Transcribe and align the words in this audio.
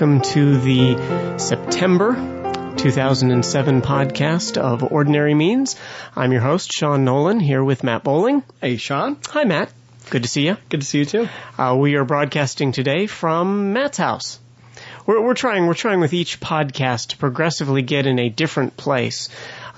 welcome 0.00 0.22
to 0.22 0.58
the 0.60 1.36
September 1.36 2.14
2007 2.78 3.82
podcast 3.82 4.56
of 4.56 4.82
Ordinary 4.82 5.34
Means. 5.34 5.76
I'm 6.16 6.32
your 6.32 6.40
host, 6.40 6.72
Sean 6.72 7.04
Nolan, 7.04 7.38
here 7.38 7.62
with 7.62 7.84
Matt 7.84 8.02
Bowling. 8.02 8.42
Hey, 8.62 8.78
Sean. 8.78 9.18
Hi, 9.28 9.44
Matt. 9.44 9.70
Good 10.08 10.22
to 10.22 10.28
see 10.30 10.46
you. 10.46 10.56
Good 10.70 10.80
to 10.80 10.86
see 10.86 11.00
you 11.00 11.04
too. 11.04 11.28
Uh, 11.58 11.76
we 11.78 11.96
are 11.96 12.06
broadcasting 12.06 12.72
today 12.72 13.08
from 13.08 13.74
Matt's 13.74 13.98
house. 13.98 14.40
We're, 15.04 15.20
we're 15.20 15.34
trying, 15.34 15.66
we're 15.66 15.74
trying 15.74 16.00
with 16.00 16.14
each 16.14 16.40
podcast 16.40 17.08
to 17.08 17.18
progressively 17.18 17.82
get 17.82 18.06
in 18.06 18.18
a 18.18 18.30
different 18.30 18.78
place. 18.78 19.28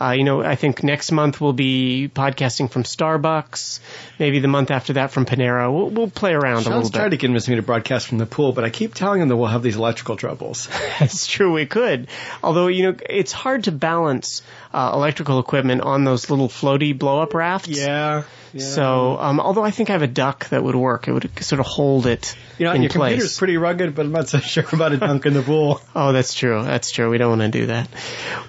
Uh, 0.01 0.11
you 0.11 0.25
know, 0.25 0.43
I 0.43 0.57
think 0.57 0.83
next 0.83 1.13
month 1.13 1.41
we'll 1.41 1.53
be 1.53 2.11
podcasting 2.13 2.71
from 2.71 2.83
Starbucks. 2.83 3.81
Maybe 4.19 4.41
the 4.41 4.49
month 4.49 4.71
after 4.71 4.95
that 4.95 5.11
from 5.11 5.27
Panera. 5.27 5.73
We'll, 5.73 5.91
we'll 5.91 6.11
play 6.11 6.33
around 6.33 6.63
Sean's 6.63 6.67
a 6.67 6.71
little 6.71 6.91
bit. 6.91 6.99
tried 6.99 7.11
to 7.11 7.17
convince 7.17 7.49
me 7.49 7.57
to 7.57 7.63
broadcast 7.63 8.07
from 8.07 8.19
the 8.19 8.27
pool, 8.27 8.53
but 8.53 8.65
I 8.65 8.71
keep 8.71 8.95
telling 8.95 9.21
him 9.21 9.29
that 9.29 9.37
we'll 9.37 9.49
have 9.49 9.63
these 9.63 9.77
electrical 9.77 10.17
troubles. 10.17 10.69
It's 11.01 11.27
true, 11.27 11.53
we 11.53 11.67
could. 11.67 12.09
Although, 12.43 12.69
you 12.69 12.85
know, 12.85 12.97
it's 13.09 13.33
hard 13.33 13.65
to 13.65 13.73
balance 13.73 14.43
uh, 14.73 14.93
electrical 14.95 15.41
equipment 15.41 15.81
on 15.81 16.05
those 16.05 16.31
little 16.31 16.49
floaty 16.49 16.97
blow 16.97 17.21
up 17.21 17.35
rafts. 17.35 17.69
Yeah. 17.69 18.23
So, 18.59 19.17
um, 19.19 19.41
although 19.41 19.65
I 19.65 19.71
think 19.71 19.89
I 19.89 19.95
have 19.95 20.03
a 20.03 20.07
duck 20.07 20.49
that 20.51 20.63
would 20.63 20.75
work, 20.75 21.09
it 21.09 21.13
would 21.13 21.43
sort 21.43 21.61
of 21.61 21.67
hold 21.67 22.07
it 22.07 22.37
you 22.59 22.67
know, 22.67 22.73
in 22.73 22.83
your 22.83 22.91
place. 22.91 23.13
computer's 23.13 23.39
pretty 23.39 23.57
rugged, 23.57 23.95
but 23.95 24.07
I'm 24.07 24.13
not 24.13 24.29
so 24.29 24.39
sure 24.41 24.65
about 24.71 24.93
a 24.93 24.99
dunk 24.99 25.25
in 25.25 25.33
the 25.33 25.43
pool. 25.43 25.81
Oh, 25.95 26.13
that's 26.13 26.35
true. 26.35 26.63
That's 26.63 26.91
true. 26.91 27.09
We 27.09 27.19
don't 27.19 27.39
want 27.39 27.53
to 27.53 27.61
do 27.61 27.67
that. 27.67 27.89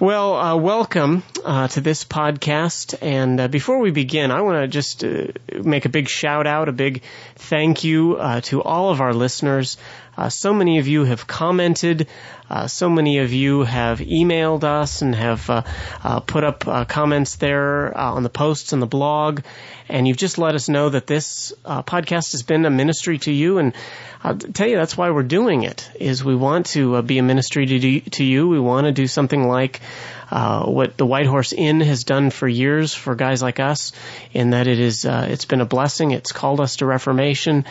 Well, 0.00 0.34
uh, 0.36 0.56
welcome 0.56 1.22
uh, 1.44 1.68
to 1.68 1.80
this 1.80 2.04
podcast. 2.04 2.96
And 3.00 3.40
uh, 3.40 3.48
before 3.48 3.78
we 3.78 3.90
begin, 3.90 4.30
I 4.30 4.42
want 4.42 4.62
to 4.62 4.68
just 4.68 5.04
uh, 5.04 5.28
make 5.62 5.84
a 5.84 5.88
big 5.88 6.08
shout 6.08 6.46
out, 6.46 6.68
a 6.68 6.72
big 6.72 7.02
thank 7.36 7.84
you 7.84 8.16
uh, 8.16 8.40
to 8.42 8.62
all 8.62 8.90
of 8.90 9.00
our 9.00 9.14
listeners. 9.14 9.76
Uh, 10.16 10.28
so 10.28 10.52
many 10.52 10.78
of 10.78 10.86
you 10.86 11.04
have 11.04 11.26
commented. 11.26 12.06
Uh, 12.48 12.68
so 12.68 12.88
many 12.88 13.18
of 13.18 13.32
you 13.32 13.64
have 13.64 13.98
emailed 13.98 14.62
us 14.62 15.02
and 15.02 15.14
have 15.14 15.46
put 16.26 16.44
up 16.44 16.68
uh, 16.68 16.84
comments 16.84 17.36
there 17.36 17.96
on 17.96 18.22
the 18.22 18.28
posts 18.28 18.72
and 18.72 18.80
the 18.80 18.86
blog, 18.86 19.40
and 19.88 20.06
you've 20.06 20.16
just 20.16 20.38
let 20.38 20.54
us 20.54 20.68
know 20.68 20.88
that 20.90 21.06
this 21.06 21.52
uh, 21.64 21.82
podcast 21.82 22.32
has 22.32 22.42
been 22.42 22.64
a 22.64 22.70
ministry 22.70 23.18
to 23.18 23.32
you. 23.32 23.58
And 23.58 23.74
I'll 24.22 24.36
tell 24.36 24.68
you 24.68 24.76
that's 24.76 24.96
why 24.96 25.10
we're 25.10 25.22
doing 25.24 25.64
it. 25.64 25.90
Is 25.98 26.22
we 26.22 26.36
want 26.36 26.66
to 26.66 27.02
be 27.02 27.18
a 27.18 27.22
ministry 27.22 27.66
to 27.66 27.78
do, 27.78 28.00
to 28.00 28.24
you. 28.24 28.46
We 28.46 28.60
want 28.60 28.86
to 28.86 28.92
do 28.92 29.06
something 29.06 29.48
like. 29.48 29.80
Uh, 30.34 30.64
what 30.66 30.96
the 30.96 31.06
White 31.06 31.26
Horse 31.26 31.52
Inn 31.52 31.80
has 31.80 32.02
done 32.02 32.30
for 32.30 32.48
years 32.48 32.92
for 32.92 33.14
guys 33.14 33.40
like 33.40 33.60
us, 33.60 33.92
in 34.32 34.50
that 34.50 34.66
it 34.66 34.80
is 34.80 35.04
uh, 35.04 35.28
it's 35.30 35.44
been 35.44 35.60
a 35.60 35.64
blessing. 35.64 36.10
It's 36.10 36.32
called 36.32 36.60
us 36.60 36.76
to 36.76 36.86
Reformation, 36.86 37.64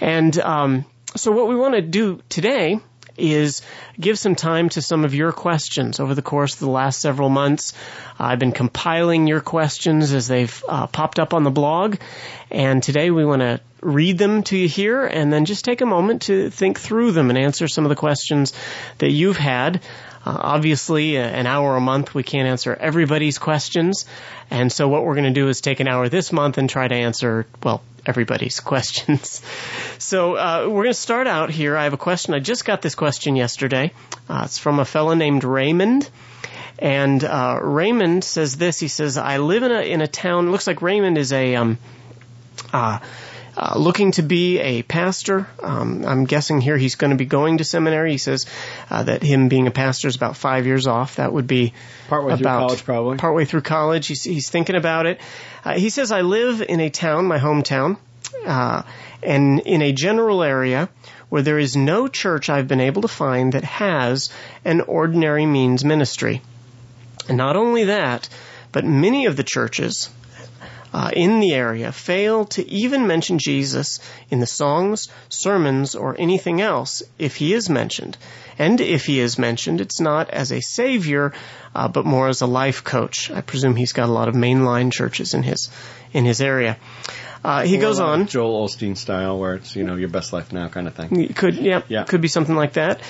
and 0.00 0.38
um, 0.38 0.86
so 1.14 1.30
what 1.30 1.46
we 1.46 1.56
want 1.56 1.74
to 1.74 1.82
do 1.82 2.22
today 2.30 2.80
is 3.18 3.60
give 4.00 4.18
some 4.18 4.34
time 4.34 4.70
to 4.70 4.80
some 4.80 5.04
of 5.04 5.14
your 5.14 5.30
questions 5.30 6.00
over 6.00 6.14
the 6.14 6.22
course 6.22 6.54
of 6.54 6.60
the 6.60 6.70
last 6.70 7.02
several 7.02 7.28
months. 7.28 7.74
I've 8.18 8.38
been 8.38 8.52
compiling 8.52 9.26
your 9.26 9.42
questions 9.42 10.14
as 10.14 10.26
they've 10.26 10.64
uh, 10.66 10.86
popped 10.86 11.18
up 11.18 11.34
on 11.34 11.44
the 11.44 11.50
blog, 11.50 11.96
and 12.50 12.82
today 12.82 13.10
we 13.10 13.26
want 13.26 13.42
to 13.42 13.60
read 13.82 14.16
them 14.16 14.42
to 14.44 14.56
you 14.56 14.68
here 14.68 15.04
and 15.04 15.30
then 15.30 15.44
just 15.44 15.66
take 15.66 15.82
a 15.82 15.86
moment 15.86 16.22
to 16.22 16.48
think 16.48 16.80
through 16.80 17.12
them 17.12 17.28
and 17.28 17.38
answer 17.38 17.68
some 17.68 17.84
of 17.84 17.90
the 17.90 17.96
questions 17.96 18.54
that 18.98 19.10
you've 19.10 19.36
had. 19.36 19.82
Uh, 20.24 20.36
obviously, 20.38 21.16
uh, 21.16 21.22
an 21.22 21.46
hour 21.46 21.76
a 21.76 21.80
month, 21.80 22.14
we 22.14 22.22
can't 22.22 22.46
answer 22.46 22.74
everybody's 22.74 23.38
questions. 23.38 24.04
And 24.50 24.70
so 24.70 24.88
what 24.88 25.04
we're 25.04 25.14
going 25.14 25.32
to 25.32 25.40
do 25.40 25.48
is 25.48 25.60
take 25.60 25.80
an 25.80 25.88
hour 25.88 26.08
this 26.08 26.32
month 26.32 26.58
and 26.58 26.68
try 26.68 26.86
to 26.86 26.94
answer, 26.94 27.46
well, 27.62 27.82
everybody's 28.04 28.60
questions. 28.72 29.42
So 29.98 30.36
uh, 30.36 30.64
we're 30.66 30.84
going 30.84 30.88
to 30.88 30.94
start 30.94 31.26
out 31.26 31.50
here. 31.50 31.76
I 31.76 31.84
have 31.84 31.94
a 31.94 31.98
question. 31.98 32.34
I 32.34 32.40
just 32.40 32.64
got 32.64 32.82
this 32.82 32.94
question 32.94 33.36
yesterday. 33.36 33.92
Uh, 34.28 34.42
it's 34.44 34.58
from 34.58 34.78
a 34.78 34.84
fellow 34.84 35.14
named 35.14 35.44
Raymond. 35.44 36.08
And 36.78 37.22
uh, 37.24 37.58
Raymond 37.62 38.24
says 38.24 38.56
this. 38.56 38.78
He 38.78 38.88
says, 38.88 39.16
I 39.16 39.38
live 39.38 39.62
in 39.62 39.72
a, 39.72 39.80
in 39.80 40.00
a 40.00 40.06
town, 40.06 40.50
looks 40.50 40.66
like 40.66 40.82
Raymond 40.82 41.18
is 41.18 41.32
a... 41.32 41.56
Um, 41.56 41.78
uh, 43.56 43.78
looking 43.78 44.12
to 44.12 44.22
be 44.22 44.58
a 44.58 44.82
pastor. 44.82 45.48
Um, 45.62 46.04
I'm 46.04 46.24
guessing 46.24 46.60
here 46.60 46.76
he's 46.76 46.94
going 46.94 47.10
to 47.10 47.16
be 47.16 47.26
going 47.26 47.58
to 47.58 47.64
seminary. 47.64 48.12
He 48.12 48.18
says 48.18 48.46
uh, 48.90 49.02
that 49.04 49.22
him 49.22 49.48
being 49.48 49.66
a 49.66 49.70
pastor 49.70 50.08
is 50.08 50.16
about 50.16 50.36
five 50.36 50.66
years 50.66 50.86
off. 50.86 51.16
That 51.16 51.32
would 51.32 51.46
be 51.46 51.74
Partway 52.08 52.36
through 52.36 52.44
college, 52.44 52.84
probably. 52.84 53.18
partway 53.18 53.44
through 53.44 53.62
college. 53.62 54.06
He's, 54.06 54.22
he's 54.22 54.48
thinking 54.50 54.76
about 54.76 55.06
it. 55.06 55.20
Uh, 55.64 55.74
he 55.74 55.90
says, 55.90 56.12
I 56.12 56.22
live 56.22 56.62
in 56.62 56.80
a 56.80 56.90
town, 56.90 57.26
my 57.26 57.38
hometown, 57.38 57.98
uh, 58.46 58.82
and 59.22 59.60
in 59.60 59.82
a 59.82 59.92
general 59.92 60.42
area 60.42 60.88
where 61.28 61.42
there 61.42 61.58
is 61.58 61.76
no 61.76 62.08
church 62.08 62.50
I've 62.50 62.68
been 62.68 62.80
able 62.80 63.02
to 63.02 63.08
find 63.08 63.52
that 63.52 63.64
has 63.64 64.30
an 64.64 64.80
ordinary 64.80 65.46
means 65.46 65.84
ministry. 65.84 66.42
And 67.28 67.36
not 67.36 67.56
only 67.56 67.84
that, 67.84 68.28
but 68.72 68.84
many 68.84 69.26
of 69.26 69.36
the 69.36 69.44
churches 69.44 70.10
uh, 70.92 71.10
in 71.14 71.40
the 71.40 71.54
area 71.54 71.92
fail 71.92 72.44
to 72.46 72.68
even 72.70 73.06
mention 73.06 73.38
Jesus 73.38 74.00
in 74.30 74.40
the 74.40 74.46
songs, 74.46 75.08
sermons, 75.28 75.94
or 75.94 76.16
anything 76.18 76.60
else 76.60 77.02
if 77.18 77.36
he 77.36 77.54
is 77.54 77.68
mentioned. 77.70 78.16
And 78.58 78.80
if 78.80 79.06
he 79.06 79.20
is 79.20 79.38
mentioned, 79.38 79.80
it's 79.80 80.00
not 80.00 80.30
as 80.30 80.52
a 80.52 80.60
savior, 80.60 81.32
uh, 81.74 81.88
but 81.88 82.04
more 82.04 82.28
as 82.28 82.42
a 82.42 82.46
life 82.46 82.84
coach. 82.84 83.30
I 83.30 83.40
presume 83.40 83.76
he's 83.76 83.92
got 83.92 84.08
a 84.08 84.12
lot 84.12 84.28
of 84.28 84.34
mainline 84.34 84.92
churches 84.92 85.34
in 85.34 85.42
his 85.42 85.70
in 86.12 86.24
his 86.24 86.40
area. 86.40 86.76
Uh, 87.42 87.62
he 87.62 87.78
goes 87.78 88.00
on. 88.00 88.26
Joel 88.26 88.66
Osteen 88.66 88.96
style, 88.96 89.38
where 89.38 89.54
it's 89.54 89.74
you 89.74 89.84
know 89.84 89.96
your 89.96 90.10
best 90.10 90.32
life 90.32 90.52
now 90.52 90.68
kind 90.68 90.86
of 90.86 90.94
thing. 90.94 91.32
Could 91.32 91.56
yeah, 91.56 91.82
Yeah. 91.88 92.04
could 92.04 92.20
be 92.20 92.28
something 92.28 92.54
like 92.54 92.74
that. 92.74 93.00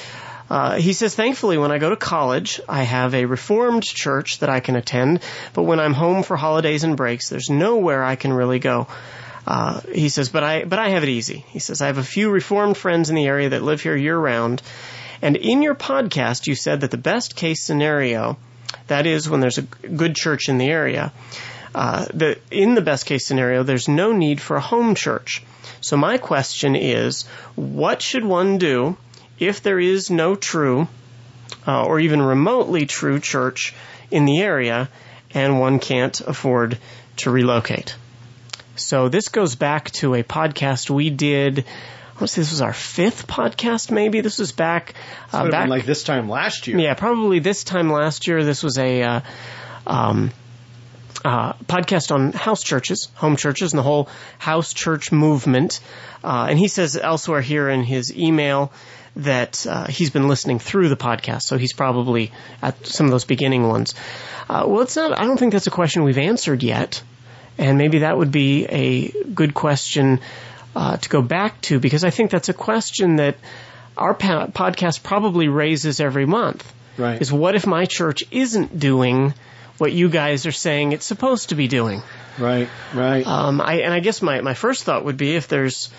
Uh, 0.51 0.77
he 0.77 0.93
says, 0.93 1.15
thankfully, 1.15 1.59
when 1.59 1.71
I 1.71 1.79
go 1.79 1.91
to 1.91 1.97
college, 1.97 2.61
I 2.69 2.83
have 2.83 3.15
a 3.15 3.27
reformed 3.27 3.85
church 3.85 4.41
that 4.41 4.51
I 4.51 4.59
can 4.59 4.75
attend, 4.75 5.21
but 5.55 5.63
when 5.63 5.79
I'm 5.79 5.95
home 5.95 6.25
for 6.25 6.37
holidays 6.37 6.83
and 6.83 6.97
breaks, 6.97 7.29
there's 7.29 7.49
nowhere 7.49 8.03
I 8.03 8.17
can 8.17 8.33
really 8.33 8.59
go. 8.59 8.89
Uh, 9.47 9.81
he 9.93 10.09
says, 10.09 10.29
but 10.29 10.43
I, 10.43 10.65
but 10.65 10.81
I 10.81 10.89
have 10.89 11.05
it 11.05 11.09
easy. 11.09 11.45
He 11.49 11.61
says, 11.61 11.81
I 11.81 11.87
have 11.87 11.99
a 11.99 12.03
few 12.03 12.31
reformed 12.31 12.77
friends 12.77 13.11
in 13.11 13.17
the 13.17 13.27
area 13.27 13.51
that 13.51 13.63
live 13.63 13.81
here 13.81 13.97
year 13.97 14.19
round. 14.19 14.61
And 15.23 15.37
in 15.37 15.63
your 15.63 15.77
podcast, 15.77 16.49
you 16.49 16.57
said 16.57 16.81
that 16.81 16.91
the 16.91 16.99
best 16.99 17.37
case 17.37 17.63
scenario, 17.63 18.37
that 18.89 19.07
is 19.07 19.31
when 19.31 19.41
there's 19.41 19.59
a 19.59 19.63
good 19.63 20.17
church 20.17 20.49
in 20.49 20.59
the 20.59 20.69
area, 20.69 21.13
uh, 21.77 22.07
that 22.15 22.41
in 22.51 22.75
the 22.75 22.81
best 22.81 23.07
case 23.07 23.25
scenario, 23.25 23.63
there's 23.63 23.87
no 23.87 24.13
need 24.13 24.41
for 24.41 24.57
a 24.57 24.61
home 24.61 24.97
church. 24.97 25.45
So 25.81 25.97
my 25.97 26.19
question 26.19 26.75
is, 26.75 27.23
what 27.55 28.03
should 28.03 28.25
one 28.25 28.59
do 28.59 28.97
if 29.41 29.63
there 29.63 29.81
is 29.81 30.11
no 30.11 30.37
true 30.37 30.87
uh, 31.67 31.85
or 31.85 31.99
even 31.99 32.23
remotely 32.23 32.87
true 32.87 33.19
church 33.19 33.75
in 34.11 34.25
the 34.27 34.41
area 34.41 34.89
and 35.33 35.59
one 35.59 35.79
can't 35.79 36.21
afford 36.21 36.79
to 37.17 37.31
relocate? 37.31 37.97
So 38.77 39.09
this 39.09 39.29
goes 39.29 39.57
back 39.57 39.91
to 39.93 40.15
a 40.15 40.23
podcast 40.23 40.91
we 40.91 41.11
did. 41.11 41.65
To 42.19 42.27
say 42.27 42.43
this 42.43 42.51
was 42.51 42.61
our 42.61 42.75
fifth 42.75 43.27
podcast, 43.27 43.91
maybe. 43.91 44.21
This 44.21 44.39
was 44.39 44.53
back, 44.53 44.95
uh, 45.33 45.49
back 45.51 45.69
like 45.71 45.87
this 45.87 46.05
time 46.05 46.29
last 46.29 46.67
year. 46.67 46.79
yeah, 46.79 46.93
probably 46.93 47.39
this 47.39 47.65
time 47.65 47.91
last 47.91 48.27
year. 48.27 48.45
This 48.45 48.63
was 48.63 48.77
a 48.77 49.03
uh, 49.03 49.21
um, 49.87 50.31
uh, 51.25 51.53
podcast 51.65 52.13
on 52.15 52.33
house 52.33 52.63
churches, 52.63 53.09
home 53.15 53.37
churches, 53.37 53.73
and 53.73 53.79
the 53.79 53.83
whole 53.83 54.09
house 54.39 54.73
church 54.73 55.13
movement. 55.13 55.81
Uh, 56.23 56.47
and 56.51 56.59
he 56.59 56.69
says 56.69 56.97
elsewhere 56.97 57.41
here 57.41 57.69
in 57.69 57.83
his 57.83 58.15
email 58.17 58.73
that 59.17 59.67
uh, 59.69 59.87
he's 59.87 60.11
been 60.11 60.29
listening 60.29 60.59
through 60.59 60.89
the 60.89 60.97
podcast, 60.97 61.43
so 61.43 61.59
he's 61.59 61.73
probably 61.73 62.33
at 62.63 62.87
some 62.87 63.07
of 63.07 63.13
those 63.13 63.25
beginning 63.25 63.67
ones. 63.67 63.95
Uh, 64.49 64.65
well, 64.67 64.83
it's 64.83 64.97
not. 64.97 65.19
I 65.19 65.25
don't 65.25 65.37
think 65.37 65.53
that's 65.53 65.67
a 65.67 65.73
question 65.73 66.05
we've 66.05 66.19
answered 66.19 66.63
yet, 66.63 67.03
and 67.59 67.77
maybe 67.77 68.01
that 68.01 68.17
would 68.17 68.33
be 68.33 68.67
a 68.67 69.09
good 69.35 69.55
question 69.55 70.21
uh, 70.75 70.97
to 70.97 71.09
go 71.09 71.23
back 71.23 71.61
to 71.63 71.81
because 71.81 72.05
I 72.05 72.11
think 72.11 72.31
that's 72.31 72.49
a 72.49 72.55
question 72.55 73.17
that 73.17 73.37
our 73.97 74.15
pa- 74.15 74.47
podcast 74.47 75.03
probably 75.03 75.49
raises 75.49 76.01
every 76.01 76.27
month. 76.27 76.73
Right. 76.97 77.21
Is 77.21 77.33
what 77.33 77.55
if 77.55 77.67
my 77.67 77.87
church 77.87 78.25
isn't 78.31 78.79
doing 78.79 79.35
what 79.81 79.93
you 79.93 80.09
guys 80.09 80.47
are 80.47 80.53
saying 80.53 80.93
it's 80.93 81.07
supposed 81.07 81.49
to 81.49 81.55
be 81.55 81.69
doing? 81.69 82.03
Right. 82.39 82.69
Right. 82.95 83.27
Um, 83.27 83.61
I, 83.61 83.81
and 83.81 83.93
I 83.93 84.01
guess 84.01 84.23
my, 84.23 84.41
my 84.41 84.55
first 84.55 84.85
thought 84.85 85.05
would 85.05 85.17
be 85.17 85.35
if 85.37 85.49
there's 85.49 85.91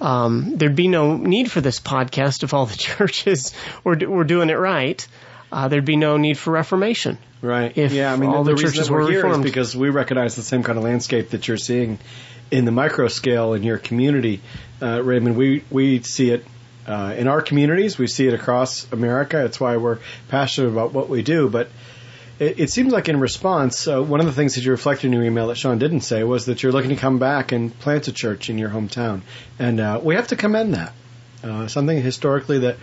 um, 0.00 0.56
there'd 0.56 0.76
be 0.76 0.88
no 0.88 1.16
need 1.16 1.50
for 1.50 1.60
this 1.60 1.80
podcast 1.80 2.42
if 2.42 2.52
all 2.52 2.66
the 2.66 2.76
churches 2.88 3.54
were 3.82 3.96
were 3.96 4.24
doing 4.24 4.50
it 4.50 4.58
right. 4.58 5.06
Uh, 5.50 5.68
there'd 5.68 5.84
be 5.84 5.96
no 5.96 6.16
need 6.16 6.36
for 6.36 6.50
reformation. 6.50 7.16
Right. 7.40 7.76
if 7.76 7.92
yeah, 7.92 8.12
I 8.12 8.16
mean, 8.16 8.30
all 8.30 8.42
the, 8.42 8.54
the 8.54 8.62
churches 8.62 8.90
we're 8.90 9.02
were 9.02 9.10
here 9.10 9.18
is 9.18 9.24
reformed. 9.24 9.44
because 9.44 9.76
we 9.76 9.90
recognize 9.90 10.34
the 10.34 10.42
same 10.42 10.62
kind 10.62 10.78
of 10.78 10.84
landscape 10.84 11.30
that 11.30 11.46
you're 11.46 11.58
seeing 11.58 11.98
in 12.50 12.64
the 12.64 12.72
micro 12.72 13.08
scale 13.08 13.54
in 13.54 13.62
your 13.62 13.78
community, 13.78 14.40
uh, 14.82 15.02
Raymond. 15.02 15.36
We 15.36 15.62
we 15.70 16.02
see 16.02 16.30
it 16.30 16.44
uh, 16.86 17.14
in 17.16 17.28
our 17.28 17.42
communities. 17.42 17.98
We 17.98 18.06
see 18.06 18.26
it 18.26 18.34
across 18.34 18.90
America. 18.92 19.44
It's 19.44 19.60
why 19.60 19.76
we're 19.76 19.98
passionate 20.28 20.68
about 20.68 20.92
what 20.92 21.08
we 21.08 21.22
do. 21.22 21.48
But 21.48 21.68
it, 22.38 22.60
it 22.60 22.70
seems 22.70 22.92
like 22.92 23.08
in 23.08 23.20
response, 23.20 23.86
uh, 23.88 24.02
one 24.02 24.20
of 24.20 24.26
the 24.26 24.32
things 24.32 24.54
that 24.54 24.64
you 24.64 24.70
reflected 24.70 25.06
in 25.08 25.12
your 25.12 25.24
email 25.24 25.48
that 25.48 25.56
Sean 25.56 25.78
didn't 25.78 26.02
say 26.02 26.24
was 26.24 26.46
that 26.46 26.62
you're 26.62 26.72
looking 26.72 26.90
to 26.90 26.96
come 26.96 27.18
back 27.18 27.52
and 27.52 27.76
plant 27.80 28.08
a 28.08 28.12
church 28.12 28.50
in 28.50 28.58
your 28.58 28.70
hometown, 28.70 29.22
and 29.58 29.80
uh, 29.80 30.00
we 30.02 30.14
have 30.14 30.28
to 30.28 30.36
commend 30.36 30.74
that. 30.74 30.92
Uh, 31.42 31.68
something 31.68 32.00
historically 32.00 32.60
that 32.60 32.76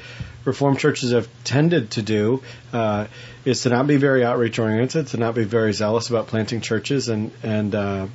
Reformed 0.43 0.79
churches 0.79 1.11
have 1.11 1.29
tended 1.43 1.91
to 1.91 2.01
do 2.01 2.41
uh, 2.73 3.05
is 3.45 3.61
to 3.61 3.69
not 3.69 3.85
be 3.85 3.97
very 3.97 4.25
outreach 4.25 4.57
oriented, 4.57 5.07
to 5.07 5.17
not 5.17 5.35
be 5.35 5.43
very 5.43 5.71
zealous 5.71 6.09
about 6.09 6.27
planting 6.27 6.61
churches, 6.61 7.09
and 7.09 7.31
and 7.43 7.75
uh, 7.75 8.07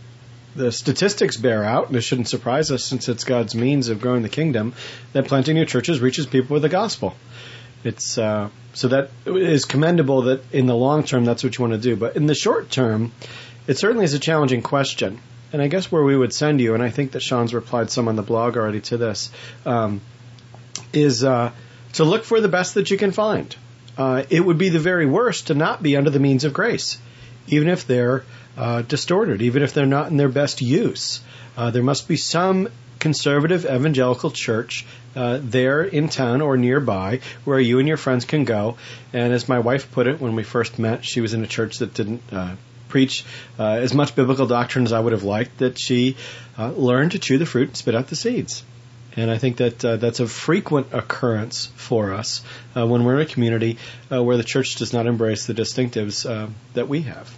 the 0.56 0.72
statistics 0.72 1.36
bear 1.36 1.62
out, 1.62 1.86
and 1.86 1.96
it 1.96 2.00
shouldn't 2.00 2.26
surprise 2.26 2.72
us 2.72 2.82
since 2.82 3.08
it's 3.08 3.22
God's 3.22 3.54
means 3.54 3.90
of 3.90 4.00
growing 4.00 4.22
the 4.22 4.28
kingdom, 4.28 4.74
that 5.12 5.26
planting 5.26 5.54
new 5.54 5.66
churches 5.66 6.00
reaches 6.00 6.26
people 6.26 6.54
with 6.54 6.62
the 6.62 6.68
gospel. 6.68 7.14
It's 7.86 8.18
uh, 8.18 8.50
so 8.74 8.88
that 8.88 9.10
is 9.24 9.64
commendable 9.64 10.22
that 10.22 10.42
in 10.52 10.66
the 10.66 10.74
long 10.74 11.04
term 11.04 11.24
that's 11.24 11.44
what 11.44 11.56
you 11.56 11.62
want 11.62 11.80
to 11.80 11.88
do, 11.88 11.94
but 11.94 12.16
in 12.16 12.26
the 12.26 12.34
short 12.34 12.70
term, 12.70 13.12
it 13.68 13.78
certainly 13.78 14.04
is 14.04 14.12
a 14.12 14.18
challenging 14.18 14.62
question. 14.62 15.20
And 15.52 15.62
I 15.62 15.68
guess 15.68 15.90
where 15.92 16.02
we 16.02 16.16
would 16.16 16.34
send 16.34 16.60
you, 16.60 16.74
and 16.74 16.82
I 16.82 16.90
think 16.90 17.12
that 17.12 17.20
Sean's 17.20 17.54
replied 17.54 17.90
some 17.90 18.08
on 18.08 18.16
the 18.16 18.22
blog 18.22 18.56
already 18.56 18.80
to 18.82 18.96
this, 18.96 19.30
um, 19.64 20.00
is 20.92 21.22
uh, 21.22 21.52
to 21.92 22.04
look 22.04 22.24
for 22.24 22.40
the 22.40 22.48
best 22.48 22.74
that 22.74 22.90
you 22.90 22.98
can 22.98 23.12
find. 23.12 23.54
Uh, 23.96 24.24
it 24.28 24.44
would 24.44 24.58
be 24.58 24.68
the 24.68 24.80
very 24.80 25.06
worst 25.06 25.46
to 25.46 25.54
not 25.54 25.82
be 25.82 25.96
under 25.96 26.10
the 26.10 26.18
means 26.18 26.44
of 26.44 26.52
grace, 26.52 26.98
even 27.46 27.68
if 27.68 27.86
they're 27.86 28.24
uh, 28.56 28.82
distorted, 28.82 29.40
even 29.40 29.62
if 29.62 29.72
they're 29.72 29.86
not 29.86 30.10
in 30.10 30.16
their 30.16 30.28
best 30.28 30.60
use. 30.60 31.20
Uh, 31.56 31.70
there 31.70 31.84
must 31.84 32.08
be 32.08 32.16
some 32.16 32.68
conservative 33.06 33.64
evangelical 33.64 34.32
church 34.32 34.84
uh, 35.14 35.38
there 35.40 35.84
in 35.84 36.08
town 36.08 36.40
or 36.40 36.56
nearby 36.56 37.20
where 37.44 37.60
you 37.60 37.78
and 37.78 37.86
your 37.86 37.96
friends 37.96 38.24
can 38.24 38.44
go. 38.44 38.76
And 39.12 39.32
as 39.32 39.48
my 39.48 39.60
wife 39.60 39.92
put 39.92 40.08
it 40.08 40.20
when 40.20 40.34
we 40.34 40.42
first 40.42 40.76
met, 40.76 41.04
she 41.04 41.20
was 41.20 41.32
in 41.32 41.44
a 41.44 41.46
church 41.46 41.78
that 41.78 41.94
didn't 41.94 42.20
uh, 42.32 42.56
preach 42.88 43.24
uh, 43.60 43.74
as 43.86 43.94
much 43.94 44.16
biblical 44.16 44.48
doctrine 44.48 44.86
as 44.86 44.92
I 44.92 44.98
would 44.98 45.12
have 45.12 45.22
liked, 45.22 45.58
that 45.58 45.78
she 45.78 46.16
uh, 46.58 46.72
learned 46.72 47.12
to 47.12 47.20
chew 47.20 47.38
the 47.38 47.46
fruit 47.46 47.68
and 47.68 47.76
spit 47.76 47.94
out 47.94 48.08
the 48.08 48.16
seeds. 48.16 48.64
And 49.14 49.30
I 49.30 49.38
think 49.38 49.58
that 49.58 49.84
uh, 49.84 49.96
that's 49.98 50.18
a 50.18 50.26
frequent 50.26 50.88
occurrence 50.92 51.66
for 51.76 52.12
us 52.12 52.42
uh, 52.76 52.88
when 52.88 53.04
we're 53.04 53.20
in 53.20 53.22
a 53.22 53.32
community 53.32 53.78
uh, 54.10 54.20
where 54.20 54.36
the 54.36 54.42
church 54.42 54.74
does 54.74 54.92
not 54.92 55.06
embrace 55.06 55.46
the 55.46 55.54
distinctives 55.54 56.28
uh, 56.28 56.48
that 56.74 56.88
we 56.88 57.02
have. 57.02 57.32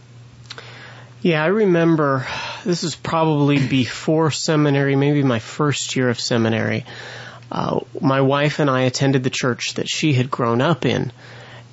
Yeah, 1.21 1.43
I 1.43 1.49
remember 1.49 2.27
this 2.65 2.85
is 2.85 2.95
probably 2.95 3.67
before 3.67 4.31
seminary, 4.31 4.95
maybe 4.95 5.25
my 5.25 5.41
first 5.41 5.97
year 5.97 6.11
of 6.11 6.21
seminary. 6.21 6.85
Uh, 7.51 7.81
my 8.01 8.21
wife 8.21 8.61
and 8.61 8.71
I 8.71 8.83
attended 8.83 9.25
the 9.25 9.31
church 9.31 9.75
that 9.75 9.89
she 9.89 10.13
had 10.13 10.31
grown 10.31 10.61
up 10.61 10.87
in, 10.87 11.11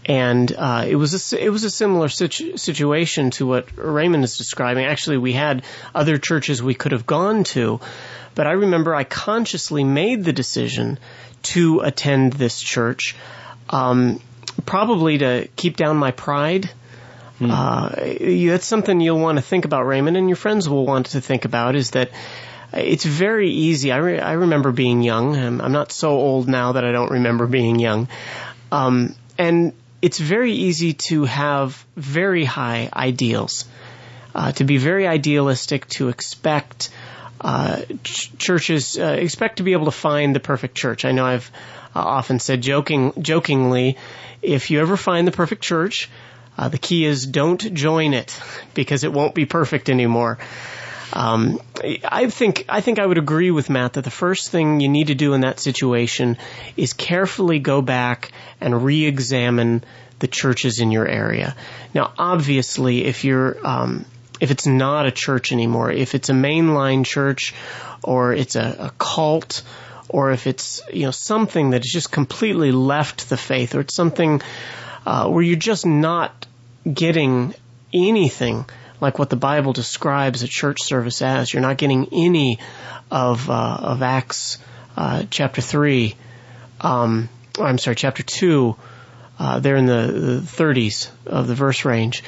and 0.03 0.51
uh, 0.57 0.85
it 0.87 0.95
was 0.95 1.33
a, 1.33 1.43
it 1.43 1.49
was 1.49 1.63
a 1.63 1.69
similar 1.69 2.09
situ- 2.09 2.57
situation 2.57 3.29
to 3.31 3.45
what 3.45 3.67
Raymond 3.77 4.23
is 4.23 4.37
describing. 4.37 4.85
Actually, 4.85 5.17
we 5.17 5.33
had 5.33 5.63
other 5.93 6.17
churches 6.17 6.63
we 6.63 6.73
could 6.73 6.91
have 6.91 7.05
gone 7.05 7.43
to, 7.43 7.79
but 8.33 8.47
I 8.47 8.53
remember 8.53 8.95
I 8.95 9.03
consciously 9.03 9.83
made 9.83 10.23
the 10.23 10.33
decision 10.33 10.97
to 11.43 11.81
attend 11.81 12.33
this 12.33 12.59
church, 12.59 13.15
um, 13.69 14.21
probably 14.65 15.19
to 15.19 15.49
keep 15.55 15.77
down 15.77 15.97
my 15.97 16.09
pride. 16.09 16.71
Mm. 17.39 17.51
Uh, 17.51 18.51
that's 18.51 18.65
something 18.65 19.01
you'll 19.01 19.19
want 19.19 19.37
to 19.37 19.41
think 19.41 19.65
about, 19.65 19.85
Raymond, 19.85 20.15
and 20.15 20.29
your 20.29 20.37
friends 20.37 20.69
will 20.69 20.85
want 20.85 21.07
to 21.07 21.21
think 21.21 21.45
about. 21.45 21.75
Is 21.75 21.91
that 21.91 22.11
it's 22.73 23.05
very 23.05 23.51
easy. 23.51 23.91
I, 23.91 23.97
re- 23.97 24.19
I 24.19 24.33
remember 24.33 24.71
being 24.71 25.01
young. 25.01 25.35
I'm, 25.35 25.61
I'm, 25.61 25.71
not 25.71 25.91
so 25.91 26.11
old 26.11 26.47
now 26.47 26.73
that 26.73 26.83
I 26.83 26.91
don't 26.91 27.11
remember 27.11 27.47
being 27.47 27.79
young. 27.79 28.07
Um, 28.71 29.15
and 29.37 29.73
it's 30.01 30.19
very 30.19 30.51
easy 30.51 30.93
to 30.93 31.25
have 31.25 31.85
very 31.95 32.43
high 32.43 32.89
ideals, 32.93 33.65
uh, 34.33 34.51
to 34.53 34.63
be 34.63 34.77
very 34.77 35.07
idealistic, 35.07 35.87
to 35.89 36.09
expect 36.09 36.89
uh, 37.41 37.81
ch- 38.03 38.37
churches, 38.37 38.97
uh, 38.97 39.17
expect 39.19 39.57
to 39.57 39.63
be 39.63 39.73
able 39.73 39.85
to 39.85 39.91
find 39.91 40.35
the 40.35 40.39
perfect 40.39 40.75
church. 40.75 41.05
I 41.05 41.11
know 41.11 41.25
I've 41.25 41.51
uh, 41.95 41.99
often 41.99 42.39
said 42.39 42.61
joking, 42.61 43.13
jokingly, 43.21 43.97
if 44.41 44.69
you 44.69 44.81
ever 44.81 44.97
find 44.97 45.27
the 45.27 45.31
perfect 45.31 45.63
church, 45.63 46.09
uh, 46.57 46.69
the 46.69 46.77
key 46.77 47.05
is 47.05 47.25
don't 47.25 47.73
join 47.73 48.13
it 48.13 48.39
because 48.73 49.03
it 49.03 49.11
won't 49.11 49.35
be 49.35 49.45
perfect 49.45 49.89
anymore. 49.89 50.37
Um, 51.13 51.61
I 52.03 52.29
think 52.29 52.65
I 52.67 52.81
think 52.81 52.99
I 52.99 53.05
would 53.05 53.17
agree 53.17 53.51
with 53.51 53.69
Matt 53.69 53.93
that 53.93 54.03
the 54.03 54.11
first 54.11 54.51
thing 54.51 54.79
you 54.79 54.89
need 54.89 55.07
to 55.07 55.15
do 55.15 55.33
in 55.33 55.41
that 55.41 55.59
situation 55.59 56.37
is 56.75 56.93
carefully 56.93 57.59
go 57.59 57.81
back 57.81 58.31
and 58.59 58.83
re-examine 58.83 59.83
the 60.19 60.27
churches 60.27 60.79
in 60.79 60.91
your 60.91 61.07
area. 61.07 61.55
Now, 61.93 62.13
obviously, 62.17 63.05
if 63.05 63.23
you're 63.23 63.65
um, 63.65 64.05
if 64.39 64.51
it's 64.51 64.65
not 64.65 65.05
a 65.05 65.11
church 65.11 65.51
anymore, 65.51 65.91
if 65.91 66.15
it's 66.15 66.29
a 66.29 66.33
mainline 66.33 67.05
church 67.05 67.53
or 68.03 68.33
it's 68.33 68.55
a, 68.55 68.75
a 68.79 68.93
cult 68.97 69.61
or 70.09 70.31
if 70.31 70.47
it's 70.47 70.81
you 70.91 71.03
know 71.03 71.11
something 71.11 71.71
that 71.71 71.83
has 71.83 71.91
just 71.91 72.11
completely 72.11 72.71
left 72.71 73.29
the 73.29 73.37
faith 73.37 73.75
or 73.75 73.81
it's 73.81 73.95
something 73.95 74.41
uh, 75.05 75.29
where 75.29 75.43
you're 75.43 75.55
just 75.55 75.85
not 75.85 76.45
getting 76.91 77.53
anything 77.93 78.65
like 79.01 79.19
what 79.19 79.29
the 79.29 79.35
Bible 79.35 79.73
describes 79.73 80.43
a 80.43 80.47
church 80.47 80.81
service 80.81 81.21
as. 81.21 81.53
You're 81.53 81.61
not 81.61 81.77
getting 81.77 82.07
any 82.11 82.59
of 83.11 83.49
uh, 83.49 83.77
of 83.81 84.01
Acts 84.01 84.57
uh, 84.97 85.23
chapter 85.29 85.61
three. 85.61 86.15
Um, 86.81 87.29
I'm 87.59 87.77
sorry, 87.77 87.95
chapter 87.95 88.23
two. 88.23 88.75
Uh, 89.37 89.59
they're 89.59 89.75
in 89.75 89.85
the, 89.85 90.07
the 90.07 90.39
30s 90.39 91.09
of 91.25 91.47
the 91.47 91.55
verse 91.55 91.83
range. 91.83 92.23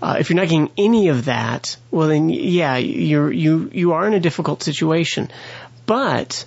Uh, 0.00 0.18
if 0.20 0.30
you're 0.30 0.36
not 0.36 0.48
getting 0.48 0.70
any 0.78 1.08
of 1.08 1.24
that, 1.24 1.76
well 1.90 2.08
then, 2.08 2.28
yeah, 2.28 2.76
you're 2.76 3.32
you 3.32 3.70
you 3.72 3.92
are 3.92 4.06
in 4.06 4.12
a 4.12 4.20
difficult 4.20 4.62
situation. 4.62 5.30
But 5.86 6.44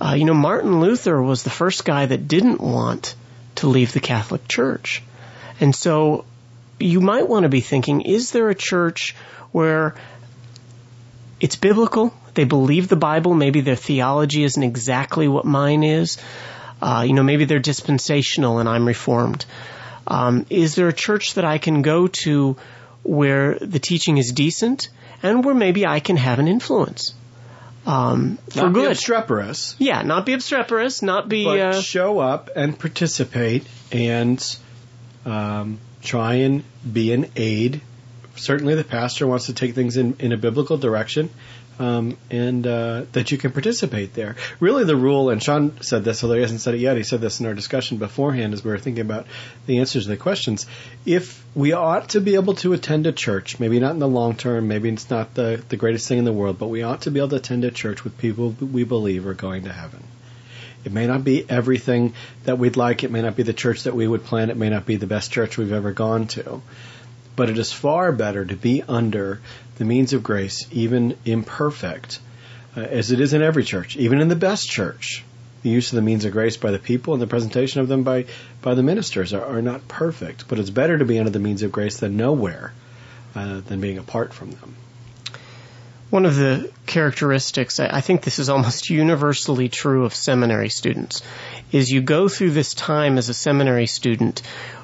uh, 0.00 0.14
you 0.16 0.24
know, 0.24 0.34
Martin 0.34 0.80
Luther 0.80 1.20
was 1.20 1.42
the 1.42 1.50
first 1.50 1.84
guy 1.84 2.06
that 2.06 2.28
didn't 2.28 2.60
want 2.60 3.14
to 3.56 3.68
leave 3.68 3.92
the 3.92 4.00
Catholic 4.00 4.46
Church. 4.48 5.02
And 5.60 5.74
so 5.74 6.24
you 6.78 7.00
might 7.00 7.28
want 7.28 7.44
to 7.44 7.48
be 7.48 7.60
thinking, 7.60 8.02
is 8.02 8.32
there 8.32 8.48
a 8.48 8.54
church 8.54 9.14
where 9.52 9.94
it's 11.40 11.56
biblical? 11.56 12.14
They 12.34 12.44
believe 12.44 12.88
the 12.88 12.96
Bible. 12.96 13.34
Maybe 13.34 13.60
their 13.60 13.76
theology 13.76 14.44
isn't 14.44 14.62
exactly 14.62 15.28
what 15.28 15.44
mine 15.44 15.82
is. 15.82 16.18
Uh, 16.80 17.04
you 17.06 17.12
know, 17.12 17.24
maybe 17.24 17.44
they're 17.44 17.58
dispensational 17.58 18.58
and 18.58 18.68
I'm 18.68 18.86
reformed. 18.86 19.44
Um, 20.06 20.46
is 20.48 20.74
there 20.74 20.88
a 20.88 20.92
church 20.92 21.34
that 21.34 21.44
I 21.44 21.58
can 21.58 21.82
go 21.82 22.06
to 22.06 22.56
where 23.02 23.58
the 23.58 23.78
teaching 23.78 24.18
is 24.18 24.32
decent 24.32 24.88
and 25.22 25.44
where 25.44 25.54
maybe 25.54 25.86
I 25.86 26.00
can 26.00 26.16
have 26.16 26.38
an 26.38 26.48
influence? 26.48 27.14
Um, 27.86 28.38
for 28.50 28.64
not 28.64 28.72
good. 28.74 28.82
be 28.82 28.90
obstreperous. 28.90 29.74
Yeah, 29.78 30.02
not 30.02 30.26
be 30.26 30.34
obstreperous, 30.34 31.02
not 31.02 31.28
be. 31.28 31.44
But 31.44 31.60
uh, 31.60 31.80
show 31.80 32.18
up 32.18 32.50
and 32.54 32.78
participate 32.78 33.66
and 33.90 34.38
um, 35.28 35.78
try 36.02 36.34
and 36.34 36.64
be 36.90 37.12
an 37.12 37.30
aid. 37.36 37.80
Certainly, 38.36 38.76
the 38.76 38.84
pastor 38.84 39.26
wants 39.26 39.46
to 39.46 39.52
take 39.52 39.74
things 39.74 39.96
in, 39.96 40.16
in 40.20 40.32
a 40.32 40.36
biblical 40.36 40.78
direction, 40.78 41.28
um, 41.80 42.16
and 42.30 42.66
uh, 42.66 43.04
that 43.12 43.30
you 43.30 43.38
can 43.38 43.52
participate 43.52 44.14
there. 44.14 44.36
Really, 44.60 44.84
the 44.84 44.96
rule, 44.96 45.30
and 45.30 45.42
Sean 45.42 45.80
said 45.82 46.04
this, 46.04 46.22
although 46.22 46.36
he 46.36 46.42
hasn't 46.42 46.60
said 46.60 46.74
it 46.74 46.80
yet, 46.80 46.96
he 46.96 47.02
said 47.02 47.20
this 47.20 47.40
in 47.40 47.46
our 47.46 47.54
discussion 47.54 47.98
beforehand 47.98 48.54
as 48.54 48.64
we 48.64 48.70
were 48.70 48.78
thinking 48.78 49.02
about 49.02 49.26
the 49.66 49.78
answers 49.78 50.04
to 50.04 50.10
the 50.10 50.16
questions. 50.16 50.66
If 51.04 51.44
we 51.54 51.72
ought 51.72 52.10
to 52.10 52.20
be 52.20 52.36
able 52.36 52.54
to 52.56 52.72
attend 52.72 53.06
a 53.06 53.12
church, 53.12 53.58
maybe 53.58 53.80
not 53.80 53.92
in 53.92 53.98
the 53.98 54.08
long 54.08 54.36
term, 54.36 54.68
maybe 54.68 54.88
it's 54.88 55.10
not 55.10 55.34
the, 55.34 55.62
the 55.68 55.76
greatest 55.76 56.08
thing 56.08 56.18
in 56.18 56.24
the 56.24 56.32
world, 56.32 56.58
but 56.58 56.68
we 56.68 56.82
ought 56.82 57.02
to 57.02 57.10
be 57.10 57.20
able 57.20 57.30
to 57.30 57.36
attend 57.36 57.64
a 57.64 57.70
church 57.70 58.04
with 58.04 58.16
people 58.18 58.54
we 58.60 58.84
believe 58.84 59.26
are 59.26 59.34
going 59.34 59.64
to 59.64 59.72
heaven. 59.72 60.02
It 60.88 60.94
may 60.94 61.06
not 61.06 61.22
be 61.22 61.44
everything 61.50 62.14
that 62.44 62.58
we'd 62.58 62.78
like. 62.78 63.04
It 63.04 63.10
may 63.10 63.20
not 63.20 63.36
be 63.36 63.42
the 63.42 63.52
church 63.52 63.82
that 63.82 63.94
we 63.94 64.08
would 64.08 64.24
plan. 64.24 64.48
It 64.48 64.56
may 64.56 64.70
not 64.70 64.86
be 64.86 64.96
the 64.96 65.06
best 65.06 65.30
church 65.30 65.58
we've 65.58 65.70
ever 65.70 65.92
gone 65.92 66.28
to. 66.28 66.62
But 67.36 67.50
it 67.50 67.58
is 67.58 67.70
far 67.70 68.10
better 68.10 68.42
to 68.42 68.56
be 68.56 68.82
under 68.88 69.42
the 69.76 69.84
means 69.84 70.14
of 70.14 70.22
grace, 70.22 70.66
even 70.72 71.18
imperfect, 71.26 72.20
uh, 72.74 72.80
as 72.80 73.12
it 73.12 73.20
is 73.20 73.34
in 73.34 73.42
every 73.42 73.64
church, 73.64 73.98
even 73.98 74.22
in 74.22 74.28
the 74.28 74.34
best 74.34 74.70
church. 74.70 75.24
The 75.60 75.68
use 75.68 75.92
of 75.92 75.96
the 75.96 76.02
means 76.10 76.24
of 76.24 76.32
grace 76.32 76.56
by 76.56 76.70
the 76.70 76.78
people 76.78 77.12
and 77.12 77.20
the 77.20 77.26
presentation 77.26 77.82
of 77.82 77.88
them 77.88 78.02
by, 78.02 78.24
by 78.62 78.74
the 78.74 78.82
ministers 78.82 79.34
are, 79.34 79.44
are 79.44 79.60
not 79.60 79.88
perfect, 79.88 80.48
but 80.48 80.58
it's 80.58 80.70
better 80.70 80.96
to 80.96 81.04
be 81.04 81.18
under 81.18 81.30
the 81.30 81.38
means 81.38 81.62
of 81.62 81.70
grace 81.70 81.98
than 81.98 82.16
nowhere, 82.16 82.72
uh, 83.34 83.60
than 83.60 83.82
being 83.82 83.98
apart 83.98 84.32
from 84.32 84.52
them. 84.52 84.74
One 86.10 86.24
of 86.24 86.36
the 86.36 86.70
characteristics, 86.86 87.80
I 87.80 88.00
think 88.00 88.22
this 88.22 88.38
is 88.38 88.48
almost 88.48 88.88
universally 88.88 89.68
true 89.68 90.06
of 90.06 90.14
seminary 90.14 90.70
students, 90.70 91.22
is 91.70 91.90
you 91.90 92.00
go 92.00 92.28
through 92.28 92.52
this 92.52 92.72
time 92.72 93.18
as 93.18 93.28
a 93.28 93.34
seminary 93.34 93.86
student 93.86 94.40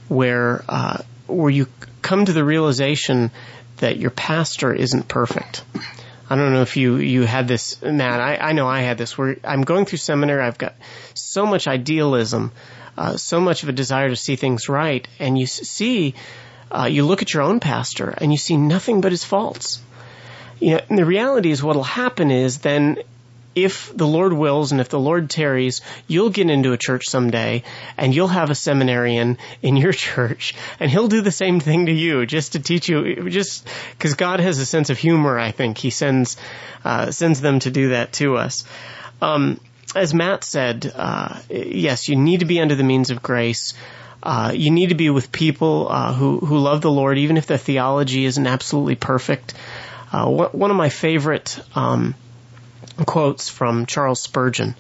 where 0.08 0.62
uh, 0.68 0.98
where 1.26 1.50
you 1.50 1.66
come 2.02 2.26
to 2.26 2.34
the 2.34 2.44
realization 2.44 3.30
that 3.78 3.96
your 3.96 4.10
pastor 4.10 4.74
isn't 4.74 5.08
perfect. 5.08 5.64
I 6.28 6.36
don't 6.36 6.52
know 6.52 6.60
if 6.60 6.76
you 6.76 6.96
you 6.96 7.22
had 7.22 7.48
this, 7.48 7.80
Matt. 7.80 8.20
I, 8.20 8.36
I 8.36 8.52
know 8.52 8.68
I 8.68 8.82
had 8.82 8.98
this. 8.98 9.16
Where 9.16 9.38
I'm 9.44 9.62
going 9.62 9.86
through 9.86 9.98
seminary, 9.98 10.42
I've 10.42 10.58
got 10.58 10.74
so 11.14 11.46
much 11.46 11.66
idealism, 11.66 12.52
uh, 12.98 13.16
so 13.16 13.40
much 13.40 13.62
of 13.62 13.70
a 13.70 13.72
desire 13.72 14.10
to 14.10 14.16
see 14.16 14.36
things 14.36 14.68
right, 14.68 15.08
and 15.18 15.38
you 15.38 15.46
see, 15.46 16.14
uh, 16.70 16.84
you 16.84 17.06
look 17.06 17.22
at 17.22 17.32
your 17.32 17.44
own 17.44 17.60
pastor 17.60 18.10
and 18.10 18.30
you 18.30 18.36
see 18.36 18.58
nothing 18.58 19.00
but 19.00 19.10
his 19.10 19.24
faults 19.24 19.80
you 20.60 20.72
know, 20.72 20.80
and 20.88 20.98
the 20.98 21.04
reality 21.04 21.50
is 21.50 21.62
what'll 21.62 21.82
happen 21.82 22.30
is 22.30 22.58
then 22.58 22.98
if 23.54 23.96
the 23.96 24.06
Lord 24.06 24.32
wills 24.32 24.72
and 24.72 24.80
if 24.80 24.88
the 24.88 24.98
Lord 24.98 25.30
tarries, 25.30 25.80
you'll 26.08 26.30
get 26.30 26.50
into 26.50 26.72
a 26.72 26.76
church 26.76 27.08
someday 27.08 27.62
and 27.96 28.14
you'll 28.14 28.28
have 28.28 28.50
a 28.50 28.54
seminarian 28.54 29.38
in 29.62 29.76
your 29.76 29.92
church 30.06 30.54
and 30.80 30.90
he'll 30.90 31.08
do 31.08 31.20
the 31.20 31.32
same 31.32 31.60
thing 31.60 31.86
to 31.86 31.92
you 31.92 32.26
just 32.26 32.52
to 32.52 32.60
teach 32.60 32.88
you, 32.88 33.30
just 33.30 33.68
because 33.92 34.14
God 34.14 34.40
has 34.40 34.58
a 34.58 34.66
sense 34.66 34.90
of 34.90 34.98
humor, 34.98 35.38
I 35.38 35.50
think. 35.52 35.78
He 35.78 35.90
sends, 35.90 36.36
uh, 36.84 37.10
sends 37.10 37.40
them 37.40 37.60
to 37.60 37.70
do 37.70 37.90
that 37.90 38.12
to 38.14 38.36
us. 38.36 38.64
Um, 39.22 39.60
as 39.94 40.12
Matt 40.12 40.42
said, 40.42 40.92
uh, 40.94 41.38
yes, 41.48 42.08
you 42.08 42.16
need 42.16 42.40
to 42.40 42.46
be 42.46 42.60
under 42.60 42.74
the 42.74 42.82
means 42.82 43.10
of 43.10 43.22
grace. 43.22 43.74
Uh, 44.22 44.52
you 44.54 44.70
need 44.70 44.88
to 44.88 44.94
be 44.94 45.10
with 45.10 45.30
people 45.30 45.86
uh, 45.90 46.12
who 46.12 46.38
who 46.38 46.58
love 46.58 46.80
the 46.80 46.90
Lord, 46.90 47.18
even 47.18 47.36
if 47.36 47.46
their 47.46 47.58
theology 47.58 48.24
isn't 48.24 48.46
absolutely 48.46 48.94
perfect. 48.94 49.52
Uh, 50.12 50.28
one 50.28 50.70
of 50.70 50.76
my 50.76 50.88
favorite 50.88 51.58
um, 51.74 52.14
quotes 53.06 53.48
from 53.48 53.86
Charles 53.86 54.20
Spurgeon 54.20 54.74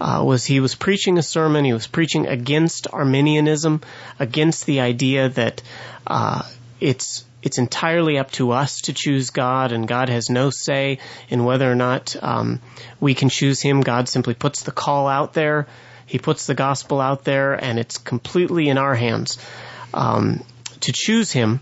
uh, 0.00 0.22
was 0.24 0.44
he 0.44 0.60
was 0.60 0.74
preaching 0.74 1.18
a 1.18 1.22
sermon. 1.22 1.64
He 1.64 1.72
was 1.72 1.86
preaching 1.86 2.26
against 2.26 2.88
Arminianism, 2.92 3.82
against 4.18 4.66
the 4.66 4.80
idea 4.80 5.28
that 5.28 5.62
uh, 6.06 6.42
it's 6.80 7.24
it's 7.42 7.58
entirely 7.58 8.18
up 8.18 8.30
to 8.32 8.52
us 8.52 8.82
to 8.82 8.92
choose 8.92 9.30
God, 9.30 9.72
and 9.72 9.86
God 9.88 10.08
has 10.08 10.30
no 10.30 10.50
say 10.50 10.98
in 11.28 11.44
whether 11.44 11.70
or 11.70 11.74
not 11.74 12.14
um, 12.22 12.60
we 13.00 13.14
can 13.14 13.28
choose 13.28 13.60
Him. 13.60 13.80
God 13.80 14.08
simply 14.08 14.34
puts 14.34 14.62
the 14.62 14.72
call 14.72 15.08
out 15.08 15.34
there. 15.34 15.66
He 16.06 16.18
puts 16.18 16.46
the 16.46 16.54
gospel 16.54 17.00
out 17.00 17.24
there, 17.24 17.54
and 17.54 17.78
it's 17.78 17.98
completely 17.98 18.68
in 18.68 18.78
our 18.78 18.94
hands 18.94 19.38
um, 19.92 20.44
to 20.80 20.92
choose 20.92 21.32
Him. 21.32 21.60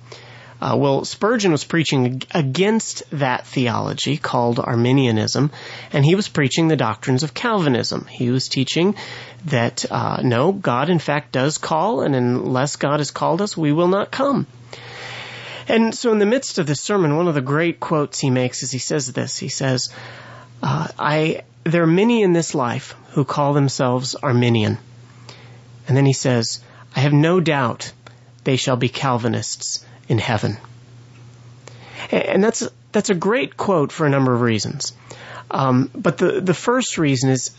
Uh, 0.60 0.76
well, 0.76 1.04
Spurgeon 1.06 1.52
was 1.52 1.64
preaching 1.64 2.22
against 2.34 3.02
that 3.10 3.46
theology 3.46 4.18
called 4.18 4.58
Arminianism, 4.58 5.50
and 5.90 6.04
he 6.04 6.14
was 6.14 6.28
preaching 6.28 6.68
the 6.68 6.76
doctrines 6.76 7.22
of 7.22 7.32
Calvinism. 7.32 8.06
He 8.06 8.30
was 8.30 8.48
teaching 8.48 8.94
that 9.46 9.90
uh, 9.90 10.20
no, 10.22 10.52
God 10.52 10.90
in 10.90 10.98
fact 10.98 11.32
does 11.32 11.56
call, 11.56 12.02
and 12.02 12.14
unless 12.14 12.76
God 12.76 13.00
has 13.00 13.10
called 13.10 13.40
us, 13.40 13.56
we 13.56 13.72
will 13.72 13.88
not 13.88 14.10
come. 14.10 14.46
And 15.66 15.94
so, 15.94 16.12
in 16.12 16.18
the 16.18 16.26
midst 16.26 16.58
of 16.58 16.66
this 16.66 16.82
sermon, 16.82 17.16
one 17.16 17.28
of 17.28 17.34
the 17.34 17.40
great 17.40 17.80
quotes 17.80 18.18
he 18.18 18.28
makes 18.28 18.62
is 18.62 18.70
he 18.70 18.78
says 18.78 19.10
this. 19.12 19.38
He 19.38 19.48
says, 19.48 19.88
uh, 20.62 20.88
"I 20.98 21.42
there 21.64 21.84
are 21.84 21.86
many 21.86 22.22
in 22.22 22.34
this 22.34 22.54
life 22.54 22.94
who 23.12 23.24
call 23.24 23.54
themselves 23.54 24.14
Arminian," 24.14 24.76
and 25.88 25.96
then 25.96 26.04
he 26.04 26.12
says, 26.12 26.60
"I 26.94 27.00
have 27.00 27.14
no 27.14 27.40
doubt 27.40 27.92
they 28.44 28.56
shall 28.56 28.76
be 28.76 28.90
Calvinists." 28.90 29.86
In 30.10 30.18
heaven. 30.18 30.58
And 32.10 32.42
that's 32.42 32.68
that's 32.92 33.08
a 33.08 33.14
great 33.14 33.56
quote 33.56 33.92
for 33.92 34.04
a 34.04 34.10
number 34.10 34.34
of 34.34 34.40
reasons. 34.40 34.92
Um, 35.50 35.90
but 35.94 36.18
the 36.18 36.40
the 36.40 36.54
first 36.54 36.98
reason 36.98 37.30
is, 37.30 37.52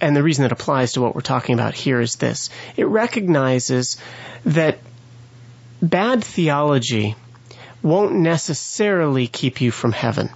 and 0.00 0.16
the 0.16 0.22
reason 0.22 0.42
that 0.42 0.52
applies 0.52 0.94
to 0.94 1.02
what 1.02 1.14
we're 1.14 1.20
talking 1.20 1.54
about 1.54 1.74
here 1.74 2.00
is 2.00 2.16
this: 2.16 2.50
it 2.76 2.86
recognizes 2.86 3.98
that 4.46 4.78
bad 5.82 6.24
theology 6.24 7.14
won't 7.82 8.14
necessarily 8.14 9.28
keep 9.28 9.60
you 9.60 9.70
from 9.70 9.92
heaven. 9.92 10.30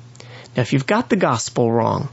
Now, 0.55 0.63
if 0.63 0.73
you've 0.75 0.87
got 0.87 1.09
the 1.09 1.17
gospel 1.17 1.73
wrong, 1.73 2.11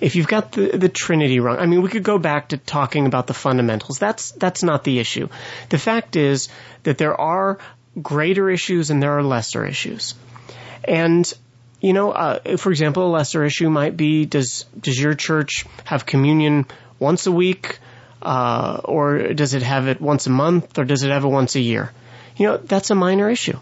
if 0.00 0.16
you've 0.16 0.28
got 0.28 0.52
the, 0.52 0.76
the 0.76 0.88
Trinity 0.88 1.40
wrong, 1.40 1.58
I 1.58 1.66
mean, 1.66 1.82
we 1.82 1.88
could 1.88 2.02
go 2.02 2.18
back 2.18 2.48
to 2.48 2.56
talking 2.58 3.06
about 3.06 3.26
the 3.26 3.34
fundamentals. 3.34 3.98
That's, 3.98 4.32
that's 4.32 4.62
not 4.62 4.84
the 4.84 4.98
issue. 4.98 5.28
The 5.68 5.78
fact 5.78 6.16
is 6.16 6.48
that 6.82 6.98
there 6.98 7.18
are 7.18 7.58
greater 8.00 8.50
issues 8.50 8.90
and 8.90 9.02
there 9.02 9.16
are 9.18 9.22
lesser 9.22 9.64
issues. 9.64 10.14
And 10.84 11.32
you 11.80 11.92
know, 11.92 12.10
uh, 12.10 12.56
for 12.56 12.70
example, 12.70 13.06
a 13.06 13.12
lesser 13.12 13.44
issue 13.44 13.68
might 13.70 13.96
be 13.96 14.24
does 14.24 14.64
does 14.80 14.98
your 14.98 15.14
church 15.14 15.64
have 15.84 16.06
communion 16.06 16.66
once 16.98 17.26
a 17.26 17.32
week, 17.32 17.78
uh, 18.22 18.80
or 18.84 19.34
does 19.34 19.54
it 19.54 19.62
have 19.62 19.86
it 19.86 20.00
once 20.00 20.26
a 20.26 20.30
month, 20.30 20.78
or 20.78 20.84
does 20.84 21.02
it 21.02 21.10
have 21.10 21.24
it 21.24 21.28
once 21.28 21.54
a 21.54 21.60
year? 21.60 21.92
You 22.36 22.46
know, 22.46 22.56
that's 22.56 22.90
a 22.90 22.94
minor 22.94 23.28
issue. 23.28 23.58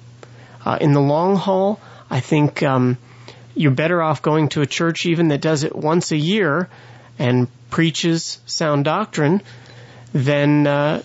Uh, 0.64 0.78
in 0.80 0.92
the 0.92 1.00
long 1.00 1.36
haul, 1.36 1.80
I 2.08 2.20
think 2.20 2.62
um, 2.62 2.98
you're 3.54 3.72
better 3.72 4.00
off 4.02 4.22
going 4.22 4.48
to 4.50 4.62
a 4.62 4.66
church 4.66 5.06
even 5.06 5.28
that 5.28 5.40
does 5.40 5.64
it 5.64 5.74
once 5.74 6.12
a 6.12 6.16
year 6.16 6.68
and 7.18 7.48
preaches 7.70 8.38
sound 8.46 8.84
doctrine 8.84 9.42
than 10.12 10.66
uh, 10.66 11.02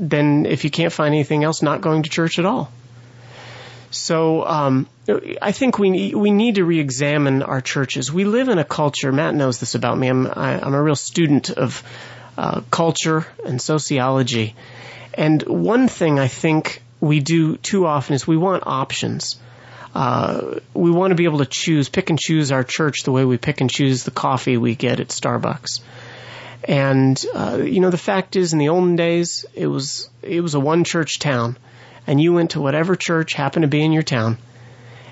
then 0.00 0.46
if 0.46 0.64
you 0.64 0.70
can't 0.70 0.92
find 0.92 1.14
anything 1.14 1.44
else, 1.44 1.60
not 1.62 1.82
going 1.82 2.04
to 2.04 2.10
church 2.10 2.38
at 2.38 2.46
all. 2.46 2.72
So 3.90 4.46
um, 4.46 4.86
I 5.42 5.52
think 5.52 5.78
we 5.78 6.14
we 6.14 6.30
need 6.30 6.54
to 6.54 6.64
re-examine 6.64 7.42
our 7.42 7.60
churches. 7.60 8.12
We 8.12 8.24
live 8.24 8.48
in 8.48 8.58
a 8.58 8.64
culture. 8.64 9.12
Matt 9.12 9.34
knows 9.34 9.58
this 9.58 9.74
about 9.74 9.98
me. 9.98 10.08
I'm 10.08 10.26
I, 10.26 10.52
am 10.52 10.64
i 10.64 10.66
am 10.66 10.74
a 10.74 10.82
real 10.82 10.96
student 10.96 11.50
of 11.50 11.82
uh, 12.38 12.62
culture 12.70 13.26
and 13.44 13.60
sociology, 13.60 14.54
and 15.14 15.42
one 15.42 15.88
thing 15.88 16.18
I 16.18 16.28
think 16.28 16.82
we 17.00 17.20
do 17.20 17.56
too 17.56 17.86
often 17.86 18.14
is 18.14 18.26
we 18.26 18.36
want 18.36 18.62
options. 18.66 19.40
Uh, 19.92 20.60
we 20.72 20.92
want 20.92 21.10
to 21.10 21.16
be 21.16 21.24
able 21.24 21.38
to 21.38 21.46
choose, 21.46 21.88
pick 21.88 22.10
and 22.10 22.18
choose 22.18 22.52
our 22.52 22.62
church 22.62 23.02
the 23.02 23.10
way 23.10 23.24
we 23.24 23.38
pick 23.38 23.60
and 23.60 23.68
choose 23.68 24.04
the 24.04 24.12
coffee 24.12 24.56
we 24.56 24.76
get 24.76 25.00
at 25.00 25.08
Starbucks. 25.08 25.80
And 26.64 27.24
uh, 27.34 27.60
you 27.62 27.80
know, 27.80 27.90
the 27.90 27.98
fact 27.98 28.36
is, 28.36 28.52
in 28.52 28.58
the 28.58 28.68
olden 28.68 28.96
days, 28.96 29.46
it 29.54 29.66
was 29.66 30.10
it 30.22 30.40
was 30.40 30.54
a 30.54 30.60
one 30.60 30.84
church 30.84 31.18
town, 31.18 31.56
and 32.06 32.20
you 32.20 32.32
went 32.32 32.50
to 32.50 32.60
whatever 32.60 32.96
church 32.96 33.32
happened 33.34 33.62
to 33.62 33.68
be 33.68 33.82
in 33.82 33.92
your 33.92 34.02
town. 34.02 34.38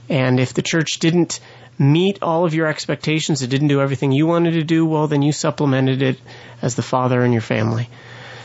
And 0.09 0.41
if 0.41 0.55
the 0.55 0.63
church 0.63 0.99
didn't 1.01 1.41
meet 1.79 2.19
all 2.23 2.45
of 2.45 2.55
your 2.55 2.67
expectations, 2.67 3.43
it 3.43 3.49
didn't 3.49 3.69
do 3.69 3.81
everything 3.81 4.13
you 4.13 4.27
wanted 4.27 4.53
to 4.53 4.65
do, 4.65 4.85
well, 4.85 5.07
then 5.07 5.23
you 5.23 5.33
supplemented 5.33 6.03
it 6.03 6.21
as 6.61 6.75
the 6.75 6.83
father 6.83 7.25
in 7.25 7.33
your 7.33 7.43
family. 7.43 7.89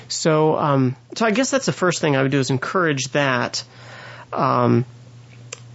So, 0.08 0.58
um, 0.58 0.96
so 1.16 1.26
I 1.26 1.32
guess 1.32 1.50
that's 1.50 1.66
the 1.66 1.72
first 1.72 2.00
thing 2.00 2.16
I 2.16 2.22
would 2.22 2.32
do 2.32 2.40
is 2.40 2.52
encourage 2.52 3.06
that. 3.14 3.64
Um, 4.32 4.86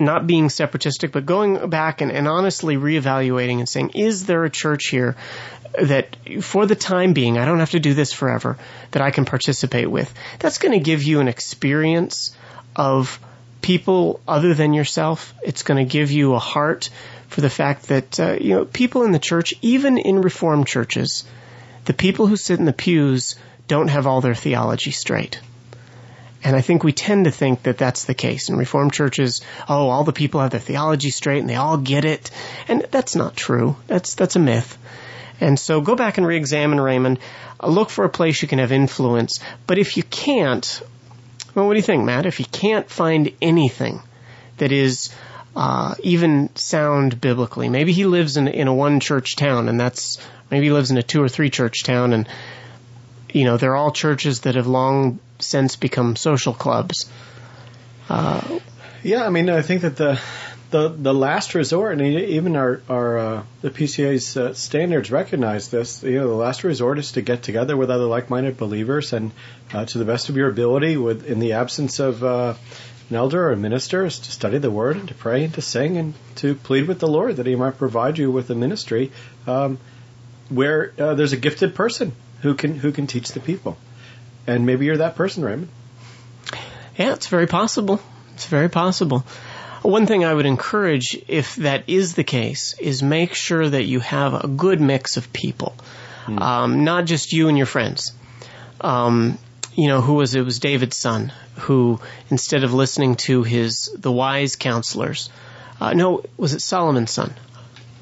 not 0.01 0.27
being 0.27 0.49
separatistic, 0.49 1.13
but 1.13 1.27
going 1.27 1.71
back 1.71 2.01
and, 2.01 2.13
and 2.13 2.29
honestly 2.29 2.77
reevaluating 2.77 3.59
and 3.59 3.69
saying, 3.69 3.91
is 3.95 4.27
there 4.27 4.45
a 4.45 4.51
church 4.51 4.89
here 4.89 5.17
that 5.81 6.17
for 6.43 6.67
the 6.67 6.77
time 6.77 7.13
being, 7.13 7.39
I 7.39 7.45
don't 7.45 7.59
have 7.59 7.71
to 7.73 7.81
do 7.81 7.95
this 7.95 8.13
forever, 8.13 8.59
that 8.93 9.03
I 9.03 9.11
can 9.11 9.25
participate 9.25 9.91
with. 9.91 10.13
That's 10.39 10.59
going 10.59 10.73
to 10.73 10.85
give 10.85 11.03
you 11.03 11.21
an 11.21 11.29
experience 11.29 12.35
of 12.75 13.19
people 13.61 14.21
other 14.27 14.55
than 14.55 14.73
yourself. 14.73 15.35
It's 15.43 15.63
going 15.63 15.85
to 15.85 15.91
give 15.91 16.11
you 16.11 16.35
a 16.35 16.39
heart 16.39 16.91
for 17.29 17.41
the 17.41 17.51
fact 17.51 17.89
that, 17.89 18.19
uh, 18.19 18.37
you 18.41 18.55
know, 18.55 18.65
people 18.65 19.03
in 19.03 19.13
the 19.13 19.19
church, 19.19 19.55
even 19.63 19.99
in 19.99 20.23
Reformed 20.23 20.67
churches, 20.67 21.25
the 21.85 21.95
people 21.95 22.27
who 22.27 22.37
sit 22.37 22.59
in 22.59 22.65
the 22.65 22.73
pews 22.73 23.37
don't 23.67 23.89
have 23.89 24.07
all 24.07 24.21
their 24.21 24.35
theology 24.35 24.91
straight. 24.91 25.41
And 26.45 26.55
I 26.55 26.61
think 26.61 26.85
we 26.85 26.93
tend 26.93 27.25
to 27.25 27.31
think 27.31 27.65
that 27.65 27.79
that's 27.79 28.05
the 28.05 28.15
case 28.15 28.49
in 28.49 28.57
Reformed 28.57 28.93
churches. 28.93 29.43
Oh, 29.69 29.89
all 29.89 30.05
the 30.05 30.13
people 30.13 30.41
have 30.41 30.51
their 30.51 30.61
theology 30.61 31.11
straight 31.11 31.41
and 31.41 31.51
they 31.51 31.57
all 31.57 31.77
get 31.77 32.05
it. 32.05 32.31
And 32.69 32.87
that's 32.91 33.17
not 33.17 33.37
true. 33.37 33.77
That's, 33.87 34.15
that's 34.15 34.37
a 34.37 34.41
myth. 34.41 34.79
And 35.41 35.59
so 35.59 35.81
go 35.81 35.95
back 35.95 36.19
and 36.19 36.27
re-examine 36.27 36.81
Raymond. 36.81 37.19
Look 37.63 37.91
for 37.91 38.05
a 38.05 38.09
place 38.09 38.43
you 38.43 38.49
can 38.49 38.59
have 38.59 38.73
influence. 38.73 39.41
But 39.67 39.79
if 39.79 39.97
you 39.97 40.03
can't, 40.03 40.83
well, 41.55 41.67
what 41.67 41.75
do 41.75 41.79
you 41.79 41.85
think, 41.85 42.05
Matt? 42.05 42.27
If 42.27 42.41
you 42.41 42.47
can't 42.47 42.91
find 42.91 43.33
anything 43.41 44.03
that 44.59 44.73
is 44.73 45.15
uh, 45.55 45.95
even 46.03 46.55
sound 46.57 47.21
biblically, 47.21 47.69
maybe 47.69 47.93
he 47.93 48.05
lives 48.05 48.37
in 48.37 48.49
in 48.49 48.69
a 48.69 48.75
one 48.75 49.01
church 49.01 49.37
town, 49.37 49.69
and 49.69 49.79
that's 49.79 50.19
maybe 50.51 50.67
he 50.67 50.73
lives 50.73 50.91
in 50.91 50.99
a 50.99 51.03
two 51.03 51.23
or 51.23 51.29
three 51.29 51.51
church 51.51 51.85
town, 51.85 52.13
and 52.13 52.29
you 53.33 53.45
know 53.45 53.57
they're 53.57 53.77
all 53.77 53.93
churches 53.93 54.41
that 54.41 54.57
have 54.57 54.67
long 54.67 55.19
since 55.39 55.77
become 55.77 56.17
social 56.17 56.53
clubs. 56.53 57.11
Uh, 58.09 58.59
yeah, 59.03 59.25
I 59.25 59.31
mean, 59.31 59.49
I 59.49 59.63
think 59.63 59.83
that 59.83 59.97
the 59.97 60.21
the 60.71 60.89
the 60.89 61.15
last 61.15 61.55
resort, 61.55 61.93
and 61.93 62.03
even 62.03 62.57
our 62.57 62.83
our 62.89 63.19
uh, 63.19 63.43
the 63.63 63.71
PCA's 63.71 64.37
uh, 64.37 64.53
standards 64.55 65.11
recognize 65.11 65.71
this. 65.71 66.03
You 66.03 66.19
know, 66.19 66.29
the 66.29 66.35
last 66.35 66.65
resort 66.65 66.99
is 66.99 67.13
to 67.13 67.23
get 67.23 67.43
together 67.43 67.77
with 67.77 67.91
other 67.91 68.05
like-minded 68.05 68.57
believers, 68.57 69.13
and 69.13 69.33
uh, 69.73 69.85
to 69.87 69.99
the 69.99 70.05
best 70.05 70.29
of 70.29 70.37
your 70.37 70.49
ability, 70.49 70.97
with 70.97 71.27
in 71.27 71.39
the 71.39 71.55
absence 71.55 71.99
of 72.01 72.23
uh, 72.23 72.55
an 73.09 73.17
elder 73.17 73.49
or 73.49 73.53
a 73.53 73.57
minister, 73.57 74.05
is 74.05 74.19
to 74.19 74.31
study 74.31 74.59
the 74.59 74.71
Word 74.71 74.97
and 74.97 75.09
to 75.09 75.15
pray 75.15 75.45
and 75.45 75.55
to 75.55 75.63
sing 75.63 75.97
and 75.97 76.15
to 76.37 76.55
plead 76.55 76.87
with 76.87 76.99
the 76.99 77.09
Lord 77.09 77.37
that 77.37 77.47
He 77.47 77.55
might 77.55 77.79
provide 77.79 78.19
you 78.19 78.31
with 78.31 78.51
a 78.51 78.55
ministry 78.55 79.11
um, 79.47 79.79
where 80.51 80.93
uh, 80.99 81.15
there's 81.15 81.33
a 81.33 81.39
gifted 81.39 81.75
person 81.75 82.13
who 82.43 82.55
can 82.55 82.75
who 82.75 82.93
can 82.93 83.07
teach 83.07 83.33
the 83.33 83.41
people, 83.41 83.79
and 84.47 84.67
maybe 84.67 84.85
you're 84.85 84.99
that 84.99 85.17
person, 85.17 85.45
Raymond. 85.45 85.69
Yeah, 86.99 87.15
it's 87.15 87.29
very 87.29 87.47
possible. 87.47 88.01
It's 88.35 88.47
very 88.47 88.69
possible. 88.69 89.25
One 89.89 90.05
thing 90.05 90.23
I 90.23 90.35
would 90.35 90.45
encourage, 90.45 91.19
if 91.29 91.57
that 91.57 91.85
is 91.87 92.15
the 92.15 92.23
case, 92.23 92.75
is 92.79 93.03
make 93.03 93.33
sure 93.33 93.67
that 93.67 93.85
you 93.85 94.01
have 94.01 94.35
a 94.35 94.47
good 94.47 94.83
mix 94.83 95.17
of 95.17 95.33
people, 95.33 95.75
mm. 96.27 96.39
um, 96.39 96.85
not 96.85 97.07
just 97.07 97.33
you 97.33 97.49
and 97.49 97.57
your 97.57 97.67
friends. 97.67 98.13
Um, 98.83 99.39
you 99.73 99.89
know, 99.89 100.03
who 100.03 100.17
was 100.17 100.35
it? 100.35 100.43
Was 100.43 100.59
David's 100.59 100.99
son 100.99 101.33
who, 101.61 102.01
instead 102.29 102.65
of 102.65 102.75
listening 102.75 103.17
to 103.29 103.45
his 103.45 103.91
the 103.97 104.13
wise 104.13 104.57
counselors, 104.57 105.31
uh, 105.81 105.95
no, 105.95 106.23
was 106.37 106.53
it 106.53 106.61
Solomon's 106.61 107.11
son? 107.11 107.33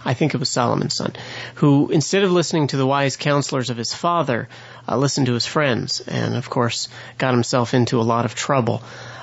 I 0.07 0.15
think 0.15 0.35
it 0.35 0.39
was 0.39 0.49
Solomon's 0.49 0.97
son, 0.97 1.13
who 1.57 1.91
instead 1.91 2.23
of 2.23 2.31
listening 2.31 2.69
to 2.69 2.77
the 2.77 2.87
wise 2.87 3.17
counselors 3.17 3.71
of 3.71 3.77
his 3.77 3.93
father, 3.93 4.49
uh, 4.89 4.97
listened 4.97 5.27
to 5.27 5.35
his 5.35 5.47
friends, 5.47 6.01
and 6.01 6.37
of 6.37 6.49
course 6.49 6.89
got 7.19 7.35
himself 7.35 7.75
into 7.75 8.01
a 8.01 8.03
lot 8.03 8.25
of 8.25 8.35
trouble. 8.35 8.83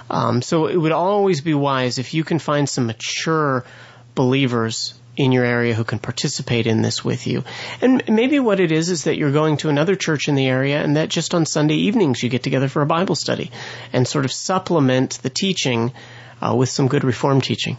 Um, 0.10 0.42
so 0.42 0.68
it 0.68 0.76
would 0.76 0.92
always 0.92 1.42
be 1.42 1.54
wise 1.54 1.98
if 1.98 2.14
you 2.14 2.24
can 2.24 2.38
find 2.38 2.68
some 2.68 2.88
mature 2.88 3.66
believers 4.14 4.94
in 5.16 5.32
your 5.32 5.46
area 5.46 5.74
who 5.74 5.84
can 5.84 6.00
participate 6.00 6.68
in 6.68 6.82
this 6.82 7.06
with 7.06 7.28
you. 7.28 7.44
And 7.82 8.04
maybe 8.10 8.40
what 8.40 8.60
it 8.60 8.72
is 8.72 8.90
is 8.90 9.04
that 9.04 9.16
you're 9.16 9.32
going 9.32 9.58
to 9.58 9.70
another 9.70 9.96
church 9.96 10.28
in 10.28 10.36
the 10.36 10.48
area 10.48 10.84
and 10.84 10.98
that 10.98 11.10
just 11.10 11.34
on 11.34 11.46
Sunday 11.46 11.76
evenings 11.76 12.22
you 12.22 12.30
get 12.30 12.44
together 12.44 12.68
for 12.68 12.82
a 12.82 12.88
Bible 12.88 13.16
study 13.16 13.52
and 13.94 14.08
sort 14.08 14.26
of 14.26 14.32
supplement 14.32 15.20
the 15.22 15.30
teaching 15.30 15.94
uh, 16.42 16.54
with 16.56 16.70
some 16.70 16.88
good 16.88 17.04
reform 17.04 17.42
teaching. 17.42 17.78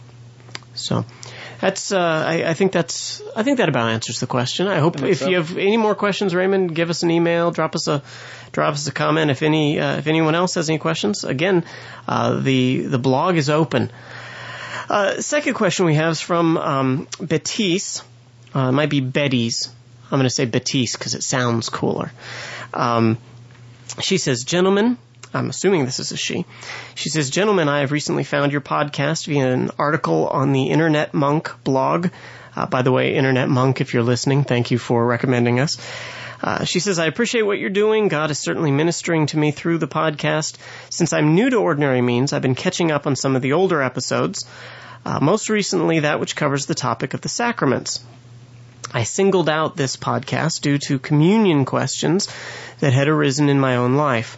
So 0.73 1.05
that's 1.59 1.91
uh, 1.91 1.99
I, 1.99 2.49
I, 2.49 2.53
think 2.53 2.71
that's 2.71 3.21
I 3.35 3.43
think 3.43 3.57
that 3.57 3.69
about 3.69 3.89
answers 3.89 4.19
the 4.19 4.27
question. 4.27 4.67
I 4.67 4.79
hope 4.79 5.01
I 5.01 5.07
if 5.07 5.19
so. 5.19 5.29
you 5.29 5.37
have 5.37 5.57
any 5.57 5.77
more 5.77 5.95
questions, 5.95 6.35
Raymond, 6.35 6.75
give 6.75 6.89
us 6.89 7.03
an 7.03 7.11
email, 7.11 7.51
drop 7.51 7.75
us 7.75 7.87
a 7.87 8.03
drop 8.51 8.73
us 8.73 8.87
a 8.87 8.91
comment. 8.91 9.31
If 9.31 9.41
any 9.41 9.79
uh, 9.79 9.97
if 9.97 10.07
anyone 10.07 10.35
else 10.35 10.55
has 10.55 10.69
any 10.69 10.79
questions, 10.79 11.23
again, 11.23 11.63
uh, 12.07 12.39
the 12.39 12.81
the 12.81 12.99
blog 12.99 13.37
is 13.37 13.49
open. 13.49 13.91
Uh, 14.89 15.21
second 15.21 15.55
question 15.55 15.85
we 15.85 15.95
have 15.95 16.11
is 16.11 16.21
from 16.21 16.57
um. 16.57 17.07
Uh, 17.19 18.69
it 18.69 18.71
might 18.71 18.89
be 18.89 19.01
Betty's. 19.01 19.69
I'm 20.05 20.19
going 20.19 20.23
to 20.23 20.29
say 20.29 20.45
Betise 20.45 20.93
because 20.97 21.15
it 21.15 21.23
sounds 21.23 21.67
cooler. 21.69 22.11
Um, 22.73 23.17
she 23.99 24.17
says, 24.17 24.43
"Gentlemen, 24.43 24.97
I'm 25.35 25.49
assuming 25.49 25.83
this 25.83 25.99
is 25.99 26.13
a 26.13 26.17
she. 26.17 26.45
She 26.95 27.09
says, 27.09 27.29
Gentlemen, 27.29 27.67
I 27.67 27.81
have 27.81 27.91
recently 27.91 28.23
found 28.23 28.53
your 28.53 28.61
podcast 28.61 29.27
via 29.27 29.51
an 29.51 29.69
article 29.77 30.27
on 30.27 30.53
the 30.53 30.69
Internet 30.69 31.13
Monk 31.13 31.53
blog. 31.65 32.07
Uh, 32.55 32.65
by 32.67 32.83
the 32.83 32.91
way, 32.91 33.15
Internet 33.15 33.49
Monk, 33.49 33.81
if 33.81 33.93
you're 33.93 34.01
listening, 34.01 34.45
thank 34.45 34.71
you 34.71 34.77
for 34.77 35.05
recommending 35.05 35.59
us. 35.59 35.77
Uh, 36.41 36.63
she 36.63 36.79
says, 36.79 36.99
I 36.99 37.07
appreciate 37.07 37.41
what 37.41 37.59
you're 37.59 37.69
doing. 37.69 38.07
God 38.07 38.31
is 38.31 38.39
certainly 38.39 38.71
ministering 38.71 39.25
to 39.27 39.37
me 39.37 39.51
through 39.51 39.79
the 39.79 39.89
podcast. 39.89 40.57
Since 40.89 41.11
I'm 41.11 41.35
new 41.35 41.49
to 41.49 41.57
Ordinary 41.57 42.01
Means, 42.01 42.31
I've 42.31 42.41
been 42.41 42.55
catching 42.55 42.91
up 42.91 43.05
on 43.05 43.17
some 43.17 43.35
of 43.35 43.41
the 43.41 43.53
older 43.53 43.81
episodes, 43.81 44.45
uh, 45.05 45.19
most 45.19 45.49
recently 45.49 45.99
that 45.99 46.21
which 46.21 46.37
covers 46.37 46.65
the 46.65 46.75
topic 46.75 47.13
of 47.13 47.19
the 47.19 47.29
sacraments. 47.29 47.99
I 48.93 49.03
singled 49.03 49.49
out 49.49 49.75
this 49.75 49.97
podcast 49.97 50.61
due 50.61 50.77
to 50.77 50.97
communion 50.97 51.65
questions 51.65 52.29
that 52.79 52.93
had 52.93 53.09
arisen 53.09 53.49
in 53.49 53.59
my 53.59 53.75
own 53.75 53.95
life. 53.95 54.37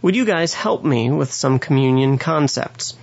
Would 0.00 0.14
you 0.14 0.24
guys 0.24 0.54
help 0.54 0.84
me 0.84 1.10
with 1.10 1.32
some 1.32 1.58
communion 1.58 2.18
concepts? 2.18 2.94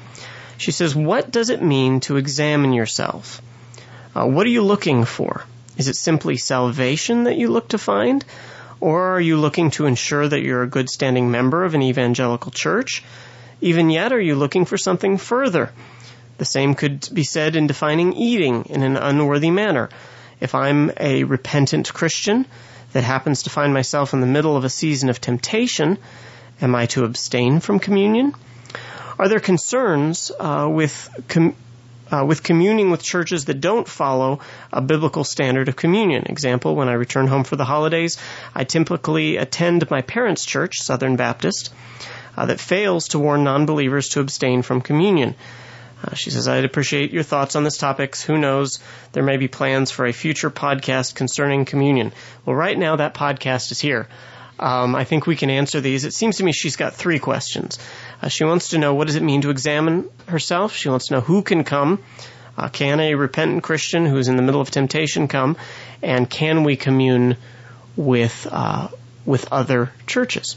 She 0.57 0.71
says, 0.71 0.95
What 0.95 1.31
does 1.31 1.49
it 1.49 1.61
mean 1.61 1.99
to 2.01 2.15
examine 2.15 2.71
yourself? 2.71 3.41
Uh, 4.15 4.25
what 4.25 4.45
are 4.45 4.51
you 4.51 4.61
looking 4.61 5.03
for? 5.03 5.43
Is 5.77 5.89
it 5.89 5.97
simply 5.97 6.37
salvation 6.37 7.25
that 7.25 7.35
you 7.35 7.49
look 7.49 7.69
to 7.69 7.77
find? 7.77 8.23
Or 8.79 9.15
are 9.15 9.21
you 9.21 9.37
looking 9.37 9.71
to 9.71 9.87
ensure 9.87 10.27
that 10.27 10.41
you're 10.41 10.63
a 10.63 10.67
good 10.67 10.89
standing 10.89 11.31
member 11.31 11.65
of 11.65 11.75
an 11.75 11.81
evangelical 11.81 12.51
church? 12.51 13.03
Even 13.59 13.89
yet, 13.89 14.13
are 14.13 14.21
you 14.21 14.35
looking 14.35 14.63
for 14.63 14.77
something 14.77 15.17
further? 15.17 15.71
The 16.37 16.45
same 16.45 16.75
could 16.75 17.09
be 17.13 17.23
said 17.23 17.55
in 17.55 17.67
defining 17.67 18.13
eating 18.13 18.65
in 18.65 18.83
an 18.83 18.95
unworthy 18.95 19.51
manner. 19.51 19.89
If 20.39 20.55
I'm 20.55 20.91
a 20.97 21.23
repentant 21.23 21.93
Christian 21.93 22.45
that 22.93 23.03
happens 23.03 23.43
to 23.43 23.49
find 23.49 23.73
myself 23.73 24.13
in 24.13 24.21
the 24.21 24.27
middle 24.27 24.55
of 24.55 24.63
a 24.63 24.69
season 24.69 25.09
of 25.09 25.19
temptation, 25.19 25.97
Am 26.61 26.75
I 26.75 26.85
to 26.87 27.03
abstain 27.03 27.59
from 27.59 27.79
communion? 27.79 28.33
Are 29.17 29.27
there 29.27 29.39
concerns 29.39 30.31
uh, 30.39 30.67
with 30.69 31.09
com- 31.27 31.55
uh, 32.11 32.23
with 32.25 32.43
communing 32.43 32.91
with 32.91 33.01
churches 33.01 33.45
that 33.45 33.61
don't 33.61 33.87
follow 33.87 34.39
a 34.71 34.81
biblical 34.81 35.23
standard 35.23 35.67
of 35.67 35.75
communion. 35.75 36.25
Example, 36.27 36.75
when 36.75 36.87
I 36.87 36.93
return 36.93 37.27
home 37.27 37.43
for 37.43 37.55
the 37.55 37.65
holidays, 37.65 38.17
I 38.53 38.63
typically 38.63 39.37
attend 39.37 39.89
my 39.89 40.01
parents' 40.01 40.45
church, 40.45 40.81
Southern 40.81 41.15
Baptist, 41.15 41.73
uh, 42.37 42.45
that 42.45 42.59
fails 42.59 43.09
to 43.09 43.19
warn 43.19 43.43
non-believers 43.43 44.09
to 44.09 44.19
abstain 44.19 44.61
from 44.61 44.81
communion. 44.81 45.35
Uh, 46.03 46.13
she 46.13 46.29
says, 46.29 46.47
I'd 46.47 46.65
appreciate 46.65 47.11
your 47.11 47.23
thoughts 47.23 47.55
on 47.55 47.63
this 47.63 47.77
topic. 47.77 48.15
Who 48.17 48.37
knows? 48.37 48.79
There 49.13 49.23
may 49.23 49.37
be 49.37 49.47
plans 49.47 49.91
for 49.91 50.05
a 50.05 50.11
future 50.11 50.51
podcast 50.51 51.15
concerning 51.15 51.65
communion. 51.65 52.13
Well, 52.45 52.55
right 52.55 52.77
now 52.77 52.97
that 52.97 53.15
podcast 53.15 53.71
is 53.71 53.79
here. 53.79 54.07
Um, 54.59 54.95
I 54.95 55.03
think 55.03 55.27
we 55.27 55.35
can 55.35 55.49
answer 55.49 55.81
these. 55.81 56.05
It 56.05 56.13
seems 56.13 56.37
to 56.37 56.43
me 56.43 56.53
she's 56.53 56.75
got 56.75 56.93
three 56.93 57.19
questions. 57.19 57.77
Uh, 58.21 58.29
she 58.29 58.45
wants 58.45 58.69
to 58.69 58.77
know 58.77 58.93
what 58.93 59.07
does 59.07 59.15
it 59.15 59.23
mean 59.23 59.41
to 59.41 59.49
examine 59.49 60.09
herself. 60.27 60.75
She 60.75 60.89
wants 60.89 61.07
to 61.07 61.15
know 61.15 61.21
who 61.21 61.41
can 61.41 61.63
come. 61.63 62.03
Uh, 62.57 62.69
can 62.69 63.01
a 63.01 63.15
repentant 63.15 63.63
Christian 63.63 64.05
who's 64.05 64.29
in 64.29 64.37
the 64.37 64.41
middle 64.41 64.61
of 64.61 64.71
temptation 64.71 65.27
come? 65.27 65.57
And 66.01 66.29
can 66.29 66.63
we 66.63 66.77
commune 66.77 67.35
with 67.97 68.47
uh, 68.49 68.87
with 69.25 69.51
other 69.51 69.91
churches? 70.07 70.55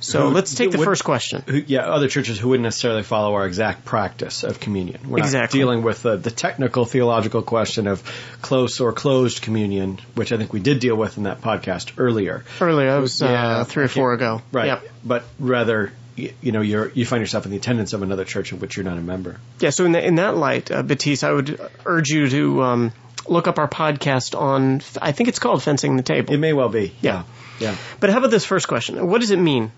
So 0.00 0.28
who, 0.28 0.34
let's 0.34 0.54
take 0.54 0.70
the 0.70 0.78
would, 0.78 0.84
first 0.84 1.04
question. 1.04 1.42
Who, 1.46 1.58
yeah, 1.66 1.80
other 1.80 2.08
churches 2.08 2.38
who 2.38 2.48
wouldn't 2.48 2.64
necessarily 2.64 3.02
follow 3.02 3.34
our 3.34 3.46
exact 3.46 3.84
practice 3.84 4.44
of 4.44 4.58
communion. 4.58 5.10
We're 5.10 5.18
exactly. 5.18 5.60
not 5.60 5.64
dealing 5.64 5.82
with 5.82 6.02
the, 6.02 6.16
the 6.16 6.30
technical 6.30 6.86
theological 6.86 7.42
question 7.42 7.86
of 7.86 8.02
close 8.40 8.80
or 8.80 8.92
closed 8.92 9.42
communion, 9.42 9.98
which 10.14 10.32
I 10.32 10.38
think 10.38 10.54
we 10.54 10.60
did 10.60 10.80
deal 10.80 10.96
with 10.96 11.18
in 11.18 11.24
that 11.24 11.42
podcast 11.42 11.92
earlier. 11.98 12.44
Earlier, 12.60 12.92
that 12.92 13.00
was 13.00 13.20
yeah, 13.20 13.58
uh, 13.58 13.64
three 13.64 13.84
or 13.84 13.88
four 13.88 14.14
ago. 14.14 14.40
Right. 14.52 14.66
Yep. 14.66 14.88
But 15.04 15.24
rather, 15.38 15.92
you 16.16 16.52
know, 16.52 16.62
you're, 16.62 16.90
you 16.92 17.04
find 17.04 17.20
yourself 17.20 17.44
in 17.44 17.50
the 17.50 17.58
attendance 17.58 17.92
of 17.92 18.02
another 18.02 18.24
church 18.24 18.52
of 18.52 18.62
which 18.62 18.76
you're 18.76 18.84
not 18.84 18.96
a 18.96 19.02
member. 19.02 19.38
Yeah, 19.58 19.70
so 19.70 19.84
in, 19.84 19.92
the, 19.92 20.04
in 20.04 20.14
that 20.14 20.34
light, 20.34 20.70
uh, 20.70 20.82
Batiste, 20.82 21.24
I 21.24 21.32
would 21.32 21.60
urge 21.84 22.08
you 22.08 22.28
to 22.30 22.62
um, 22.62 22.92
look 23.28 23.48
up 23.48 23.58
our 23.58 23.68
podcast 23.68 24.38
on, 24.38 24.80
I 25.00 25.12
think 25.12 25.28
it's 25.28 25.38
called 25.38 25.62
Fencing 25.62 25.96
the 25.96 26.02
Table. 26.02 26.32
It 26.32 26.38
may 26.38 26.54
well 26.54 26.70
be. 26.70 26.94
Yeah. 27.02 27.24
Yeah. 27.58 27.76
But 28.00 28.08
how 28.08 28.18
about 28.18 28.30
this 28.30 28.46
first 28.46 28.66
question? 28.66 29.06
What 29.06 29.20
does 29.20 29.30
it 29.30 29.38
mean 29.38 29.70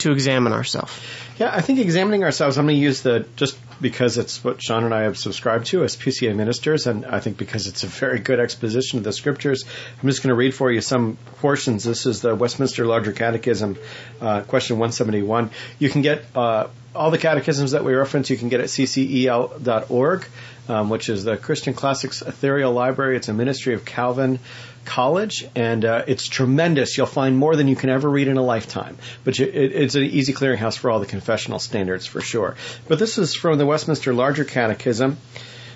to 0.00 0.12
examine 0.12 0.52
ourselves? 0.52 0.92
Yeah, 1.38 1.50
I 1.52 1.62
think 1.62 1.78
examining 1.78 2.22
ourselves, 2.22 2.58
I'm 2.58 2.66
going 2.66 2.76
to 2.76 2.82
use 2.82 3.00
the, 3.00 3.26
just 3.36 3.58
because 3.80 4.18
it's 4.18 4.44
what 4.44 4.62
Sean 4.62 4.84
and 4.84 4.92
I 4.92 5.02
have 5.02 5.16
subscribed 5.16 5.66
to 5.68 5.82
as 5.84 5.96
PCA 5.96 6.34
ministers, 6.36 6.86
and 6.86 7.06
I 7.06 7.20
think 7.20 7.38
because 7.38 7.66
it's 7.66 7.82
a 7.82 7.86
very 7.86 8.18
good 8.18 8.40
exposition 8.40 8.98
of 8.98 9.04
the 9.04 9.12
scriptures, 9.12 9.64
I'm 10.02 10.08
just 10.08 10.22
going 10.22 10.28
to 10.28 10.34
read 10.34 10.54
for 10.54 10.70
you 10.70 10.82
some 10.82 11.16
portions. 11.36 11.84
This 11.84 12.04
is 12.04 12.20
the 12.20 12.34
Westminster 12.34 12.84
Larger 12.84 13.12
Catechism, 13.12 13.78
uh, 14.20 14.42
question 14.42 14.76
171. 14.76 15.50
You 15.78 15.88
can 15.88 16.02
get 16.02 16.24
uh, 16.34 16.68
all 16.94 17.10
the 17.10 17.18
catechisms 17.18 17.70
that 17.70 17.84
we 17.84 17.94
reference, 17.94 18.30
you 18.30 18.36
can 18.36 18.48
get 18.48 18.60
at 18.60 18.66
ccel.org, 18.66 20.26
um, 20.68 20.90
which 20.90 21.08
is 21.08 21.24
the 21.24 21.36
Christian 21.36 21.72
Classics 21.72 22.20
Ethereal 22.20 22.72
Library. 22.72 23.16
It's 23.16 23.28
a 23.28 23.34
ministry 23.34 23.74
of 23.74 23.84
Calvin 23.84 24.40
college, 24.84 25.46
and 25.54 25.84
uh, 25.84 26.04
it's 26.06 26.26
tremendous. 26.26 26.96
You'll 26.96 27.06
find 27.06 27.36
more 27.36 27.56
than 27.56 27.68
you 27.68 27.76
can 27.76 27.90
ever 27.90 28.08
read 28.08 28.28
in 28.28 28.36
a 28.36 28.42
lifetime. 28.42 28.96
But 29.24 29.38
you, 29.38 29.46
it, 29.46 29.72
it's 29.72 29.94
an 29.94 30.02
easy 30.02 30.32
clearinghouse 30.32 30.78
for 30.78 30.90
all 30.90 31.00
the 31.00 31.06
confessional 31.06 31.58
standards 31.58 32.06
for 32.06 32.20
sure. 32.20 32.56
But 32.88 32.98
this 32.98 33.18
is 33.18 33.34
from 33.34 33.58
the 33.58 33.66
Westminster 33.66 34.12
Larger 34.12 34.44
Catechism, 34.44 35.16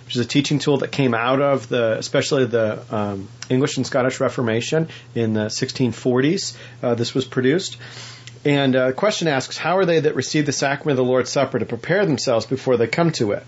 which 0.04 0.16
is 0.16 0.24
a 0.24 0.28
teaching 0.28 0.58
tool 0.58 0.78
that 0.78 0.92
came 0.92 1.14
out 1.14 1.40
of 1.40 1.68
the, 1.68 1.96
especially 1.98 2.46
the 2.46 2.82
um, 2.94 3.28
English 3.48 3.76
and 3.76 3.86
Scottish 3.86 4.20
Reformation 4.20 4.88
in 5.14 5.32
the 5.34 5.46
1640s. 5.46 6.56
Uh, 6.82 6.94
this 6.94 7.14
was 7.14 7.24
produced. 7.24 7.78
And 8.44 8.76
uh, 8.76 8.88
the 8.88 8.92
question 8.92 9.28
asks, 9.28 9.56
How 9.56 9.78
are 9.78 9.86
they 9.86 10.00
that 10.00 10.14
receive 10.14 10.44
the 10.44 10.52
sacrament 10.52 10.98
of 10.98 11.04
the 11.04 11.10
Lord's 11.10 11.32
Supper 11.32 11.58
to 11.58 11.64
prepare 11.64 12.04
themselves 12.04 12.44
before 12.44 12.76
they 12.76 12.86
come 12.86 13.10
to 13.12 13.32
it? 13.32 13.42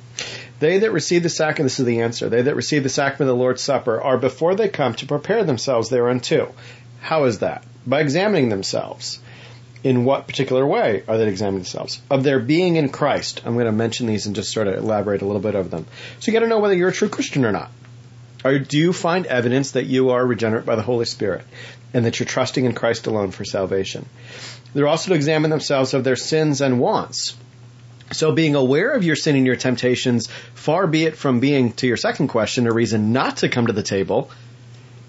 They 0.59 0.79
that 0.79 0.93
receive 0.93 1.23
the 1.23 1.29
sacrament, 1.29 1.67
this 1.67 1.81
is 1.81 1.87
the 1.87 2.01
answer, 2.01 2.31
they 2.31 2.43
that 2.43 2.57
receive 2.57 2.83
the 2.83 2.89
sacrament 2.89 3.31
of 3.31 3.37
the 3.37 3.43
Lord's 3.43 3.63
Supper 3.63 4.01
are 4.01 4.17
before 4.17 4.55
they 4.55 4.69
come 4.69 4.95
to 4.95 5.07
prepare 5.07 5.45
themselves 5.45 5.91
thereunto. 5.91 6.55
How 7.01 7.25
is 7.25 7.41
that? 7.41 7.65
By 7.87 8.01
examining 8.01 8.49
themselves. 8.49 9.21
In 9.85 10.05
what 10.05 10.27
particular 10.27 10.67
way 10.67 11.05
are 11.07 11.19
they 11.19 11.29
examining 11.29 11.61
themselves? 11.61 12.01
Of 12.11 12.25
their 12.25 12.41
being 12.41 12.77
in 12.77 12.89
Christ. 12.89 13.43
I'm 13.45 13.53
going 13.53 13.67
to 13.67 13.73
mention 13.73 14.07
these 14.07 14.27
and 14.27 14.35
just 14.35 14.51
sort 14.51 14.67
of 14.67 14.75
elaborate 14.75 15.23
a 15.23 15.27
little 15.27 15.43
bit 15.43 15.55
of 15.55 15.71
them. 15.71 15.87
So 16.19 16.31
you 16.31 16.33
got 16.33 16.43
to 16.43 16.49
know 16.49 16.59
whether 16.59 16.75
you're 16.75 16.89
a 16.89 16.93
true 16.93 17.11
Christian 17.11 17.45
or 17.45 17.53
not. 17.53 17.71
Or 18.45 18.59
do 18.59 18.79
you 18.79 18.93
find 18.93 19.27
evidence 19.27 19.73
that 19.73 19.87
you 19.87 20.11
are 20.11 20.27
regenerate 20.27 20.67
by 20.67 20.77
the 20.77 20.83
Holy 20.83 21.05
Spirit 21.05 21.45
and 21.93 22.05
that 22.05 22.19
you're 22.19 22.27
trusting 22.27 22.65
in 22.65 22.73
Christ 22.73 23.07
alone 23.07 23.31
for 23.31 23.45
salvation? 23.45 24.07
They're 24.75 24.89
also 24.89 25.11
to 25.11 25.15
examine 25.15 25.51
themselves 25.51 25.95
of 25.95 26.05
their 26.05 26.17
sins 26.17 26.61
and 26.61 26.81
wants. 26.81 27.37
So 28.13 28.33
being 28.33 28.55
aware 28.55 28.93
of 28.93 29.05
your 29.05 29.17
sin 29.17 29.37
and 29.37 29.47
your 29.47 29.57
temptations, 29.57 30.29
far 30.55 30.87
be 30.87 31.05
it 31.05 31.17
from 31.17 31.41
being, 31.41 31.73
to 31.75 31.87
your 31.87 31.97
second 31.97 32.29
question, 32.29 32.67
a 32.67 32.73
reason 32.73 33.13
not 33.13 33.39
to 33.39 33.49
come 33.49 33.67
to 33.67 33.73
the 33.73 33.83
table, 33.83 34.31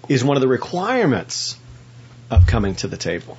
is 0.08 0.24
one 0.24 0.36
of 0.36 0.40
the 0.40 0.48
requirements 0.48 1.56
of 2.30 2.46
coming 2.46 2.74
to 2.76 2.88
the 2.88 2.96
table. 2.96 3.38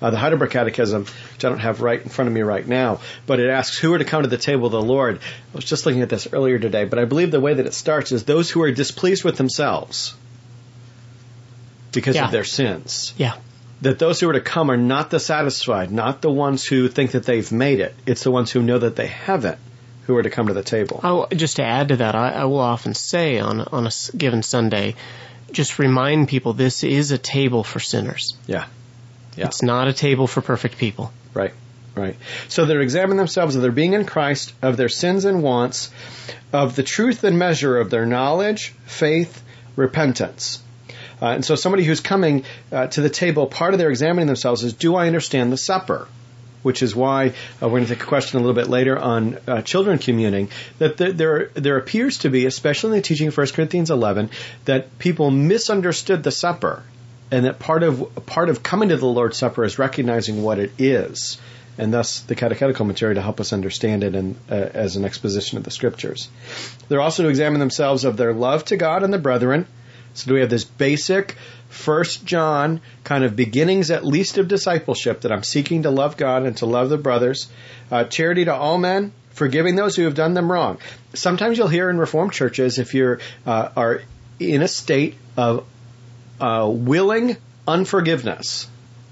Uh, 0.00 0.10
the 0.10 0.18
Heidelberg 0.18 0.50
Catechism, 0.50 1.02
which 1.02 1.44
I 1.44 1.48
don't 1.48 1.58
have 1.58 1.80
right 1.80 2.00
in 2.00 2.08
front 2.08 2.28
of 2.28 2.34
me 2.34 2.42
right 2.42 2.66
now, 2.66 3.00
but 3.26 3.40
it 3.40 3.48
asks 3.48 3.78
who 3.78 3.92
are 3.94 3.98
to 3.98 4.04
come 4.04 4.22
to 4.22 4.28
the 4.28 4.36
table 4.36 4.66
of 4.66 4.72
the 4.72 4.82
Lord. 4.82 5.18
I 5.18 5.56
was 5.56 5.64
just 5.64 5.86
looking 5.86 6.02
at 6.02 6.08
this 6.08 6.28
earlier 6.32 6.58
today, 6.58 6.84
but 6.84 6.98
I 6.98 7.04
believe 7.04 7.30
the 7.30 7.40
way 7.40 7.54
that 7.54 7.66
it 7.66 7.74
starts 7.74 8.12
is 8.12 8.24
those 8.24 8.50
who 8.50 8.62
are 8.62 8.72
displeased 8.72 9.24
with 9.24 9.36
themselves 9.36 10.14
because 11.92 12.16
yeah. 12.16 12.26
of 12.26 12.30
their 12.30 12.44
sins. 12.44 13.14
Yeah 13.16 13.36
that 13.82 13.98
those 13.98 14.20
who 14.20 14.28
are 14.28 14.34
to 14.34 14.40
come 14.40 14.70
are 14.70 14.76
not 14.76 15.10
the 15.10 15.20
satisfied, 15.20 15.90
not 15.90 16.22
the 16.22 16.30
ones 16.30 16.64
who 16.64 16.88
think 16.88 17.12
that 17.12 17.24
they've 17.24 17.50
made 17.52 17.80
it. 17.80 17.94
It's 18.06 18.24
the 18.24 18.30
ones 18.30 18.50
who 18.50 18.62
know 18.62 18.78
that 18.78 18.96
they 18.96 19.06
haven't 19.06 19.58
who 20.06 20.16
are 20.16 20.22
to 20.22 20.30
come 20.30 20.46
to 20.46 20.54
the 20.54 20.62
table. 20.62 21.00
Oh, 21.02 21.26
just 21.34 21.56
to 21.56 21.64
add 21.64 21.88
to 21.88 21.96
that, 21.96 22.14
I, 22.14 22.30
I 22.30 22.44
will 22.44 22.60
often 22.60 22.94
say 22.94 23.38
on 23.38 23.60
on 23.60 23.86
a 23.86 23.90
given 24.16 24.42
Sunday, 24.42 24.94
just 25.50 25.78
remind 25.78 26.28
people 26.28 26.52
this 26.52 26.84
is 26.84 27.10
a 27.10 27.18
table 27.18 27.64
for 27.64 27.80
sinners. 27.80 28.36
Yeah. 28.46 28.66
Yeah. 29.36 29.46
It's 29.46 29.62
not 29.62 29.88
a 29.88 29.92
table 29.92 30.26
for 30.26 30.40
perfect 30.40 30.78
people. 30.78 31.12
Right, 31.34 31.52
right. 31.94 32.16
So 32.48 32.64
they're 32.64 32.80
examining 32.80 33.18
themselves 33.18 33.56
of 33.56 33.62
their 33.62 33.72
being 33.72 33.92
in 33.92 34.06
Christ, 34.06 34.54
of 34.62 34.76
their 34.76 34.88
sins 34.88 35.24
and 35.24 35.42
wants, 35.42 35.90
of 36.52 36.76
the 36.76 36.82
truth 36.82 37.22
and 37.24 37.38
measure 37.38 37.78
of 37.78 37.90
their 37.90 38.06
knowledge, 38.06 38.74
faith, 38.86 39.42
repentance. 39.74 40.62
Uh, 41.20 41.26
and 41.26 41.44
so 41.44 41.54
somebody 41.54 41.84
who's 41.84 42.00
coming 42.00 42.44
uh, 42.70 42.86
to 42.88 43.00
the 43.00 43.10
table, 43.10 43.46
part 43.46 43.72
of 43.72 43.78
their 43.78 43.90
examining 43.90 44.26
themselves 44.26 44.62
is, 44.62 44.74
do 44.74 44.94
I 44.96 45.06
understand 45.06 45.52
the 45.52 45.56
supper? 45.56 46.08
Which 46.62 46.82
is 46.82 46.96
why 46.96 47.28
uh, 47.28 47.32
we're 47.62 47.68
going 47.68 47.86
to 47.86 47.94
take 47.94 48.02
a 48.02 48.06
question 48.06 48.38
a 48.38 48.42
little 48.42 48.54
bit 48.54 48.68
later 48.68 48.98
on 48.98 49.38
uh, 49.46 49.62
children 49.62 49.98
communing. 49.98 50.48
That 50.78 50.98
th- 50.98 51.14
there 51.14 51.50
there 51.54 51.78
appears 51.78 52.18
to 52.18 52.30
be, 52.30 52.44
especially 52.44 52.90
in 52.90 52.96
the 52.96 53.02
teaching 53.02 53.28
of 53.28 53.36
1 53.36 53.46
Corinthians 53.48 53.90
11, 53.90 54.30
that 54.64 54.98
people 54.98 55.30
misunderstood 55.30 56.24
the 56.24 56.32
supper, 56.32 56.82
and 57.30 57.44
that 57.44 57.60
part 57.60 57.84
of 57.84 58.26
part 58.26 58.48
of 58.48 58.64
coming 58.64 58.88
to 58.88 58.96
the 58.96 59.06
Lord's 59.06 59.36
Supper 59.36 59.62
is 59.62 59.78
recognizing 59.78 60.42
what 60.42 60.58
it 60.58 60.72
is, 60.76 61.38
and 61.78 61.94
thus 61.94 62.20
the 62.20 62.34
catechetical 62.34 62.84
material 62.84 63.14
to 63.14 63.22
help 63.22 63.38
us 63.38 63.52
understand 63.52 64.02
it 64.02 64.16
and 64.16 64.34
uh, 64.50 64.54
as 64.54 64.96
an 64.96 65.04
exposition 65.04 65.58
of 65.58 65.64
the 65.64 65.70
Scriptures. 65.70 66.28
They're 66.88 67.00
also 67.00 67.22
to 67.22 67.28
examine 67.28 67.60
themselves 67.60 68.04
of 68.04 68.16
their 68.16 68.32
love 68.32 68.64
to 68.66 68.76
God 68.76 69.04
and 69.04 69.12
the 69.12 69.18
brethren. 69.18 69.68
So 70.16 70.28
do 70.28 70.34
we 70.34 70.40
have 70.40 70.50
this 70.50 70.64
basic 70.64 71.36
First 71.68 72.24
John 72.24 72.80
kind 73.04 73.22
of 73.24 73.36
beginnings 73.36 73.90
at 73.90 74.04
least 74.04 74.38
of 74.38 74.48
discipleship 74.48 75.20
that 75.22 75.32
I'm 75.32 75.42
seeking 75.42 75.82
to 75.82 75.90
love 75.90 76.16
God 76.16 76.44
and 76.44 76.56
to 76.58 76.66
love 76.66 76.88
the 76.88 76.96
brothers, 76.96 77.48
uh, 77.90 78.04
charity 78.04 78.46
to 78.46 78.54
all 78.54 78.78
men, 78.78 79.12
forgiving 79.30 79.76
those 79.76 79.94
who 79.94 80.04
have 80.04 80.14
done 80.14 80.32
them 80.32 80.50
wrong. 80.50 80.78
Sometimes 81.14 81.58
you'll 81.58 81.68
hear 81.68 81.90
in 81.90 81.98
Reformed 81.98 82.32
churches 82.32 82.78
if 82.78 82.94
you 82.94 83.18
uh, 83.44 83.68
are 83.76 84.02
in 84.40 84.62
a 84.62 84.68
state 84.68 85.16
of 85.36 85.66
uh, 86.40 86.68
willing 86.72 87.36
unforgiveness 87.68 88.68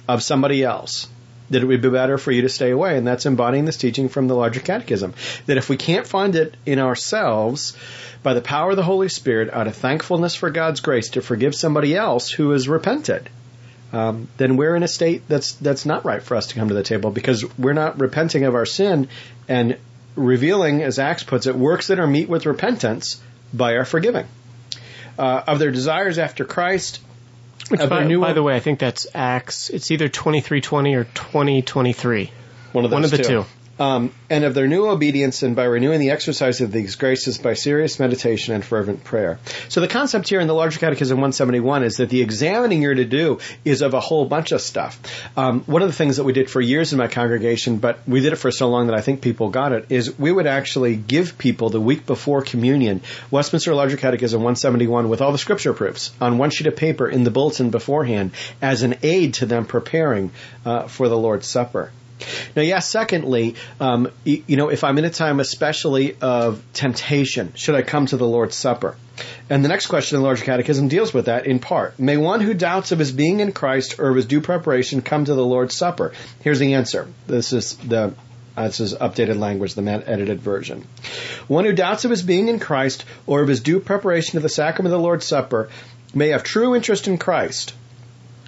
of 0.08 0.22
somebody 0.22 0.62
else, 0.62 1.08
that 1.50 1.62
it 1.62 1.66
would 1.66 1.82
be 1.82 1.90
better 1.90 2.16
for 2.16 2.30
you 2.30 2.42
to 2.42 2.48
stay 2.48 2.70
away. 2.70 2.96
And 2.96 3.06
that's 3.06 3.26
embodying 3.26 3.64
this 3.64 3.76
teaching 3.76 4.08
from 4.08 4.28
the 4.28 4.34
larger 4.34 4.60
catechism. 4.60 5.14
That 5.46 5.58
if 5.58 5.68
we 5.68 5.76
can't 5.76 6.06
find 6.06 6.34
it 6.36 6.56
in 6.64 6.78
ourselves, 6.78 7.76
by 8.24 8.34
the 8.34 8.40
power 8.40 8.70
of 8.70 8.76
the 8.76 8.82
Holy 8.82 9.08
Spirit, 9.08 9.50
out 9.52 9.68
of 9.68 9.76
thankfulness 9.76 10.34
for 10.34 10.50
God's 10.50 10.80
grace 10.80 11.10
to 11.10 11.22
forgive 11.22 11.54
somebody 11.54 11.94
else 11.94 12.30
who 12.30 12.50
has 12.50 12.68
repented, 12.68 13.28
um, 13.92 14.26
then 14.38 14.56
we're 14.56 14.74
in 14.74 14.82
a 14.82 14.88
state 14.88 15.22
that's 15.28 15.52
that's 15.52 15.86
not 15.86 16.04
right 16.04 16.22
for 16.22 16.36
us 16.36 16.48
to 16.48 16.54
come 16.56 16.68
to 16.68 16.74
the 16.74 16.82
table 16.82 17.10
because 17.10 17.44
we're 17.56 17.74
not 17.74 18.00
repenting 18.00 18.44
of 18.44 18.56
our 18.56 18.66
sin 18.66 19.08
and 19.46 19.78
revealing, 20.16 20.82
as 20.82 20.98
Acts 20.98 21.22
puts 21.22 21.46
it, 21.46 21.54
works 21.54 21.88
that 21.88 22.00
are 22.00 22.06
meet 22.06 22.28
with 22.28 22.46
repentance 22.46 23.20
by 23.52 23.76
our 23.76 23.84
forgiving 23.84 24.26
uh, 25.18 25.42
of 25.46 25.58
their 25.58 25.70
desires 25.70 26.18
after 26.18 26.44
Christ. 26.44 27.00
Which, 27.68 27.80
by, 27.88 28.04
new 28.04 28.20
by 28.20 28.32
the 28.32 28.42
way, 28.42 28.56
I 28.56 28.60
think 28.60 28.78
that's 28.78 29.06
Acts. 29.14 29.70
It's 29.70 29.90
either 29.90 30.08
twenty 30.08 30.40
three 30.40 30.60
twenty 30.60 30.94
or 30.94 31.04
twenty 31.04 31.62
twenty 31.62 31.92
three. 31.92 32.32
One 32.72 32.84
of 32.84 32.90
One 32.90 33.04
of 33.04 33.10
the 33.10 33.18
two. 33.18 33.44
Um, 33.78 34.12
and 34.30 34.44
of 34.44 34.54
their 34.54 34.68
new 34.68 34.86
obedience 34.86 35.42
and 35.42 35.56
by 35.56 35.64
renewing 35.64 36.00
the 36.00 36.10
exercise 36.10 36.60
of 36.60 36.70
these 36.70 36.96
graces 36.96 37.38
by 37.38 37.54
serious 37.54 37.98
meditation 37.98 38.54
and 38.54 38.64
fervent 38.64 39.02
prayer. 39.04 39.38
So 39.68 39.80
the 39.80 39.88
concept 39.88 40.28
here 40.28 40.40
in 40.40 40.46
the 40.46 40.54
Larger 40.54 40.78
Catechism 40.78 41.16
171 41.16 41.82
is 41.82 41.96
that 41.96 42.08
the 42.08 42.22
examining 42.22 42.82
you're 42.82 42.94
to 42.94 43.04
do 43.04 43.40
is 43.64 43.82
of 43.82 43.94
a 43.94 44.00
whole 44.00 44.26
bunch 44.26 44.52
of 44.52 44.60
stuff. 44.60 45.00
Um, 45.36 45.62
one 45.62 45.82
of 45.82 45.88
the 45.88 45.94
things 45.94 46.18
that 46.18 46.24
we 46.24 46.32
did 46.32 46.50
for 46.50 46.60
years 46.60 46.92
in 46.92 46.98
my 46.98 47.08
congregation, 47.08 47.78
but 47.78 47.98
we 48.06 48.20
did 48.20 48.32
it 48.32 48.36
for 48.36 48.50
so 48.50 48.68
long 48.68 48.86
that 48.86 48.96
I 48.96 49.00
think 49.00 49.20
people 49.20 49.50
got 49.50 49.72
it, 49.72 49.86
is 49.88 50.18
we 50.18 50.30
would 50.30 50.46
actually 50.46 50.96
give 50.96 51.36
people 51.38 51.70
the 51.70 51.80
week 51.80 52.06
before 52.06 52.42
communion 52.42 53.00
Westminster 53.30 53.74
Larger 53.74 53.96
Catechism 53.96 54.38
171 54.40 55.08
with 55.08 55.20
all 55.20 55.32
the 55.32 55.38
scripture 55.38 55.74
proofs 55.74 56.12
on 56.20 56.38
one 56.38 56.50
sheet 56.50 56.66
of 56.66 56.76
paper 56.76 57.08
in 57.08 57.24
the 57.24 57.30
bulletin 57.30 57.70
beforehand 57.70 58.30
as 58.62 58.82
an 58.82 58.96
aid 59.02 59.34
to 59.34 59.46
them 59.46 59.66
preparing 59.66 60.30
uh, 60.64 60.86
for 60.86 61.08
the 61.08 61.16
Lord's 61.16 61.46
Supper. 61.46 61.90
Now, 62.54 62.62
yes, 62.62 62.88
secondly, 62.88 63.56
um, 63.80 64.10
you, 64.24 64.56
know, 64.56 64.68
if 64.70 64.84
I'm 64.84 64.98
in 64.98 65.04
a 65.04 65.10
time 65.10 65.40
especially 65.40 66.16
of 66.20 66.62
temptation, 66.72 67.52
should 67.54 67.74
I 67.74 67.82
come 67.82 68.06
to 68.06 68.16
the 68.16 68.26
Lord's 68.26 68.56
Supper? 68.56 68.96
And 69.50 69.64
the 69.64 69.68
next 69.68 69.86
question 69.86 70.16
in 70.16 70.22
the 70.22 70.26
Larger 70.26 70.44
Catechism 70.44 70.88
deals 70.88 71.12
with 71.12 71.26
that 71.26 71.46
in 71.46 71.58
part. 71.58 71.98
May 71.98 72.16
one 72.16 72.40
who 72.40 72.54
doubts 72.54 72.92
of 72.92 72.98
his 72.98 73.12
being 73.12 73.40
in 73.40 73.52
Christ 73.52 73.98
or 73.98 74.10
of 74.10 74.16
his 74.16 74.26
due 74.26 74.40
preparation 74.40 75.02
come 75.02 75.24
to 75.24 75.34
the 75.34 75.44
Lord's 75.44 75.76
Supper? 75.76 76.12
Here's 76.42 76.58
the 76.58 76.74
answer. 76.74 77.08
This 77.26 77.52
is 77.52 77.76
the 77.76 78.14
uh, 78.56 78.66
this 78.68 78.78
is 78.78 78.94
updated 78.94 79.38
language, 79.38 79.74
the 79.74 79.82
edited 80.06 80.40
version. 80.40 80.86
One 81.48 81.64
who 81.64 81.72
doubts 81.72 82.04
of 82.04 82.12
his 82.12 82.22
being 82.22 82.46
in 82.48 82.60
Christ 82.60 83.04
or 83.26 83.40
of 83.42 83.48
his 83.48 83.60
due 83.60 83.80
preparation 83.80 84.36
of 84.36 84.44
the 84.44 84.48
sacrament 84.48 84.94
of 84.94 84.98
the 84.98 85.04
Lord's 85.04 85.26
Supper 85.26 85.70
may 86.14 86.28
have 86.28 86.44
true 86.44 86.76
interest 86.76 87.08
in 87.08 87.18
Christ, 87.18 87.74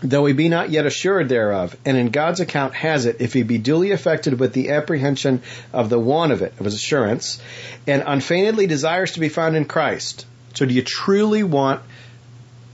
though 0.03 0.27
he 0.27 0.33
be 0.33 0.49
not 0.49 0.71
yet 0.71 0.87
assured 0.87 1.29
thereof, 1.29 1.77
and 1.85 1.97
in 1.97 2.11
God's 2.11 2.41
account 2.41 2.75
has 2.75 3.07
it, 3.07 3.17
if 3.21 3.33
he 3.33 3.43
be 3.43 3.59
duly 3.59 3.93
affected 3.93 4.39
with 4.39 4.53
the 4.53 4.71
apprehension 4.71 5.43
of 5.73 5.89
the 5.89 5.99
want 5.99 6.33
of 6.33 6.43
it, 6.43 6.53
of 6.59 6.65
his 6.65 6.75
assurance, 6.75 7.41
and 7.87 8.03
unfeignedly 8.07 8.67
desires 8.67 9.13
to 9.13 9.21
be 9.21 9.29
found 9.29 9.57
in 9.57 9.65
Christ. 9.65 10.27
So 10.55 10.67
do 10.67 10.75
you 10.75 10.83
truly 10.83 11.43
want 11.43 11.83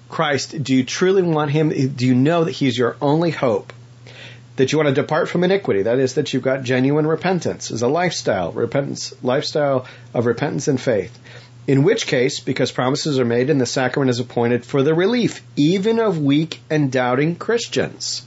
Christ? 0.08 0.62
Do 0.62 0.74
you 0.74 0.84
truly 0.84 1.22
want 1.22 1.50
him? 1.50 1.70
Do 1.70 2.06
you 2.06 2.14
know 2.14 2.44
that 2.44 2.52
he's 2.52 2.76
your 2.76 2.96
only 3.00 3.30
hope? 3.30 3.72
That 4.56 4.70
you 4.70 4.78
want 4.78 4.88
to 4.88 4.94
depart 4.94 5.30
from 5.30 5.44
iniquity, 5.44 5.82
that 5.84 5.98
is, 5.98 6.14
that 6.14 6.32
you've 6.32 6.42
got 6.42 6.62
genuine 6.62 7.06
repentance 7.06 7.70
as 7.70 7.80
a 7.80 7.88
lifestyle, 7.88 8.52
repentance, 8.52 9.14
lifestyle 9.22 9.86
of 10.12 10.26
repentance 10.26 10.68
and 10.68 10.78
faith. 10.78 11.18
In 11.66 11.84
which 11.84 12.06
case, 12.06 12.40
because 12.40 12.72
promises 12.72 13.18
are 13.18 13.24
made 13.24 13.48
and 13.48 13.60
the 13.60 13.66
sacrament 13.66 14.10
is 14.10 14.18
appointed 14.18 14.64
for 14.64 14.82
the 14.82 14.94
relief 14.94 15.42
even 15.54 16.00
of 16.00 16.18
weak 16.18 16.60
and 16.68 16.90
doubting 16.90 17.36
Christians. 17.36 18.26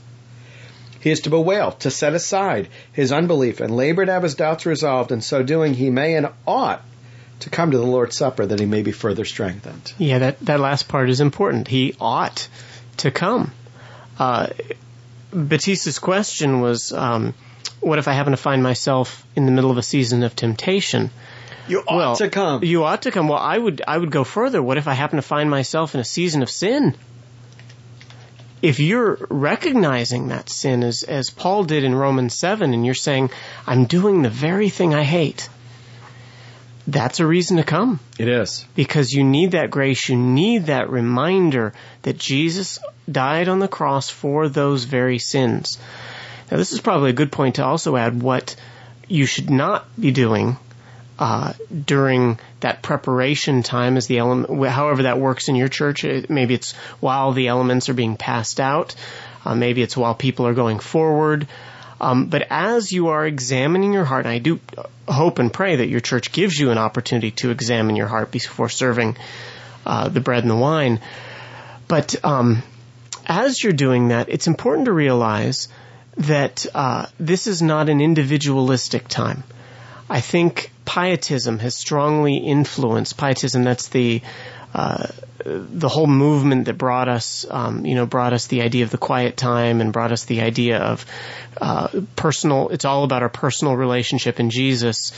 He 1.02 1.12
is 1.12 1.22
to 1.22 1.30
bewail, 1.30 1.74
to 1.74 1.92
set 1.92 2.14
aside 2.14 2.70
his 2.92 3.12
unbelief, 3.12 3.60
and 3.60 3.76
labor 3.76 4.06
to 4.06 4.12
have 4.12 4.24
his 4.24 4.36
doubts 4.36 4.66
resolved. 4.66 5.12
In 5.12 5.22
so 5.22 5.44
doing, 5.44 5.74
he 5.74 5.90
may 5.90 6.16
and 6.16 6.30
ought 6.48 6.82
to 7.42 7.50
come 7.50 7.72
to 7.72 7.78
the 7.78 7.86
Lord's 7.86 8.18
Supper 8.18 8.46
that 8.46 8.60
he 8.60 8.66
may 8.66 8.82
be 8.82 8.92
further 8.92 9.26
strengthened. 9.26 9.94
Yeah, 9.98 10.20
that 10.20 10.40
that 10.40 10.60
last 10.60 10.88
part 10.88 11.10
is 11.10 11.20
important. 11.20 11.68
He 11.68 11.96
ought 12.00 12.48
to 12.98 13.12
come. 13.12 13.52
Uh, 14.18 14.48
Batista's 15.32 16.00
question 16.00 16.62
was, 16.62 16.94
um, 16.94 17.34
"What 17.82 18.00
if 18.00 18.08
I 18.08 18.14
happen 18.14 18.32
to 18.32 18.38
find 18.38 18.64
myself 18.64 19.28
in 19.36 19.46
the 19.46 19.52
middle 19.52 19.70
of 19.72 19.78
a 19.78 19.84
season 19.84 20.24
of 20.24 20.36
temptation?" 20.36 21.12
You 21.68 21.80
ought 21.80 21.96
well, 21.96 22.16
to 22.18 22.30
come. 22.30 22.64
You 22.64 22.84
ought 22.84 23.04
to 23.04 23.12
come. 23.12 23.28
Well, 23.28 23.40
I 23.40 23.58
would 23.58 23.82
I 23.88 23.98
would 23.98 24.12
go 24.12 24.24
further. 24.24 24.62
What 24.62 24.78
if 24.78 24.88
I 24.88 24.94
happen 24.94 25.18
to 25.18 25.22
find 25.24 25.50
myself 25.50 25.96
in 25.96 26.02
a 26.02 26.06
season 26.06 26.44
of 26.44 26.50
sin? 26.50 26.96
If 28.62 28.80
you're 28.80 29.18
recognizing 29.30 30.30
that 30.30 30.50
sin 30.50 30.84
as 30.84 31.04
as 31.04 31.30
Paul 31.30 31.64
did 31.64 31.84
in 31.84 31.94
Romans 31.96 32.34
7 32.36 32.74
and 32.74 32.86
you're 32.86 32.96
saying 32.96 33.30
I'm 33.68 33.86
doing 33.86 34.22
the 34.22 34.30
very 34.30 34.70
thing 34.70 34.94
I 34.94 35.04
hate. 35.04 35.50
That's 36.88 37.20
a 37.20 37.26
reason 37.26 37.58
to 37.58 37.64
come 37.64 38.00
It 38.20 38.28
is. 38.28 38.64
because 38.76 39.12
you 39.12 39.24
need 39.24 39.52
that 39.52 39.72
grace, 39.72 40.08
you 40.08 40.16
need 40.16 40.68
that 40.68 40.92
reminder 40.92 41.74
that 42.04 42.20
Jesus 42.20 42.78
died 43.12 43.48
on 43.48 43.58
the 43.58 43.68
cross 43.68 44.12
for 44.12 44.48
those 44.50 44.84
very 44.84 45.18
sins. 45.18 45.80
Now, 46.52 46.58
this 46.58 46.74
is 46.74 46.82
probably 46.82 47.10
a 47.10 47.14
good 47.14 47.32
point 47.32 47.56
to 47.56 47.66
also 47.66 47.96
add 47.96 48.22
what 48.22 48.56
you 49.08 49.26
should 49.26 49.50
not 49.50 50.00
be 50.00 50.12
doing 50.12 50.58
uh, 51.18 51.54
during 51.86 52.40
that 52.60 52.82
preparation 52.82 53.64
time 53.64 53.98
as 53.98 54.08
the 54.08 54.18
element, 54.18 54.66
however 54.68 55.04
that 55.04 55.20
works 55.20 55.48
in 55.48 55.56
your 55.56 55.70
church. 55.70 56.04
It- 56.04 56.30
Maybe 56.30 56.54
it's 56.54 56.74
while 57.00 57.32
the 57.32 57.48
elements 57.48 57.90
are 57.90 57.94
being 57.94 58.18
passed 58.18 58.60
out. 58.60 58.96
Uh, 59.46 59.56
maybe 59.56 59.82
it's 59.82 59.96
while 59.96 60.16
people 60.16 60.48
are 60.48 60.54
going 60.54 60.80
forward. 60.80 61.48
Um, 62.02 62.26
but 62.26 62.48
as 62.50 62.92
you 62.92 63.08
are 63.10 63.26
examining 63.26 63.94
your 63.94 64.04
heart, 64.04 64.26
and 64.26 64.34
I 64.34 64.40
do 64.40 64.60
hope 65.08 65.40
and 65.40 65.54
pray 65.54 65.78
that 65.78 65.88
your 65.88 66.02
church 66.02 66.32
gives 66.32 66.60
you 66.60 66.72
an 66.72 66.78
opportunity 66.78 67.32
to 67.32 67.52
examine 67.52 67.96
your 67.96 68.08
heart 68.08 68.32
before 68.32 68.68
serving 68.70 69.16
uh, 69.86 70.10
the 70.10 70.20
bread 70.20 70.44
and 70.44 70.52
the 70.52 70.56
wine. 70.58 71.00
But 71.88 72.16
um, 72.26 72.64
as 73.28 73.64
you're 73.64 73.72
doing 73.74 74.10
that, 74.10 74.28
it's 74.30 74.48
important 74.48 74.86
to 74.86 74.92
realize 74.94 75.70
that 76.18 76.66
uh, 76.74 77.06
this 77.20 77.48
is 77.48 77.62
not 77.62 77.88
an 77.90 78.02
individualistic 78.02 79.08
time. 79.08 79.44
I 80.10 80.22
think 80.22 80.72
pietism 80.86 81.60
has 81.60 81.76
strongly 81.76 82.38
influenced 82.38 83.18
pietism. 83.18 83.64
That's 83.64 83.90
the 83.90 84.22
uh, 84.74 85.08
the 85.46 85.88
whole 85.88 86.08
movement 86.08 86.66
that 86.66 86.74
brought 86.74 87.08
us, 87.08 87.46
um, 87.50 87.86
you 87.86 87.96
know, 87.96 88.06
brought 88.06 88.34
us 88.34 88.48
the 88.48 88.62
idea 88.62 88.84
of 88.84 88.90
the 88.90 88.98
quiet 88.98 89.38
time 89.38 89.80
and 89.80 89.94
brought 89.94 90.12
us 90.12 90.26
the 90.26 90.42
idea 90.42 90.80
of 90.80 91.06
uh, 91.62 91.88
personal. 92.16 92.70
It's 92.70 92.84
all 92.84 93.04
about 93.04 93.22
our 93.22 93.30
personal 93.30 93.76
relationship 93.76 94.40
in 94.40 94.50
Jesus. 94.50 95.12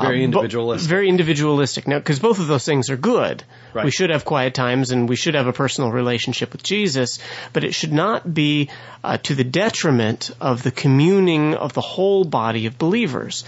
Very 0.00 0.18
bo- 0.18 0.24
individualistic. 0.24 0.88
very 0.88 1.08
individualistic. 1.08 1.88
Now, 1.88 1.98
because 1.98 2.18
both 2.18 2.38
of 2.38 2.46
those 2.46 2.64
things 2.64 2.90
are 2.90 2.96
good. 2.96 3.42
Right. 3.72 3.84
We 3.84 3.90
should 3.90 4.10
have 4.10 4.24
quiet 4.24 4.54
times 4.54 4.90
and 4.90 5.08
we 5.08 5.16
should 5.16 5.34
have 5.34 5.46
a 5.46 5.52
personal 5.52 5.90
relationship 5.90 6.52
with 6.52 6.62
Jesus, 6.62 7.18
but 7.52 7.64
it 7.64 7.74
should 7.74 7.92
not 7.92 8.32
be 8.32 8.68
uh, 9.02 9.16
to 9.18 9.34
the 9.34 9.44
detriment 9.44 10.30
of 10.40 10.62
the 10.62 10.70
communing 10.70 11.54
of 11.54 11.72
the 11.72 11.80
whole 11.80 12.24
body 12.24 12.66
of 12.66 12.78
believers. 12.78 13.44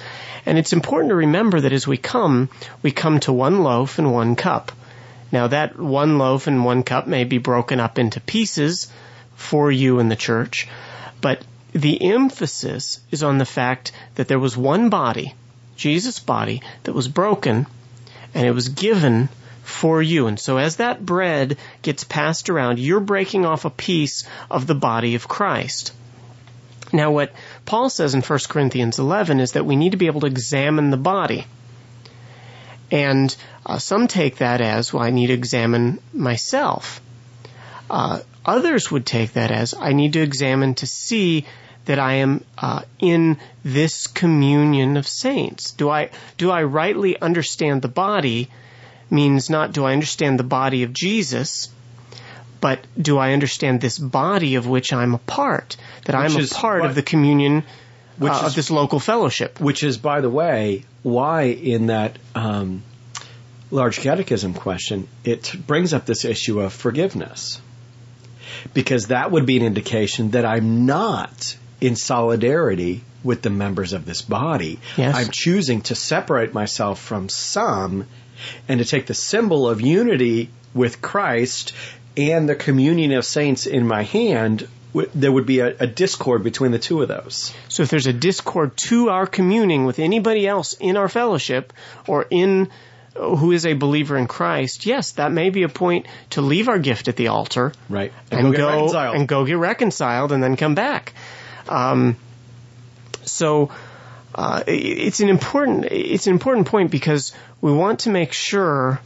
And 0.46 0.58
it's 0.58 0.72
important 0.72 1.10
to 1.10 1.16
remember 1.16 1.60
that 1.60 1.72
as 1.72 1.86
we 1.86 1.96
come, 1.96 2.48
we 2.82 2.90
come 2.90 3.20
to 3.20 3.32
one 3.32 3.62
loaf 3.62 3.98
and 3.98 4.12
one 4.12 4.36
cup. 4.36 4.72
Now 5.30 5.48
that 5.48 5.78
one 5.78 6.18
loaf 6.18 6.46
and 6.46 6.64
one 6.64 6.82
cup 6.82 7.06
may 7.06 7.24
be 7.24 7.38
broken 7.38 7.80
up 7.80 7.98
into 7.98 8.20
pieces 8.20 8.90
for 9.36 9.70
you 9.70 9.98
in 9.98 10.08
the 10.08 10.16
church, 10.16 10.66
but 11.20 11.42
the 11.72 12.12
emphasis 12.12 13.00
is 13.10 13.22
on 13.22 13.38
the 13.38 13.44
fact 13.44 13.92
that 14.14 14.26
there 14.28 14.38
was 14.38 14.56
one 14.56 14.88
body, 14.88 15.34
Jesus' 15.78 16.18
body, 16.18 16.60
that 16.82 16.92
was 16.92 17.08
broken 17.08 17.66
and 18.34 18.46
it 18.46 18.50
was 18.50 18.68
given 18.68 19.30
for 19.62 20.02
you. 20.02 20.26
And 20.26 20.38
so 20.38 20.58
as 20.58 20.76
that 20.76 21.04
bread 21.04 21.56
gets 21.82 22.04
passed 22.04 22.50
around, 22.50 22.78
you're 22.78 23.00
breaking 23.00 23.46
off 23.46 23.64
a 23.64 23.70
piece 23.70 24.24
of 24.50 24.66
the 24.66 24.74
body 24.74 25.14
of 25.14 25.28
Christ. 25.28 25.92
Now 26.92 27.12
what 27.12 27.32
Paul 27.64 27.90
says 27.90 28.14
in 28.14 28.22
1 28.22 28.38
Corinthians 28.48 28.98
11 28.98 29.40
is 29.40 29.52
that 29.52 29.66
we 29.66 29.76
need 29.76 29.92
to 29.92 29.98
be 29.98 30.06
able 30.06 30.22
to 30.22 30.26
examine 30.26 30.90
the 30.90 30.96
body. 30.96 31.46
And 32.90 33.34
uh, 33.64 33.78
some 33.78 34.08
take 34.08 34.36
that 34.36 34.60
as, 34.60 34.92
well, 34.92 35.02
I 35.02 35.10
need 35.10 35.26
to 35.26 35.34
examine 35.34 36.00
myself. 36.12 37.02
Uh, 37.90 38.20
others 38.44 38.90
would 38.90 39.04
take 39.04 39.34
that 39.34 39.50
as, 39.50 39.74
I 39.74 39.92
need 39.92 40.14
to 40.14 40.22
examine 40.22 40.74
to 40.76 40.86
see 40.86 41.44
that 41.88 41.98
I 41.98 42.16
am 42.16 42.44
uh, 42.58 42.82
in 42.98 43.38
this 43.64 44.06
communion 44.06 44.98
of 44.98 45.08
saints. 45.08 45.72
Do 45.72 45.88
I 45.88 46.10
do 46.36 46.50
I 46.50 46.62
rightly 46.62 47.18
understand 47.18 47.80
the 47.82 47.88
body? 47.88 48.48
Means 49.10 49.48
not 49.48 49.72
do 49.72 49.86
I 49.86 49.94
understand 49.94 50.38
the 50.38 50.44
body 50.44 50.82
of 50.82 50.92
Jesus, 50.92 51.70
but 52.60 52.78
do 53.00 53.16
I 53.16 53.32
understand 53.32 53.80
this 53.80 53.98
body 53.98 54.56
of 54.56 54.66
which 54.66 54.92
I'm 54.92 55.14
a 55.14 55.18
part? 55.18 55.78
That 56.04 56.14
Which 56.22 56.36
I'm 56.36 56.44
a 56.44 56.46
part 56.48 56.80
what- 56.82 56.90
of 56.90 56.94
the 56.94 57.02
communion 57.02 57.64
Which 58.18 58.32
uh, 58.32 58.36
is- 58.36 58.42
of 58.48 58.54
this 58.54 58.70
local 58.70 59.00
fellowship. 59.00 59.58
Which 59.60 59.82
is, 59.82 59.96
by 59.96 60.20
the 60.20 60.28
way, 60.30 60.84
why 61.02 61.44
in 61.44 61.86
that 61.86 62.18
um, 62.34 62.82
large 63.70 63.98
catechism 64.00 64.52
question 64.52 65.08
it 65.24 65.54
brings 65.66 65.94
up 65.94 66.04
this 66.04 66.26
issue 66.26 66.60
of 66.60 66.74
forgiveness, 66.74 67.62
because 68.74 69.06
that 69.06 69.30
would 69.30 69.46
be 69.46 69.56
an 69.56 69.62
indication 69.62 70.32
that 70.32 70.44
I'm 70.44 70.84
not 70.84 71.56
in 71.80 71.96
solidarity 71.96 73.02
with 73.24 73.42
the 73.42 73.50
members 73.50 73.92
of 73.92 74.04
this 74.04 74.22
body. 74.22 74.78
Yes. 74.96 75.14
I'm 75.16 75.28
choosing 75.30 75.82
to 75.82 75.94
separate 75.94 76.54
myself 76.54 77.00
from 77.00 77.28
some 77.28 78.06
and 78.68 78.78
to 78.78 78.84
take 78.84 79.06
the 79.06 79.14
symbol 79.14 79.68
of 79.68 79.80
unity 79.80 80.50
with 80.74 81.02
Christ 81.02 81.72
and 82.16 82.48
the 82.48 82.54
communion 82.54 83.12
of 83.12 83.24
saints 83.24 83.66
in 83.66 83.86
my 83.86 84.02
hand. 84.02 84.68
There 85.14 85.30
would 85.30 85.46
be 85.46 85.60
a, 85.60 85.76
a 85.80 85.86
discord 85.86 86.42
between 86.42 86.72
the 86.72 86.78
two 86.78 87.02
of 87.02 87.08
those. 87.08 87.52
So 87.68 87.82
if 87.82 87.90
there's 87.90 88.06
a 88.06 88.12
discord 88.12 88.76
to 88.88 89.10
our 89.10 89.26
communing 89.26 89.84
with 89.84 89.98
anybody 89.98 90.46
else 90.46 90.72
in 90.72 90.96
our 90.96 91.08
fellowship 91.08 91.72
or 92.06 92.26
in 92.30 92.70
uh, 93.14 93.36
who 93.36 93.52
is 93.52 93.66
a 93.66 93.74
believer 93.74 94.16
in 94.16 94.26
Christ, 94.26 94.86
yes, 94.86 95.12
that 95.12 95.30
may 95.30 95.50
be 95.50 95.62
a 95.62 95.68
point 95.68 96.06
to 96.30 96.40
leave 96.40 96.68
our 96.68 96.78
gift 96.78 97.06
at 97.08 97.16
the 97.16 97.28
altar 97.28 97.72
Right. 97.88 98.12
and, 98.30 98.42
go 98.46 98.52
get 98.52 98.64
reconciled. 98.64 99.16
and 99.16 99.28
go 99.28 99.44
get 99.44 99.58
reconciled 99.58 100.32
and 100.32 100.42
then 100.42 100.56
come 100.56 100.74
back. 100.74 101.12
Um, 101.68 102.16
so 103.24 103.70
uh, 104.34 104.62
it's 104.66 105.20
an 105.20 105.28
important 105.28 105.86
it's 105.86 106.26
an 106.26 106.32
important 106.32 106.66
point 106.66 106.90
because 106.90 107.32
we 107.60 107.72
want 107.72 108.00
to 108.00 108.10
make 108.10 108.32
sure 108.32 109.00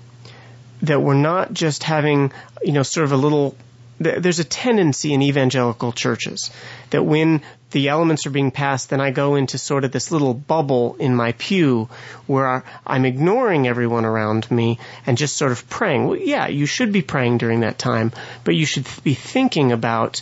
that 0.83 1.01
we're 1.01 1.15
not 1.15 1.53
just 1.53 1.85
having 1.85 2.33
you 2.63 2.73
know 2.73 2.83
sort 2.83 3.05
of 3.05 3.13
a 3.13 3.17
little 3.17 3.57
there's 3.99 4.41
a 4.41 4.45
tendency 4.45 5.13
in 5.13 5.23
evangelical 5.23 5.93
churches 5.93 6.51
that 6.91 7.05
when 7.05 7.41
the 7.71 7.89
elements 7.89 8.27
are 8.27 8.31
being 8.31 8.51
passed, 8.51 8.91
then 8.91 9.01
I 9.01 9.11
go 9.11 9.35
into 9.37 9.59
sort 9.59 9.85
of 9.85 9.93
this 9.93 10.11
little 10.11 10.35
bubble 10.35 10.97
in 10.97 11.15
my 11.15 11.33
pew 11.33 11.89
where 12.27 12.65
I'm 12.87 13.05
ignoring 13.05 13.67
everyone 13.67 14.05
around 14.05 14.51
me 14.51 14.79
and 15.07 15.17
just 15.17 15.37
sort 15.37 15.53
of 15.53 15.69
praying. 15.69 16.07
Well, 16.07 16.19
yeah, 16.19 16.49
you 16.49 16.67
should 16.67 16.93
be 16.93 17.03
praying 17.03 17.39
during 17.39 17.61
that 17.61 17.79
time, 17.79 18.13
but 18.45 18.55
you 18.55 18.67
should 18.67 18.87
be 19.03 19.15
thinking 19.15 19.73
about 19.73 20.21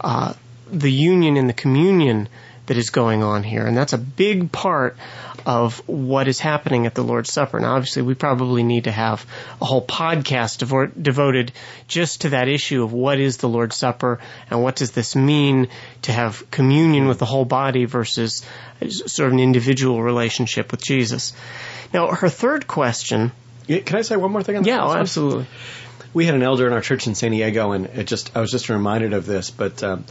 uh, 0.00 0.34
the 0.72 0.90
union 0.90 1.36
and 1.36 1.48
the 1.48 1.54
communion 1.54 2.28
that 2.66 2.76
is 2.76 2.90
going 2.90 3.22
on 3.22 3.42
here, 3.42 3.66
and 3.66 3.76
that's 3.76 3.92
a 3.92 3.98
big 3.98 4.50
part 4.50 4.96
of 5.44 5.86
what 5.88 6.28
is 6.28 6.38
happening 6.38 6.86
at 6.86 6.94
the 6.94 7.02
Lord's 7.02 7.32
Supper. 7.32 7.58
Now, 7.58 7.74
obviously, 7.74 8.02
we 8.02 8.14
probably 8.14 8.62
need 8.62 8.84
to 8.84 8.92
have 8.92 9.26
a 9.60 9.64
whole 9.64 9.84
podcast 9.84 10.64
devo- 10.64 10.92
devoted 11.00 11.52
just 11.88 12.22
to 12.22 12.30
that 12.30 12.48
issue 12.48 12.84
of 12.84 12.92
what 12.92 13.18
is 13.18 13.38
the 13.38 13.48
Lord's 13.48 13.76
Supper 13.76 14.20
and 14.50 14.62
what 14.62 14.76
does 14.76 14.92
this 14.92 15.16
mean 15.16 15.68
to 16.02 16.12
have 16.12 16.48
communion 16.50 17.08
with 17.08 17.18
the 17.18 17.26
whole 17.26 17.44
body 17.44 17.84
versus 17.84 18.42
sort 18.88 19.28
of 19.28 19.32
an 19.32 19.40
individual 19.40 20.02
relationship 20.02 20.70
with 20.70 20.82
Jesus. 20.82 21.32
Now, 21.92 22.08
her 22.08 22.28
third 22.28 22.66
question. 22.66 23.32
Can 23.66 23.96
I 23.96 24.02
say 24.02 24.16
one 24.16 24.32
more 24.32 24.42
thing 24.42 24.56
on 24.56 24.62
that? 24.62 24.68
Yeah, 24.68 24.84
oh, 24.84 24.92
absolutely. 24.92 25.46
we 26.14 26.26
had 26.26 26.34
an 26.34 26.42
elder 26.42 26.66
in 26.66 26.72
our 26.72 26.80
church 26.80 27.06
in 27.06 27.14
San 27.14 27.30
Diego, 27.30 27.72
and 27.72 27.86
it 27.86 28.06
just 28.06 28.36
I 28.36 28.40
was 28.40 28.50
just 28.50 28.68
reminded 28.68 29.12
of 29.12 29.26
this. 29.26 29.50
But 29.50 29.82
um, 29.82 30.04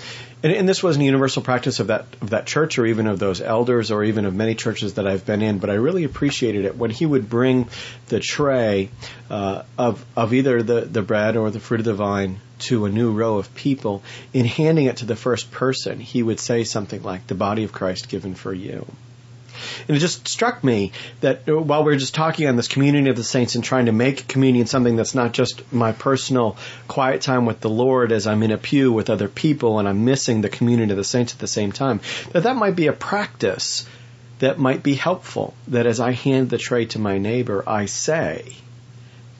and, 0.44 0.52
and 0.52 0.68
this 0.68 0.82
wasn't 0.82 1.04
a 1.04 1.06
universal 1.06 1.42
practice 1.42 1.80
of 1.80 1.88
that 1.88 2.06
of 2.22 2.32
that 2.32 2.46
church, 2.46 2.80
or 2.80 2.86
even 2.86 3.08
of 3.08 3.20
those 3.20 3.42
elders, 3.42 3.92
or 3.92 4.04
even 4.04 4.26
of 4.26 4.34
many 4.34 4.56
churches 4.56 4.96
that 4.96 5.08
I've 5.08 5.26
been 5.26 5.42
in. 5.42 5.60
But 5.60 5.70
I 5.70 5.76
really 5.76 6.04
appreciated 6.04 6.66
it 6.66 6.76
when 6.76 6.90
he 6.90 7.06
would 7.06 7.30
bring 7.30 7.70
the 8.08 8.20
tray 8.20 8.90
uh, 9.30 9.64
of 9.78 10.04
of 10.16 10.34
either 10.34 10.64
the 10.64 10.82
the 10.82 11.02
bread 11.02 11.38
or 11.38 11.52
the 11.52 11.60
fruit 11.60 11.80
of 11.80 11.86
the 11.86 11.94
vine 11.94 12.40
to 12.60 12.86
a 12.86 12.90
new 12.90 13.12
row 13.12 13.38
of 13.38 13.54
people. 13.56 14.04
In 14.34 14.46
handing 14.46 14.86
it 14.86 14.98
to 14.98 15.06
the 15.06 15.16
first 15.16 15.52
person, 15.52 16.00
he 16.00 16.24
would 16.24 16.40
say 16.40 16.64
something 16.64 17.04
like, 17.04 17.28
"The 17.28 17.36
body 17.36 17.64
of 17.64 17.72
Christ 17.72 18.10
given 18.10 18.36
for 18.36 18.54
you." 18.54 18.86
And 19.88 19.98
it 19.98 20.00
just 20.00 20.28
struck 20.28 20.64
me 20.64 20.92
that 21.22 21.48
uh, 21.48 21.60
while 21.60 21.84
we 21.84 21.94
are 21.94 21.98
just 21.98 22.16
talking 22.16 22.48
on 22.48 22.56
this 22.56 22.68
communion 22.68 23.08
of 23.08 23.16
the 23.16 23.24
saints 23.24 23.56
and 23.56 23.64
trying 23.64 23.86
to 23.86 23.92
make 23.92 24.28
communion 24.28 24.68
something 24.68 24.96
that's 24.96 25.16
not 25.16 25.34
just 25.34 25.72
my 25.72 25.92
personal 25.92 26.58
quiet 26.88 27.22
time 27.22 27.46
with 27.46 27.60
the 27.60 27.70
Lord 27.70 28.12
as 28.12 28.28
I'm 28.28 28.44
in 28.44 28.52
a 28.52 28.58
pew 28.58 28.92
with 28.92 29.10
other 29.10 29.28
people 29.28 29.80
and 29.80 29.88
I'm 29.88 30.06
missing 30.06 30.42
the 30.42 30.50
communion 30.50 30.92
of 30.92 30.98
the 30.98 31.04
saints 31.04 31.34
at 31.34 31.40
the 31.40 31.48
same 31.48 31.72
time, 31.72 32.02
that 32.32 32.44
that 32.44 32.56
might 32.56 32.76
be 32.76 32.88
a 32.88 32.94
practice 32.94 33.86
that 34.40 34.58
might 34.58 34.82
be 34.82 34.96
helpful. 34.96 35.54
That 35.68 35.86
as 35.86 36.00
I 36.00 36.12
hand 36.12 36.50
the 36.50 36.58
tray 36.58 36.86
to 36.88 37.00
my 37.00 37.20
neighbor, 37.20 37.64
I 37.68 37.86
say, 37.86 38.56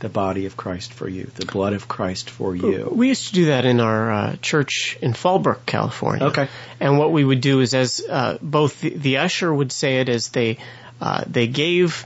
the 0.02 0.10
body 0.10 0.48
of 0.48 0.58
Christ 0.58 0.94
for 0.94 1.08
you, 1.08 1.30
the 1.36 1.46
blood 1.46 1.74
of 1.74 1.88
Christ 1.88 2.30
for 2.30 2.56
you. 2.56 2.90
We 2.92 3.08
used 3.08 3.28
to 3.28 3.34
do 3.34 3.46
that 3.46 3.66
in 3.66 3.80
our 3.80 4.12
uh, 4.12 4.36
church 4.42 4.98
in 5.02 5.14
Fallbrook, 5.14 5.66
California. 5.66 6.28
Okay. 6.28 6.50
And 6.80 6.98
what 6.98 7.12
we 7.12 7.24
would 7.24 7.40
do 7.40 7.62
is, 7.62 7.74
as 7.74 8.04
uh, 8.10 8.38
both 8.42 8.82
the, 8.82 8.90
the 8.90 9.18
usher 9.18 9.54
would 9.54 9.72
say 9.72 10.02
it, 10.02 10.10
as 10.10 10.30
they 10.30 10.58
uh, 11.00 11.24
they 11.28 11.48
gave 11.48 12.06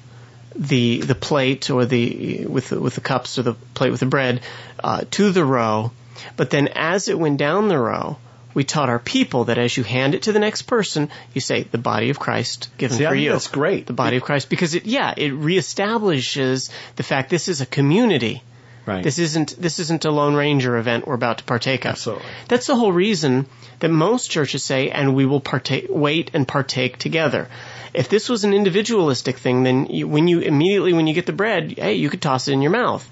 the 0.55 1.01
the 1.01 1.15
plate 1.15 1.69
or 1.69 1.85
the 1.85 2.45
with 2.45 2.69
the, 2.69 2.79
with 2.79 2.95
the 2.95 3.01
cups 3.01 3.39
or 3.39 3.43
the 3.43 3.53
plate 3.53 3.91
with 3.91 4.01
the 4.01 4.05
bread 4.05 4.41
uh, 4.83 5.03
to 5.11 5.31
the 5.31 5.45
row, 5.45 5.91
but 6.35 6.49
then 6.49 6.67
as 6.67 7.07
it 7.07 7.17
went 7.17 7.37
down 7.37 7.69
the 7.69 7.79
row. 7.79 8.17
We 8.55 8.63
taught 8.63 8.89
our 8.89 8.97
people 8.99 9.43
that 9.45 9.59
as 9.59 9.77
you 9.77 9.83
hand 9.83 10.15
it 10.15 10.23
to 10.23 10.31
the 10.31 10.39
next 10.39 10.63
person, 10.63 11.09
you 11.33 11.41
say 11.41 11.63
the 11.63 11.77
body 11.77 12.09
of 12.09 12.17
Christ 12.17 12.69
given 12.77 12.97
See, 12.97 13.05
I 13.05 13.09
for 13.09 13.15
think 13.15 13.25
you. 13.25 13.31
that's 13.33 13.49
great. 13.49 13.85
The 13.85 13.93
body 13.93 14.17
of 14.17 14.23
Christ, 14.23 14.49
because 14.49 14.73
it, 14.73 14.85
yeah, 14.85 15.13
it 15.15 15.33
reestablishes 15.33 16.71
the 16.95 17.03
fact 17.03 17.29
this 17.29 17.47
is 17.47 17.61
a 17.61 17.65
community. 17.65 18.41
Right. 18.85 19.03
This 19.03 19.17
isn't 19.19 19.59
this 19.59 19.79
isn't 19.79 20.05
a 20.05 20.11
Lone 20.11 20.35
Ranger 20.35 20.77
event 20.77 21.07
we're 21.07 21.15
about 21.15 21.39
to 21.39 21.43
partake 21.43 21.85
of. 21.85 21.91
Absolutely. 21.91 22.25
That's 22.47 22.67
the 22.67 22.75
whole 22.75 22.91
reason 22.91 23.47
that 23.79 23.89
most 23.89 24.29
churches 24.29 24.63
say, 24.63 24.89
and 24.89 25.15
we 25.15 25.25
will 25.25 25.41
partake, 25.41 25.87
wait 25.89 26.31
and 26.33 26.47
partake 26.47 26.97
together. 26.97 27.47
If 27.93 28.09
this 28.09 28.29
was 28.29 28.43
an 28.43 28.53
individualistic 28.53 29.37
thing, 29.37 29.63
then 29.63 29.87
you, 29.87 30.07
when 30.07 30.27
you 30.27 30.39
immediately 30.39 30.93
when 30.93 31.07
you 31.07 31.13
get 31.13 31.25
the 31.25 31.33
bread, 31.33 31.73
hey, 31.77 31.95
you 31.95 32.09
could 32.09 32.21
toss 32.21 32.47
it 32.47 32.53
in 32.53 32.61
your 32.61 32.71
mouth. 32.71 33.09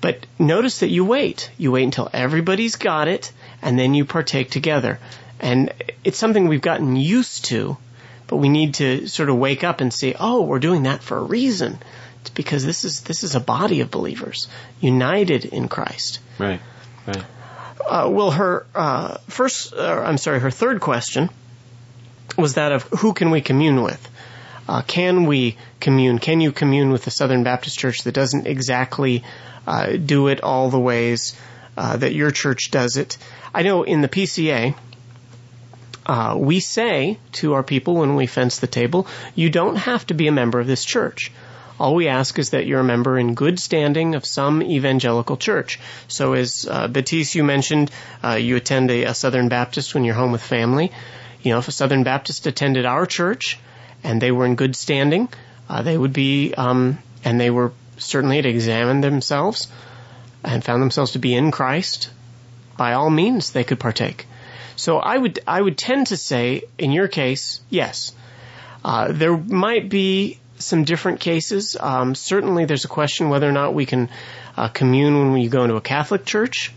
But 0.00 0.26
notice 0.38 0.80
that 0.80 0.90
you 0.90 1.04
wait. 1.04 1.50
You 1.56 1.72
wait 1.72 1.84
until 1.84 2.10
everybody's 2.12 2.76
got 2.76 3.08
it, 3.08 3.32
and 3.62 3.78
then 3.78 3.94
you 3.94 4.04
partake 4.04 4.50
together. 4.50 4.98
And 5.40 5.72
it's 6.04 6.18
something 6.18 6.48
we've 6.48 6.60
gotten 6.60 6.96
used 6.96 7.46
to, 7.46 7.76
but 8.26 8.36
we 8.36 8.48
need 8.48 8.74
to 8.74 9.06
sort 9.06 9.28
of 9.28 9.36
wake 9.36 9.64
up 9.64 9.80
and 9.80 9.92
say, 9.92 10.14
oh, 10.18 10.42
we're 10.42 10.58
doing 10.58 10.84
that 10.84 11.02
for 11.02 11.18
a 11.18 11.22
reason. 11.22 11.78
It's 12.22 12.30
because 12.30 12.64
this 12.64 12.84
is 12.84 13.02
this 13.02 13.22
is 13.22 13.34
a 13.34 13.40
body 13.40 13.80
of 13.80 13.90
believers 13.90 14.48
united 14.80 15.44
in 15.44 15.68
Christ. 15.68 16.20
right. 16.38 16.60
Right. 17.06 17.24
Uh, 17.88 18.08
well, 18.10 18.32
her 18.32 18.66
uh, 18.74 19.18
first, 19.28 19.72
uh, 19.72 20.02
I'm 20.04 20.18
sorry, 20.18 20.40
her 20.40 20.50
third 20.50 20.80
question 20.80 21.30
was 22.36 22.54
that 22.54 22.72
of 22.72 22.82
who 22.84 23.12
can 23.12 23.30
we 23.30 23.40
commune 23.40 23.82
with? 23.82 24.10
Uh, 24.68 24.82
can 24.82 25.26
we 25.26 25.56
commune? 25.78 26.18
Can 26.18 26.40
you 26.40 26.50
commune 26.50 26.90
with 26.90 27.04
the 27.04 27.12
Southern 27.12 27.44
Baptist 27.44 27.78
Church 27.78 28.02
that 28.02 28.12
doesn't 28.12 28.46
exactly 28.46 29.22
uh, 29.66 29.92
do 29.92 30.26
it 30.28 30.42
all 30.42 30.70
the 30.70 30.80
ways 30.80 31.38
uh, 31.76 31.96
that 31.96 32.14
your 32.14 32.32
church 32.32 32.70
does 32.72 32.96
it? 32.96 33.18
I 33.56 33.62
know 33.62 33.84
in 33.84 34.02
the 34.02 34.08
PCA, 34.08 34.74
uh, 36.04 36.34
we 36.38 36.60
say 36.60 37.18
to 37.40 37.54
our 37.54 37.62
people 37.62 37.94
when 37.94 38.14
we 38.14 38.26
fence 38.26 38.58
the 38.58 38.66
table, 38.66 39.06
you 39.34 39.48
don't 39.48 39.76
have 39.76 40.06
to 40.08 40.14
be 40.14 40.26
a 40.26 40.32
member 40.32 40.60
of 40.60 40.66
this 40.66 40.84
church. 40.84 41.32
All 41.80 41.94
we 41.94 42.08
ask 42.08 42.38
is 42.38 42.50
that 42.50 42.66
you're 42.66 42.80
a 42.80 42.84
member 42.84 43.18
in 43.18 43.32
good 43.32 43.58
standing 43.58 44.14
of 44.14 44.26
some 44.26 44.62
evangelical 44.62 45.38
church. 45.38 45.80
So 46.06 46.34
as 46.34 46.68
uh, 46.70 46.88
Batiste, 46.88 47.34
you 47.34 47.44
mentioned, 47.44 47.90
uh, 48.22 48.34
you 48.34 48.56
attend 48.56 48.90
a, 48.90 49.04
a 49.04 49.14
Southern 49.14 49.48
Baptist 49.48 49.94
when 49.94 50.04
you're 50.04 50.14
home 50.14 50.32
with 50.32 50.42
family. 50.42 50.92
You 51.40 51.52
know, 51.52 51.58
if 51.58 51.68
a 51.68 51.72
Southern 51.72 52.02
Baptist 52.02 52.46
attended 52.46 52.84
our 52.84 53.06
church 53.06 53.58
and 54.04 54.20
they 54.20 54.32
were 54.32 54.44
in 54.44 54.56
good 54.56 54.76
standing, 54.76 55.30
uh, 55.70 55.80
they 55.80 55.96
would 55.96 56.12
be, 56.12 56.52
um, 56.52 56.98
and 57.24 57.40
they 57.40 57.48
were 57.48 57.72
certainly 57.96 58.36
had 58.36 58.44
examined 58.44 59.02
themselves 59.02 59.68
and 60.44 60.62
found 60.62 60.82
themselves 60.82 61.12
to 61.12 61.18
be 61.18 61.34
in 61.34 61.50
Christ. 61.50 62.10
By 62.76 62.92
all 62.92 63.10
means, 63.10 63.50
they 63.50 63.64
could 63.64 63.80
partake. 63.80 64.26
So 64.76 64.98
I 64.98 65.16
would 65.16 65.40
I 65.46 65.60
would 65.60 65.78
tend 65.78 66.08
to 66.08 66.16
say, 66.16 66.64
in 66.78 66.92
your 66.92 67.08
case, 67.08 67.60
yes. 67.70 68.12
Uh, 68.84 69.10
there 69.10 69.36
might 69.36 69.88
be 69.88 70.38
some 70.58 70.84
different 70.84 71.20
cases. 71.20 71.76
Um, 71.78 72.14
certainly, 72.14 72.66
there's 72.66 72.84
a 72.84 72.88
question 72.88 73.28
whether 73.30 73.48
or 73.48 73.52
not 73.52 73.74
we 73.74 73.86
can 73.86 74.08
uh, 74.56 74.68
commune 74.68 75.18
when 75.18 75.32
we 75.32 75.48
go 75.48 75.64
into 75.64 75.76
a 75.76 75.80
Catholic 75.80 76.24
church. 76.24 76.72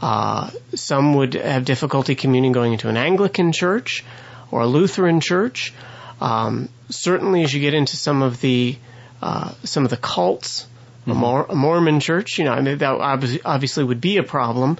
Uh, 0.00 0.50
some 0.74 1.14
would 1.14 1.34
have 1.34 1.64
difficulty 1.64 2.14
communing 2.14 2.52
going 2.52 2.72
into 2.72 2.88
an 2.88 2.96
Anglican 2.96 3.52
church 3.52 4.04
or 4.50 4.62
a 4.62 4.66
Lutheran 4.66 5.20
church. 5.20 5.72
Um, 6.20 6.68
certainly, 6.88 7.42
as 7.44 7.52
you 7.52 7.60
get 7.60 7.74
into 7.74 7.96
some 7.96 8.22
of 8.22 8.40
the 8.40 8.76
uh, 9.20 9.52
some 9.64 9.84
of 9.84 9.90
the 9.90 9.96
cults, 9.96 10.66
mm-hmm. 11.02 11.10
a, 11.10 11.14
Mor- 11.14 11.46
a, 11.48 11.54
Mormon 11.54 12.00
church, 12.00 12.38
you 12.38 12.44
know, 12.44 12.52
I 12.52 12.60
mean, 12.60 12.78
that 12.78 13.40
obviously 13.44 13.84
would 13.84 14.00
be 14.00 14.18
a 14.18 14.22
problem. 14.22 14.78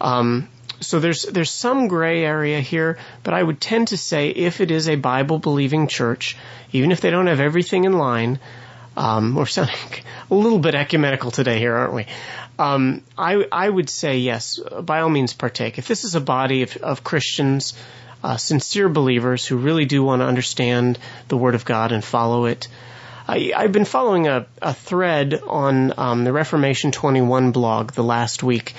Um, 0.00 0.48
so 0.80 0.98
there's 0.98 1.24
there's 1.24 1.50
some 1.50 1.88
gray 1.88 2.24
area 2.24 2.60
here, 2.60 2.98
but 3.22 3.34
I 3.34 3.42
would 3.42 3.60
tend 3.60 3.88
to 3.88 3.96
say 3.96 4.30
if 4.30 4.60
it 4.60 4.70
is 4.70 4.88
a 4.88 4.96
Bible 4.96 5.38
believing 5.38 5.88
church, 5.88 6.36
even 6.72 6.90
if 6.90 7.00
they 7.00 7.10
don't 7.10 7.26
have 7.26 7.40
everything 7.40 7.84
in 7.84 7.92
line, 7.92 8.38
um, 8.96 9.34
we're 9.34 9.46
sounding 9.46 9.76
a 10.30 10.34
little 10.34 10.58
bit 10.58 10.74
ecumenical 10.74 11.30
today 11.30 11.58
here, 11.58 11.74
aren't 11.74 11.92
we? 11.92 12.06
Um, 12.58 13.02
I 13.16 13.46
I 13.52 13.68
would 13.68 13.90
say 13.90 14.18
yes, 14.18 14.58
by 14.58 15.00
all 15.00 15.10
means 15.10 15.34
partake. 15.34 15.78
If 15.78 15.86
this 15.86 16.04
is 16.04 16.14
a 16.14 16.20
body 16.20 16.62
of, 16.62 16.76
of 16.78 17.04
Christians, 17.04 17.74
uh, 18.22 18.36
sincere 18.36 18.88
believers 18.88 19.46
who 19.46 19.56
really 19.56 19.84
do 19.84 20.02
want 20.02 20.20
to 20.20 20.26
understand 20.26 20.98
the 21.28 21.36
Word 21.36 21.54
of 21.54 21.64
God 21.64 21.92
and 21.92 22.04
follow 22.04 22.46
it. 22.46 22.68
I, 23.26 23.52
have 23.54 23.72
been 23.72 23.84
following 23.84 24.26
a, 24.26 24.46
a 24.60 24.74
thread 24.74 25.40
on 25.46 25.94
um, 25.96 26.24
the 26.24 26.32
Reformation 26.32 26.90
21 26.90 27.52
blog 27.52 27.92
the 27.92 28.02
last 28.02 28.42
week, 28.42 28.74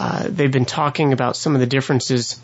uh, 0.00 0.26
they've 0.30 0.50
been 0.50 0.64
talking 0.64 1.12
about 1.12 1.36
some 1.36 1.54
of 1.54 1.60
the 1.60 1.66
differences 1.66 2.40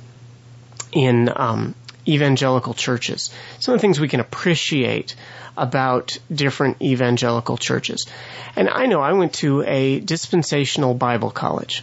in 0.93 1.33
um, 1.35 1.75
evangelical 2.07 2.75
churches. 2.75 3.31
Some 3.61 3.75
of 3.75 3.81
the 3.81 3.83
things 3.83 3.99
we 3.99 4.09
can 4.09 4.21
appreciate 4.21 5.17
about 5.57 6.19
different 6.31 6.83
evangelical 6.83 7.57
churches. 7.57 8.05
And 8.57 8.69
I 8.69 8.85
know 8.85 9.01
I 9.01 9.15
went 9.15 9.33
to 9.37 9.63
a 9.63 10.01
dispensational 10.01 10.93
Bible 10.93 11.31
college. 11.31 11.83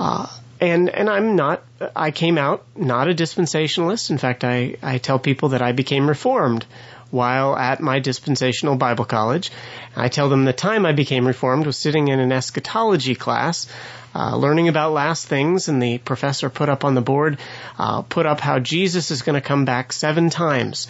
Uh, 0.00 0.26
and 0.60 0.90
and 0.90 1.08
I'm 1.08 1.36
not 1.36 1.62
I 1.94 2.10
came 2.10 2.36
out 2.36 2.64
not 2.74 3.08
a 3.08 3.14
dispensationalist. 3.14 4.10
In 4.10 4.18
fact, 4.18 4.42
I, 4.42 4.78
I 4.82 4.98
tell 4.98 5.20
people 5.20 5.50
that 5.50 5.62
I 5.62 5.72
became 5.72 6.08
reformed 6.08 6.66
while 7.12 7.56
at 7.56 7.80
my 7.80 8.00
dispensational 8.00 8.74
Bible 8.74 9.04
college. 9.04 9.52
I 9.94 10.08
tell 10.08 10.28
them 10.28 10.44
the 10.44 10.52
time 10.52 10.84
I 10.84 10.92
became 10.92 11.24
reformed 11.24 11.66
was 11.66 11.76
sitting 11.76 12.08
in 12.08 12.18
an 12.18 12.32
eschatology 12.32 13.14
class 13.14 13.68
uh, 14.16 14.34
learning 14.34 14.68
about 14.68 14.92
last 14.92 15.26
things, 15.26 15.68
and 15.68 15.82
the 15.82 15.98
professor 15.98 16.48
put 16.48 16.70
up 16.70 16.84
on 16.84 16.94
the 16.94 17.02
board, 17.02 17.38
uh, 17.78 18.00
put 18.00 18.24
up 18.24 18.40
how 18.40 18.58
Jesus 18.58 19.10
is 19.10 19.20
going 19.20 19.34
to 19.34 19.46
come 19.46 19.66
back 19.66 19.92
seven 19.92 20.30
times. 20.30 20.88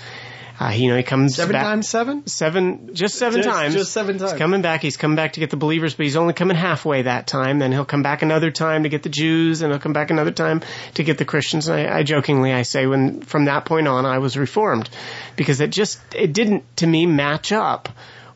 Uh, 0.61 0.71
you 0.71 0.89
know, 0.89 0.97
he 0.97 1.03
comes 1.03 1.35
seven 1.35 1.53
back, 1.53 1.65
times 1.65 1.89
seven, 1.89 2.27
seven, 2.27 2.95
just 2.95 3.17
seven 3.17 3.43
just, 3.43 3.49
times. 3.49 3.75
Just 3.75 3.93
seven 3.93 4.17
times. 4.17 4.31
He's 4.31 4.39
coming 4.39 4.63
back. 4.63 4.81
He's 4.81 4.97
coming 4.97 5.17
back 5.17 5.33
to 5.33 5.41
get 5.41 5.51
the 5.51 5.57
believers, 5.57 5.95
but 5.95 6.05
he's 6.05 6.17
only 6.17 6.35
coming 6.35 6.57
halfway 6.57 7.03
that 7.03 7.27
time. 7.27 7.59
Then 7.59 7.73
he'll 7.73 7.85
come 7.85 8.03
back 8.03 8.23
another 8.23 8.53
time 8.53 8.85
to 8.85 8.89
get 8.89 9.03
the 9.03 9.09
Jews, 9.09 9.61
and 9.61 9.73
he'll 9.73 9.81
come 9.81 9.93
back 9.93 10.11
another 10.11 10.31
time 10.31 10.63
to 10.95 11.03
get 11.03 11.19
the 11.19 11.25
Christians. 11.25 11.69
And 11.69 11.81
I, 11.81 11.99
I 11.99 12.03
jokingly 12.05 12.53
I 12.53 12.63
say, 12.63 12.87
when 12.87 13.23
from 13.23 13.47
that 13.47 13.65
point 13.65 13.89
on, 13.89 14.07
I 14.07 14.19
was 14.19 14.39
reformed 14.39 14.89
because 15.35 15.61
it 15.61 15.73
just 15.73 15.99
it 16.15 16.33
didn't 16.33 16.65
to 16.77 16.87
me 16.87 17.07
match 17.07 17.51
up 17.51 17.89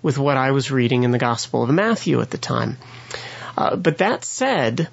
with 0.02 0.18
what 0.18 0.36
I 0.36 0.50
was 0.50 0.70
reading 0.70 1.04
in 1.04 1.12
the 1.12 1.18
Gospel 1.18 1.62
of 1.62 1.70
Matthew 1.70 2.20
at 2.20 2.30
the 2.30 2.38
time. 2.38 2.76
Uh, 3.56 3.76
but 3.76 3.98
that 3.98 4.24
said, 4.24 4.88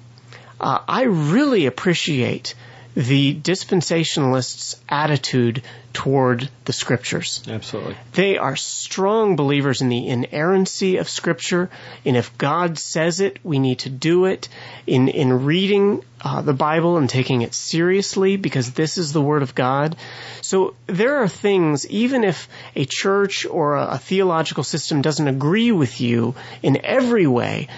uh, 0.60 0.80
I 0.86 1.02
really 1.02 1.66
appreciate 1.66 2.54
the 2.94 3.32
dispensationalists' 3.32 4.74
attitude 4.88 5.62
toward 5.92 6.48
the 6.64 6.72
scriptures. 6.72 7.42
Absolutely. 7.46 7.96
They 8.12 8.38
are 8.38 8.56
strong 8.56 9.36
believers 9.36 9.82
in 9.82 9.88
the 9.88 10.08
inerrancy 10.08 10.96
of 10.96 11.08
scripture, 11.08 11.70
and 12.04 12.16
if 12.16 12.36
God 12.38 12.76
says 12.76 13.20
it, 13.20 13.38
we 13.44 13.60
need 13.60 13.80
to 13.80 13.90
do 13.90 14.24
it. 14.24 14.48
In 14.86 15.08
in 15.08 15.44
reading 15.44 16.02
uh, 16.20 16.42
the 16.42 16.52
Bible 16.52 16.96
and 16.96 17.08
taking 17.08 17.42
it 17.42 17.54
seriously, 17.54 18.36
because 18.36 18.72
this 18.72 18.98
is 18.98 19.12
the 19.12 19.22
Word 19.22 19.42
of 19.42 19.54
God. 19.54 19.96
So 20.40 20.74
there 20.86 21.18
are 21.18 21.28
things, 21.28 21.86
even 21.88 22.24
if 22.24 22.48
a 22.74 22.84
church 22.84 23.46
or 23.46 23.76
a, 23.76 23.86
a 23.92 23.98
theological 23.98 24.64
system 24.64 25.02
doesn't 25.02 25.28
agree 25.28 25.70
with 25.70 26.00
you 26.00 26.34
in 26.62 26.84
every 26.84 27.28
way, 27.28 27.68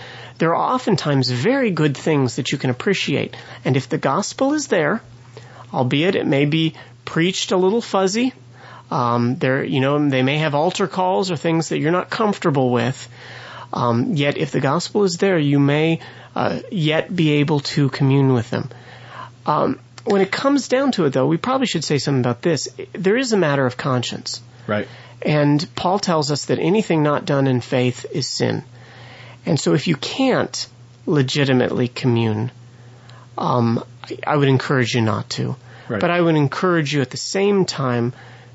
there 0.41 0.55
are 0.57 0.75
oftentimes 0.75 1.31
very 1.31 1.71
good 1.71 1.95
things 1.95 2.37
that 2.37 2.51
you 2.51 2.57
can 2.57 2.71
appreciate. 2.71 3.37
And 3.63 3.77
if 3.77 3.91
the 3.91 3.99
gospel 3.99 4.55
is 4.55 4.69
there, 4.69 5.03
albeit 5.73 6.15
it 6.15 6.27
may 6.27 6.47
be 6.47 6.75
preached 7.05 7.53
a 7.53 7.59
little 7.59 7.83
fuzzy, 7.83 8.33
um, 8.91 9.37
there, 9.37 9.63
you 9.63 9.81
know, 9.81 10.09
they 10.09 10.23
may 10.23 10.39
have 10.39 10.55
altar 10.55 10.89
calls 10.89 11.31
or 11.31 11.37
things 11.37 11.69
that 11.69 11.79
you're 11.79 11.93
not 11.93 12.09
comfortable 12.09 12.71
with. 12.71 13.07
Um, 13.73 14.15
yet, 14.15 14.39
if 14.39 14.51
the 14.51 14.61
gospel 14.61 15.05
is 15.05 15.19
there, 15.19 15.39
you 15.39 15.61
may 15.61 16.01
uh, 16.35 16.61
yet 16.73 17.15
be 17.15 17.33
able 17.35 17.61
to 17.61 17.91
commune 17.91 18.33
with 18.33 18.49
them. 18.49 18.71
Um, 19.45 19.79
when 20.05 20.23
it 20.23 20.33
comes 20.33 20.69
down 20.69 20.93
to 20.93 21.05
it, 21.05 21.13
though, 21.13 21.27
we 21.27 21.37
probably 21.37 21.67
should 21.67 21.85
say 21.85 21.99
something 21.99 22.21
about 22.21 22.41
this. 22.41 22.67
There 22.95 23.19
is 23.19 23.35
a 23.35 23.37
matter 23.37 23.67
of 23.67 23.77
conscience. 23.77 24.41
Right. 24.67 24.89
And 25.21 25.65
Paul 25.77 25.99
tells 25.99 26.31
us 26.31 26.47
that 26.47 26.59
anything 26.59 27.03
not 27.03 27.27
done 27.27 27.47
in 27.47 27.61
faith 27.61 28.07
is 28.11 28.27
sin. 28.27 28.65
And 29.47 29.59
so 29.59 29.75
if 29.75 29.89
you 29.89 29.97
can't 29.97 30.67
legitimately 31.07 31.89
commune, 31.89 32.51
um, 33.39 33.85
I, 34.05 34.19
I, 34.27 34.37
would 34.37 34.49
encourage 34.49 34.95
you 34.95 35.01
not 35.01 35.31
to. 35.31 35.57
Right. 35.89 36.01
But 36.01 36.11
I 36.11 36.21
would 36.21 36.37
encourage 36.37 36.95
you 36.95 37.01
at 37.01 37.11
the 37.11 37.17
same 37.17 37.65
time 37.65 38.13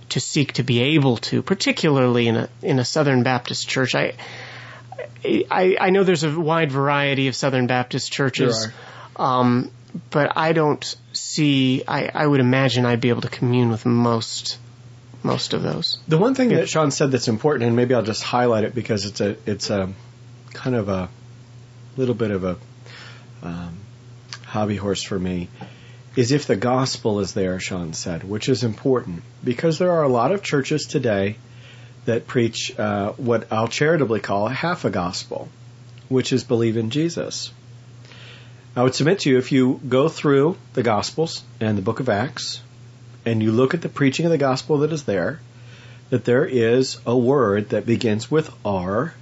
to 0.10 0.20
seek 0.20 0.54
to 0.54 0.64
be 0.64 0.82
able 0.82 1.18
to, 1.18 1.42
particularly 1.42 2.28
in 2.28 2.36
a 2.36 2.50
in 2.62 2.80
a 2.80 2.86
Southern 2.86 3.24
Baptist 3.24 3.68
church. 3.68 3.96
I 3.96 4.14
I, 5.24 5.78
I 5.80 5.90
know 5.90 6.04
there's 6.04 6.24
a 6.24 6.40
wide 6.40 6.72
variety 6.72 7.28
of 7.28 7.36
Southern 7.36 7.68
Baptist 7.68 8.12
churches, 8.12 8.68
um, 9.16 9.72
but 10.12 10.34
I 10.38 10.54
don't 10.54 10.96
see. 11.14 11.84
I, 11.88 12.10
I 12.14 12.28
would 12.28 12.40
imagine 12.40 12.86
I'd 12.86 13.02
be 13.02 13.10
able 13.10 13.22
to 13.22 13.30
commune 13.30 13.70
with 13.70 13.86
most 13.86 14.58
most 15.24 15.54
of 15.54 15.64
those. 15.64 15.98
The 16.08 16.18
one 16.18 16.36
thing 16.36 16.50
that 16.50 16.70
Sean 16.70 16.92
said 16.92 17.12
that's 17.12 17.28
important, 17.28 17.66
and 17.66 17.76
maybe 17.76 17.96
I'll 17.96 18.04
just 18.04 18.24
highlight 18.24 18.64
it 18.64 18.76
because 18.76 19.06
it's 19.06 19.22
a 19.22 19.36
it's 19.46 19.70
a 19.70 19.92
kind 20.56 20.76
of 20.76 20.90
a 20.90 21.10
little 21.98 22.16
bit 22.16 22.32
of 22.32 22.44
a 22.44 22.58
um, 23.44 23.78
hobby 24.46 24.78
horse 24.78 25.04
for 25.04 25.20
me 25.20 25.50
is 26.16 26.32
if 26.32 26.48
the 26.48 26.56
gospel 26.56 27.20
is 27.20 27.34
there, 27.34 27.60
Sean 27.60 27.94
said, 27.94 28.24
which 28.24 28.48
is 28.48 28.64
important 28.64 29.22
because 29.44 29.78
there 29.78 29.92
are 29.92 30.04
a 30.04 30.10
lot 30.10 30.32
of 30.32 30.42
churches 30.42 30.86
today 30.86 31.36
that 32.06 32.26
preach 32.26 32.78
uh, 32.80 33.12
what 33.14 33.52
I'll 33.52 33.68
charitably 33.68 34.22
call 34.22 34.48
half 34.48 34.86
a 34.86 34.90
gospel, 34.90 35.50
which 36.08 36.32
is 36.32 36.44
believe 36.44 36.78
in 36.78 36.90
Jesus. 36.90 37.52
I 38.76 38.84
would 38.84 38.96
submit 38.96 39.20
to 39.22 39.30
you 39.30 39.38
if 39.38 39.52
you 39.52 39.80
go 39.88 40.10
through 40.10 40.58
the 40.74 40.84
Gospels 40.84 41.44
and 41.60 41.78
the 41.78 41.82
book 41.82 42.00
of 42.00 42.10
Acts 42.10 42.62
and 43.26 43.42
you 43.42 43.52
look 43.52 43.74
at 43.74 43.82
the 43.82 43.90
preaching 43.90 44.26
of 44.26 44.32
the 44.32 44.38
gospel 44.38 44.80
that 44.80 44.92
is 44.92 45.04
there, 45.04 45.40
that 46.10 46.26
there 46.26 46.46
is 46.46 47.00
a 47.06 47.18
word 47.18 47.70
that 47.70 47.86
begins 47.86 48.30
with 48.30 48.54
R 48.64 49.14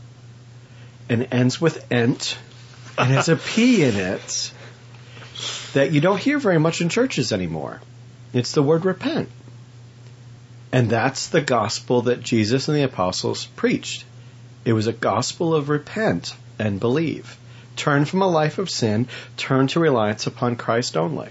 and 1.09 1.27
ends 1.31 1.59
with 1.59 1.91
ent 1.91 2.37
and 2.97 3.11
has 3.11 3.29
a 3.29 3.35
P 3.35 3.83
in 3.83 3.95
it 3.95 4.51
that 5.73 5.91
you 5.91 6.01
don't 6.01 6.19
hear 6.19 6.37
very 6.37 6.59
much 6.59 6.81
in 6.81 6.89
churches 6.89 7.31
anymore. 7.31 7.81
It's 8.31 8.51
the 8.51 8.63
word 8.63 8.85
repent. 8.85 9.29
And 10.71 10.89
that's 10.89 11.27
the 11.27 11.41
gospel 11.41 12.03
that 12.03 12.21
Jesus 12.21 12.67
and 12.67 12.77
the 12.77 12.83
apostles 12.83 13.45
preached. 13.45 14.05
It 14.65 14.73
was 14.73 14.87
a 14.87 14.93
gospel 14.93 15.53
of 15.53 15.69
repent 15.69 16.35
and 16.57 16.79
believe. 16.79 17.37
Turn 17.75 18.05
from 18.05 18.21
a 18.21 18.27
life 18.27 18.57
of 18.57 18.69
sin, 18.69 19.07
turn 19.35 19.67
to 19.67 19.79
reliance 19.79 20.27
upon 20.27 20.55
Christ 20.55 20.95
only. 20.95 21.29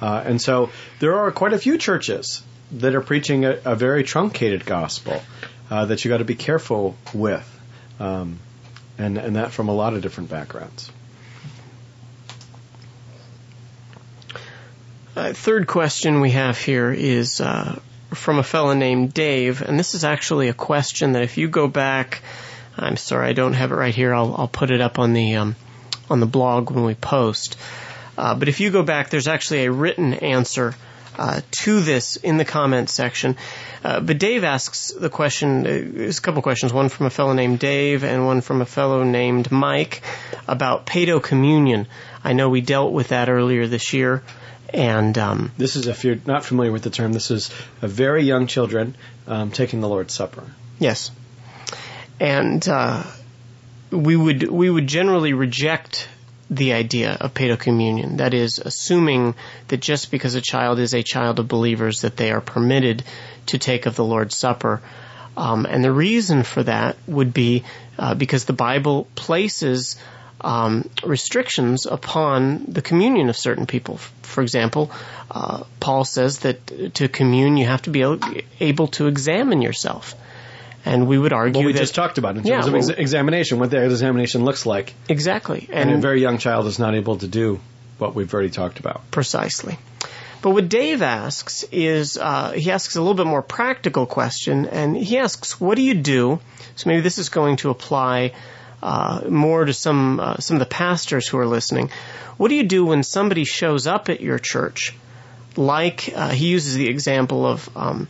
Uh, 0.00 0.22
and 0.26 0.40
so 0.40 0.70
there 0.98 1.18
are 1.20 1.30
quite 1.30 1.52
a 1.52 1.58
few 1.58 1.78
churches 1.78 2.42
that 2.72 2.94
are 2.94 3.00
preaching 3.00 3.44
a, 3.44 3.58
a 3.64 3.76
very 3.76 4.02
truncated 4.02 4.64
gospel 4.64 5.22
uh, 5.70 5.84
that 5.86 6.04
you 6.04 6.08
got 6.08 6.18
to 6.18 6.24
be 6.24 6.34
careful 6.34 6.96
with. 7.14 7.48
Um, 8.00 8.38
and, 8.98 9.18
and 9.18 9.36
that 9.36 9.52
from 9.52 9.68
a 9.68 9.74
lot 9.74 9.94
of 9.94 10.02
different 10.02 10.30
backgrounds. 10.30 10.90
Uh, 15.14 15.32
third 15.32 15.66
question 15.66 16.20
we 16.20 16.30
have 16.30 16.56
here 16.56 16.90
is 16.90 17.40
uh, 17.40 17.78
from 18.14 18.38
a 18.38 18.42
fellow 18.42 18.72
named 18.72 19.12
Dave, 19.12 19.60
and 19.60 19.78
this 19.78 19.94
is 19.94 20.04
actually 20.04 20.48
a 20.48 20.54
question 20.54 21.12
that 21.12 21.22
if 21.22 21.36
you 21.36 21.48
go 21.48 21.68
back, 21.68 22.22
I'm 22.78 22.96
sorry 22.96 23.28
I 23.28 23.32
don't 23.34 23.52
have 23.52 23.72
it 23.72 23.74
right 23.74 23.94
here. 23.94 24.14
I'll, 24.14 24.34
I'll 24.34 24.48
put 24.48 24.70
it 24.70 24.80
up 24.80 24.98
on 24.98 25.12
the 25.12 25.36
um, 25.36 25.56
on 26.08 26.20
the 26.20 26.26
blog 26.26 26.70
when 26.70 26.84
we 26.84 26.94
post. 26.94 27.58
Uh, 28.16 28.34
but 28.34 28.48
if 28.48 28.60
you 28.60 28.70
go 28.70 28.82
back, 28.82 29.10
there's 29.10 29.28
actually 29.28 29.66
a 29.66 29.72
written 29.72 30.14
answer 30.14 30.74
uh, 31.18 31.40
to 31.50 31.80
this 31.80 32.16
in 32.16 32.36
the 32.36 32.44
comments 32.44 32.92
section. 32.92 33.36
Uh, 33.84 34.00
but 34.00 34.18
Dave 34.18 34.44
asks 34.44 34.92
the 34.92 35.10
question, 35.10 35.66
uh, 35.66 35.70
there's 35.70 36.18
a 36.18 36.22
couple 36.22 36.42
questions, 36.42 36.72
one 36.72 36.88
from 36.88 37.06
a 37.06 37.10
fellow 37.10 37.32
named 37.32 37.58
Dave 37.58 38.04
and 38.04 38.26
one 38.26 38.40
from 38.40 38.60
a 38.60 38.66
fellow 38.66 39.02
named 39.02 39.50
Mike 39.50 40.02
about 40.46 40.86
Paedo 40.86 41.22
communion. 41.22 41.86
I 42.22 42.32
know 42.32 42.48
we 42.48 42.60
dealt 42.60 42.92
with 42.92 43.08
that 43.08 43.28
earlier 43.28 43.66
this 43.66 43.92
year. 43.92 44.22
And 44.72 45.18
um, 45.18 45.52
this 45.58 45.76
is, 45.76 45.86
if 45.86 46.04
you're 46.04 46.18
not 46.24 46.44
familiar 46.44 46.72
with 46.72 46.82
the 46.82 46.90
term, 46.90 47.12
this 47.12 47.30
is 47.30 47.50
a 47.82 47.88
very 47.88 48.22
young 48.22 48.46
children 48.46 48.94
um, 49.26 49.50
taking 49.50 49.82
the 49.82 49.88
Lord's 49.88 50.14
Supper. 50.14 50.44
Yes, 50.78 51.10
and 52.18 52.66
uh, 52.66 53.02
we 53.90 54.16
would 54.16 54.50
we 54.50 54.70
would 54.70 54.86
generally 54.86 55.34
reject 55.34 56.08
the 56.50 56.72
idea 56.74 57.16
of 57.20 57.34
paedo 57.34 57.58
communion. 57.58 58.18
That 58.18 58.34
is, 58.34 58.58
assuming 58.58 59.34
that 59.68 59.80
just 59.80 60.10
because 60.10 60.34
a 60.34 60.40
child 60.40 60.78
is 60.78 60.94
a 60.94 61.02
child 61.02 61.38
of 61.38 61.48
believers, 61.48 62.02
that 62.02 62.16
they 62.16 62.30
are 62.30 62.40
permitted 62.40 63.04
to 63.46 63.58
take 63.58 63.86
of 63.86 63.96
the 63.96 64.04
Lord's 64.04 64.36
Supper. 64.36 64.82
Um, 65.36 65.66
and 65.66 65.82
the 65.82 65.92
reason 65.92 66.42
for 66.42 66.62
that 66.62 66.96
would 67.06 67.32
be 67.32 67.64
uh, 67.98 68.14
because 68.14 68.44
the 68.44 68.52
Bible 68.52 69.06
places 69.14 69.96
um, 70.42 70.88
restrictions 71.04 71.86
upon 71.86 72.64
the 72.66 72.82
communion 72.82 73.28
of 73.28 73.36
certain 73.36 73.66
people. 73.66 73.98
For 74.22 74.42
example, 74.42 74.90
uh, 75.30 75.64
Paul 75.80 76.04
says 76.04 76.40
that 76.40 76.94
to 76.94 77.08
commune 77.08 77.56
you 77.56 77.66
have 77.66 77.82
to 77.82 77.90
be 77.90 78.02
able 78.60 78.88
to 78.88 79.06
examine 79.06 79.62
yourself. 79.62 80.14
And 80.84 81.06
we 81.06 81.16
would 81.16 81.32
argue 81.32 81.60
what 81.60 81.66
we 81.66 81.72
that, 81.72 81.78
just 81.78 81.94
talked 81.94 82.18
about 82.18 82.36
in 82.36 82.42
terms 82.42 82.48
yeah, 82.48 82.58
of 82.58 82.66
well, 82.66 82.76
ex- 82.76 82.88
examination, 82.88 83.60
what 83.60 83.70
the 83.70 83.84
examination 83.84 84.44
looks 84.44 84.66
like. 84.66 84.94
Exactly. 85.08 85.68
And, 85.70 85.90
and, 85.90 85.98
a 85.98 86.02
very 86.02 86.20
young 86.20 86.38
child 86.38 86.66
is 86.66 86.78
not 86.78 86.94
able 86.94 87.18
to 87.18 87.28
do 87.28 87.60
what 87.98 88.14
we've 88.14 88.32
already 88.32 88.50
talked 88.50 88.80
about. 88.80 89.08
Precisely. 89.12 89.78
But 90.42 90.50
what 90.50 90.68
Dave 90.68 91.02
asks 91.02 91.64
is, 91.70 92.18
uh, 92.18 92.50
he 92.50 92.72
asks 92.72 92.96
a 92.96 93.00
little 93.00 93.14
bit 93.14 93.26
more 93.26 93.42
practical 93.42 94.06
question, 94.06 94.66
and 94.66 94.96
he 94.96 95.18
asks, 95.18 95.60
what 95.60 95.76
do 95.76 95.82
you 95.82 95.94
do? 95.94 96.40
So 96.74 96.90
maybe 96.90 97.00
this 97.00 97.18
is 97.18 97.28
going 97.28 97.58
to 97.58 97.70
apply 97.70 98.32
uh, 98.82 99.22
more 99.28 99.64
to 99.64 99.72
some 99.72 100.18
uh, 100.18 100.36
some 100.38 100.56
of 100.56 100.60
the 100.60 100.66
pastors 100.66 101.28
who 101.28 101.38
are 101.38 101.46
listening. 101.46 101.90
What 102.36 102.48
do 102.48 102.56
you 102.56 102.64
do 102.64 102.84
when 102.84 103.04
somebody 103.04 103.44
shows 103.44 103.86
up 103.86 104.08
at 104.08 104.20
your 104.20 104.40
church? 104.40 104.96
Like 105.56 106.12
uh, 106.14 106.30
he 106.30 106.48
uses 106.48 106.74
the 106.74 106.88
example 106.88 107.46
of 107.46 107.68
um, 107.76 108.08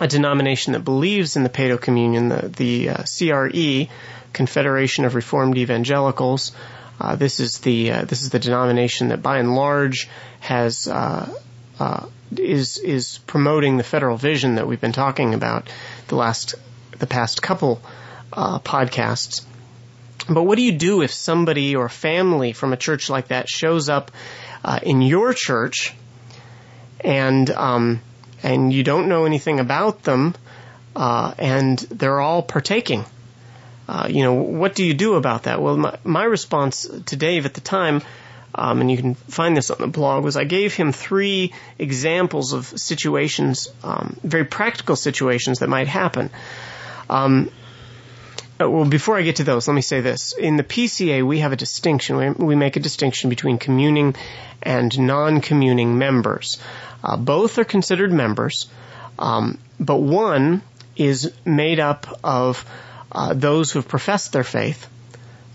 a 0.00 0.08
denomination 0.08 0.72
that 0.72 0.80
believes 0.80 1.36
in 1.36 1.42
the 1.42 1.48
Paedo 1.48 1.80
Communion, 1.80 2.28
the, 2.28 2.48
the 2.48 2.88
uh, 2.90 3.02
CRE, 3.04 3.92
Confederation 4.32 5.04
of 5.04 5.14
Reformed 5.14 5.56
Evangelicals. 5.56 6.52
Uh, 7.00 7.16
this 7.16 7.40
is 7.40 7.58
the 7.58 7.90
uh, 7.90 8.04
this 8.04 8.22
is 8.22 8.30
the 8.30 8.38
denomination 8.38 9.08
that, 9.08 9.22
by 9.22 9.38
and 9.38 9.54
large, 9.54 10.08
has 10.40 10.88
is 12.36 12.78
is 12.78 13.18
promoting 13.26 13.76
the 13.76 13.84
federal 13.84 14.16
vision 14.16 14.56
that 14.56 14.66
we've 14.66 14.80
been 14.80 14.92
talking 14.92 15.34
about 15.34 15.68
the 16.08 16.16
last 16.16 16.54
the 16.98 17.06
past 17.06 17.42
couple 17.42 17.80
podcasts. 18.32 19.44
But 20.28 20.44
what 20.44 20.56
do 20.56 20.62
you 20.62 20.72
do 20.72 21.02
if 21.02 21.12
somebody 21.12 21.76
or 21.76 21.88
family 21.88 22.52
from 22.52 22.72
a 22.72 22.76
church 22.76 23.10
like 23.10 23.28
that 23.28 23.48
shows 23.48 23.88
up 23.88 24.10
uh, 24.64 24.80
in 24.82 25.02
your 25.02 25.34
church 25.34 25.94
and 27.00 27.50
um, 27.50 28.00
and 28.44 28.72
you 28.72 28.84
don't 28.84 29.08
know 29.08 29.24
anything 29.24 29.58
about 29.58 30.02
them 30.04 30.34
uh, 30.94 31.34
and 31.38 31.78
they're 31.78 32.20
all 32.20 32.42
partaking? 32.42 33.04
Uh, 33.88 34.06
you 34.08 34.22
know, 34.22 34.34
what 34.34 34.74
do 34.74 34.84
you 34.84 34.94
do 34.94 35.14
about 35.14 35.44
that? 35.44 35.60
Well, 35.60 35.76
my, 35.76 35.98
my 36.04 36.24
response 36.24 36.86
to 37.06 37.16
Dave 37.16 37.46
at 37.46 37.54
the 37.54 37.60
time, 37.60 38.02
um, 38.54 38.80
and 38.80 38.90
you 38.90 38.96
can 38.96 39.14
find 39.14 39.56
this 39.56 39.70
on 39.70 39.78
the 39.80 39.88
blog, 39.88 40.24
was 40.24 40.36
I 40.36 40.44
gave 40.44 40.74
him 40.74 40.92
three 40.92 41.52
examples 41.78 42.52
of 42.52 42.66
situations, 42.66 43.68
um, 43.82 44.16
very 44.22 44.44
practical 44.44 44.96
situations 44.96 45.58
that 45.58 45.68
might 45.68 45.88
happen. 45.88 46.30
Um, 47.10 47.50
uh, 48.60 48.70
well, 48.70 48.84
before 48.84 49.18
I 49.18 49.22
get 49.22 49.36
to 49.36 49.44
those, 49.44 49.66
let 49.66 49.74
me 49.74 49.82
say 49.82 50.00
this. 50.00 50.32
In 50.32 50.56
the 50.56 50.62
PCA, 50.62 51.26
we 51.26 51.40
have 51.40 51.52
a 51.52 51.56
distinction. 51.56 52.16
We, 52.16 52.30
we 52.30 52.54
make 52.54 52.76
a 52.76 52.80
distinction 52.80 53.30
between 53.30 53.58
communing 53.58 54.14
and 54.62 54.96
non-communing 54.98 55.98
members. 55.98 56.58
Uh, 57.02 57.16
both 57.16 57.58
are 57.58 57.64
considered 57.64 58.12
members, 58.12 58.66
um, 59.18 59.58
but 59.80 59.96
one 59.96 60.62
is 60.96 61.32
made 61.44 61.80
up 61.80 62.20
of 62.22 62.64
uh, 63.10 63.34
those 63.34 63.72
who 63.72 63.80
have 63.80 63.88
professed 63.88 64.32
their 64.32 64.44
faith, 64.44 64.86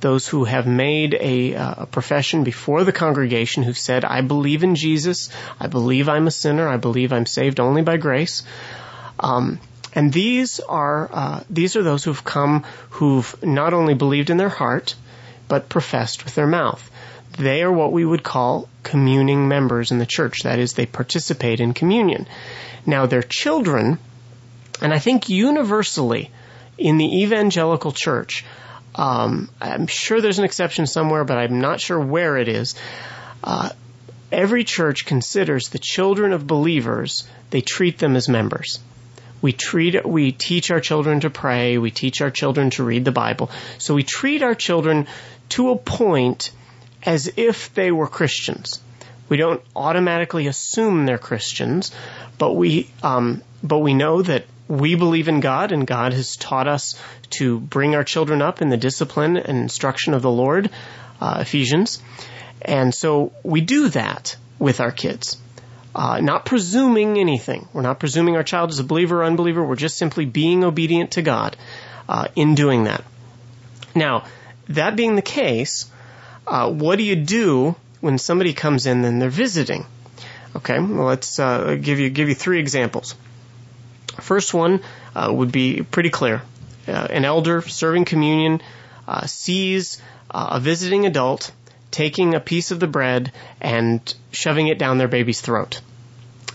those 0.02 0.28
who 0.28 0.43
have 0.43 0.68
made 0.68 1.14
a, 1.14 1.56
uh, 1.56 1.84
a, 1.84 1.86
profession 1.86 2.43
before 2.43 2.84
the 2.84 2.91
congregation 2.91 3.64
who 3.64 3.74
said, 3.74 4.06
I 4.06 4.22
believe 4.22 4.64
in 4.64 4.76
Jesus, 4.76 5.30
I 5.60 5.68
believe 5.68 6.08
I'm 6.08 6.28
a 6.28 6.32
sinner, 6.32 6.68
I 6.68 6.78
believe 6.78 7.12
I'm 7.12 7.26
saved 7.26 7.60
only 7.60 7.82
by 7.82 7.97
grace. 7.97 8.43
Um, 9.20 9.60
and 9.94 10.14
these 10.14 10.60
are 10.60 11.10
uh, 11.12 11.44
these 11.50 11.76
are 11.76 11.84
those 11.84 12.04
who've 12.04 12.24
come 12.24 12.64
who've 12.92 13.36
not 13.44 13.74
only 13.74 13.94
believed 13.94 14.30
in 14.30 14.38
their 14.38 14.50
heart, 14.50 14.96
but 15.48 15.70
professed 15.70 16.24
with 16.24 16.36
their 16.36 16.48
mouth. 16.48 16.90
They 17.38 17.64
are 17.64 17.72
what 17.72 17.92
we 17.92 18.06
would 18.06 18.24
call 18.24 18.70
communing 18.84 19.48
members 19.48 19.92
in 19.92 20.00
the 20.00 20.06
church. 20.06 20.44
That 20.44 20.60
is, 20.60 20.74
they 20.74 20.86
participate 20.86 21.60
in 21.60 21.74
communion. 21.74 22.28
Now, 22.86 23.06
their 23.06 23.22
children, 23.24 23.98
and 24.82 24.94
I 24.94 25.00
think 25.00 25.30
universally 25.30 26.32
in 26.78 26.98
the 26.98 27.24
evangelical 27.24 27.92
church, 27.92 28.46
um, 28.96 29.50
I'm 29.62 29.88
sure 29.88 30.22
there's 30.22 30.40
an 30.40 30.46
exception 30.46 30.88
somewhere, 30.88 31.24
but 31.24 31.38
I'm 31.38 31.62
not 31.62 31.80
sure 31.80 32.00
where 32.00 32.38
it 32.38 32.48
is. 32.48 32.76
Uh, 33.44 33.70
every 34.32 34.64
church 34.64 35.06
considers 35.06 35.70
the 35.70 35.80
children 35.80 36.34
of 36.34 36.48
believers, 36.48 37.28
they 37.52 37.62
treat 37.62 38.00
them 38.00 38.16
as 38.16 38.28
members. 38.28 38.80
We 39.42 39.54
treat, 39.54 40.06
we 40.06 40.32
teach 40.32 40.72
our 40.72 40.80
children 40.80 41.22
to 41.22 41.30
pray. 41.30 41.78
We 41.78 41.92
teach 41.92 42.22
our 42.22 42.32
children 42.32 42.70
to 42.72 42.84
read 42.84 43.06
the 43.06 43.12
Bible. 43.12 43.50
So 43.78 43.94
we 43.94 44.04
treat 44.04 44.44
our 44.44 44.56
children 44.56 45.08
to 45.50 45.72
a 45.72 45.78
point 45.78 46.52
as 47.04 47.32
if 47.38 47.74
they 47.74 47.92
were 47.92 48.08
Christians. 48.08 48.82
We 49.30 49.38
don't 49.38 49.62
automatically 49.76 50.48
assume 50.48 51.06
they're 51.06 51.18
Christians, 51.18 51.92
but 52.38 52.54
we, 52.54 52.90
um, 53.04 53.44
but 53.64 53.80
we 53.80 53.94
know 53.94 54.22
that 54.22 54.46
we 54.68 54.96
believe 54.96 55.28
in 55.28 55.40
God 55.40 55.72
and 55.72 55.86
God 55.88 56.14
has 56.14 56.36
taught 56.36 56.68
us 56.68 57.00
to 57.32 57.60
bring 57.60 57.96
our 57.96 58.04
children 58.04 58.42
up 58.42 58.62
in 58.62 58.70
the 58.70 58.78
discipline 58.78 59.38
and 59.38 59.58
instruction 59.58 60.14
of 60.14 60.22
the 60.22 60.32
Lord, 60.32 60.70
uh, 61.22 61.38
Ephesians. 61.42 62.02
And 62.62 62.94
so 62.94 63.32
we 63.44 63.62
do 63.62 63.90
that 63.90 64.36
with 64.58 64.80
our 64.80 64.92
kids 64.92 65.38
uh, 65.96 66.20
not 66.22 66.46
presuming 66.46 67.18
anything. 67.18 67.68
We're 67.74 67.82
not 67.82 68.00
presuming 68.00 68.36
our 68.36 68.44
child 68.44 68.70
is 68.70 68.80
a 68.80 68.84
believer 68.84 69.22
or 69.22 69.26
unbeliever. 69.26 69.64
We're 69.64 69.76
just 69.76 69.98
simply 69.98 70.26
being 70.26 70.64
obedient 70.64 71.12
to 71.12 71.22
God 71.22 71.58
uh, 72.08 72.28
in 72.36 72.56
doing 72.56 72.86
that. 72.86 73.04
Now, 73.96 74.26
that 74.70 74.96
being 74.96 75.16
the 75.16 75.22
case, 75.22 75.90
uh, 76.46 76.72
what 76.72 76.98
do 76.98 77.04
you 77.04 77.16
do 77.16 77.76
when 78.02 78.18
somebody 78.18 78.54
comes 78.54 78.86
in 78.86 79.04
and 79.04 79.22
they're 79.22 79.30
visiting? 79.30 79.86
Okay, 80.56 80.80
well, 80.80 81.06
let's 81.06 81.40
uh, 81.40 81.78
give 81.80 82.00
you 82.00 82.10
give 82.10 82.30
you 82.30 82.36
three 82.36 82.60
examples. 82.60 83.16
First 84.20 84.54
one 84.54 84.82
uh, 85.16 85.32
would 85.32 85.52
be 85.52 85.84
pretty 85.84 86.10
clear. 86.10 86.42
Uh, 86.88 87.08
an 87.10 87.26
elder 87.26 87.62
serving 87.62 88.06
communion 88.06 88.62
sees 89.26 90.02
a 90.30 90.60
visiting 90.60 91.06
adult 91.08 91.52
taking 91.92 92.36
a 92.36 92.40
piece 92.40 92.72
of 92.72 92.80
the 92.80 92.88
bread 92.88 93.32
and 93.62 94.14
shoving 94.32 94.68
it 94.68 94.78
down 94.78 94.98
their 94.98 95.08
baby's 95.08 95.42
throat. 95.42 95.82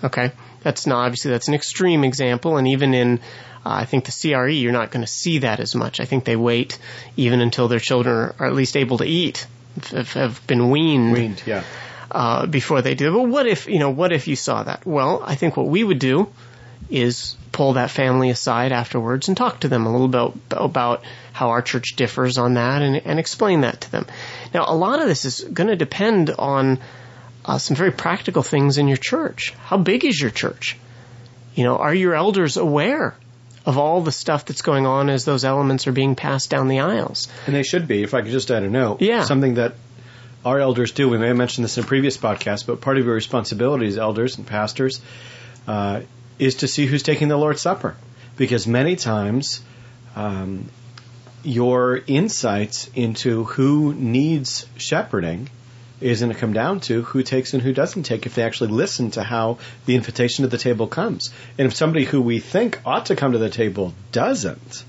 Okay? 0.02 0.32
That's 0.62 0.86
not, 0.86 1.04
obviously 1.04 1.30
that's 1.30 1.48
an 1.48 1.54
extreme 1.54 2.04
example 2.04 2.56
and 2.56 2.68
even 2.68 2.94
in, 2.94 3.18
uh, 3.64 3.70
I 3.70 3.84
think 3.84 4.04
the 4.04 4.12
CRE, 4.12 4.48
you're 4.48 4.72
not 4.72 4.90
going 4.90 5.04
to 5.04 5.10
see 5.10 5.38
that 5.38 5.60
as 5.60 5.74
much. 5.74 6.00
I 6.00 6.04
think 6.04 6.24
they 6.24 6.36
wait 6.36 6.78
even 7.16 7.40
until 7.40 7.68
their 7.68 7.80
children 7.80 8.34
are 8.38 8.46
at 8.46 8.54
least 8.54 8.76
able 8.76 8.98
to 8.98 9.04
eat, 9.04 9.46
have, 9.90 10.12
have 10.12 10.46
been 10.46 10.70
weaned. 10.70 11.12
Weaned, 11.12 11.42
yeah. 11.46 11.64
Uh, 12.10 12.46
before 12.46 12.80
they 12.80 12.94
do. 12.94 13.12
But 13.12 13.22
what 13.22 13.46
if, 13.46 13.66
you 13.66 13.80
know, 13.80 13.90
what 13.90 14.12
if 14.12 14.28
you 14.28 14.36
saw 14.36 14.62
that? 14.62 14.86
Well, 14.86 15.22
I 15.24 15.34
think 15.34 15.56
what 15.56 15.66
we 15.66 15.82
would 15.82 15.98
do 15.98 16.28
is 16.88 17.36
pull 17.54 17.74
that 17.74 17.90
family 17.90 18.30
aside 18.30 18.72
afterwards 18.72 19.28
and 19.28 19.36
talk 19.36 19.60
to 19.60 19.68
them 19.68 19.86
a 19.86 19.92
little 19.92 20.08
bit 20.08 20.42
about 20.50 21.04
how 21.32 21.50
our 21.50 21.62
church 21.62 21.94
differs 21.96 22.36
on 22.36 22.54
that 22.54 22.82
and, 22.82 22.96
and 22.96 23.18
explain 23.18 23.62
that 23.62 23.80
to 23.80 23.92
them. 23.92 24.06
Now, 24.52 24.64
a 24.66 24.74
lot 24.74 25.00
of 25.00 25.06
this 25.06 25.24
is 25.24 25.40
going 25.40 25.68
to 25.68 25.76
depend 25.76 26.30
on 26.30 26.80
uh, 27.44 27.58
some 27.58 27.76
very 27.76 27.92
practical 27.92 28.42
things 28.42 28.76
in 28.76 28.88
your 28.88 28.96
church. 28.96 29.54
How 29.66 29.76
big 29.76 30.04
is 30.04 30.20
your 30.20 30.32
church? 30.32 30.76
You 31.54 31.62
know, 31.62 31.76
are 31.76 31.94
your 31.94 32.14
elders 32.14 32.56
aware 32.56 33.14
of 33.64 33.78
all 33.78 34.00
the 34.00 34.12
stuff 34.12 34.44
that's 34.44 34.62
going 34.62 34.84
on 34.84 35.08
as 35.08 35.24
those 35.24 35.44
elements 35.44 35.86
are 35.86 35.92
being 35.92 36.16
passed 36.16 36.50
down 36.50 36.66
the 36.66 36.80
aisles? 36.80 37.28
And 37.46 37.54
they 37.54 37.62
should 37.62 37.86
be. 37.86 38.02
If 38.02 38.14
I 38.14 38.22
could 38.22 38.32
just 38.32 38.50
add 38.50 38.64
a 38.64 38.68
note, 38.68 39.00
yeah. 39.00 39.22
something 39.22 39.54
that 39.54 39.74
our 40.44 40.58
elders 40.58 40.90
do. 40.90 41.08
We 41.08 41.18
may 41.18 41.28
have 41.28 41.36
mentioned 41.36 41.64
this 41.64 41.78
in 41.78 41.84
a 41.84 41.86
previous 41.86 42.16
podcast, 42.16 42.66
but 42.66 42.80
part 42.80 42.98
of 42.98 43.04
your 43.04 43.14
responsibility 43.14 43.86
as 43.86 43.96
elders 43.96 44.36
and 44.36 44.46
pastors 44.46 45.00
uh, 45.68 46.00
is 46.38 46.56
to 46.56 46.68
see 46.68 46.86
who's 46.86 47.02
taking 47.02 47.28
the 47.28 47.36
Lord's 47.36 47.60
Supper, 47.60 47.96
because 48.36 48.66
many 48.66 48.96
times 48.96 49.62
um, 50.16 50.68
your 51.42 52.00
insights 52.06 52.90
into 52.94 53.44
who 53.44 53.94
needs 53.94 54.66
shepherding 54.76 55.48
is 56.00 56.20
going 56.20 56.32
to 56.32 56.38
come 56.38 56.52
down 56.52 56.80
to 56.80 57.02
who 57.02 57.22
takes 57.22 57.54
and 57.54 57.62
who 57.62 57.72
doesn't 57.72 58.02
take 58.02 58.26
if 58.26 58.34
they 58.34 58.42
actually 58.42 58.70
listen 58.70 59.10
to 59.12 59.22
how 59.22 59.58
the 59.86 59.94
invitation 59.94 60.42
to 60.42 60.48
the 60.48 60.58
table 60.58 60.86
comes. 60.86 61.32
And 61.56 61.66
if 61.66 61.74
somebody 61.74 62.04
who 62.04 62.20
we 62.20 62.40
think 62.40 62.80
ought 62.84 63.06
to 63.06 63.16
come 63.16 63.32
to 63.32 63.38
the 63.38 63.50
table 63.50 63.94
doesn't, 64.12 64.84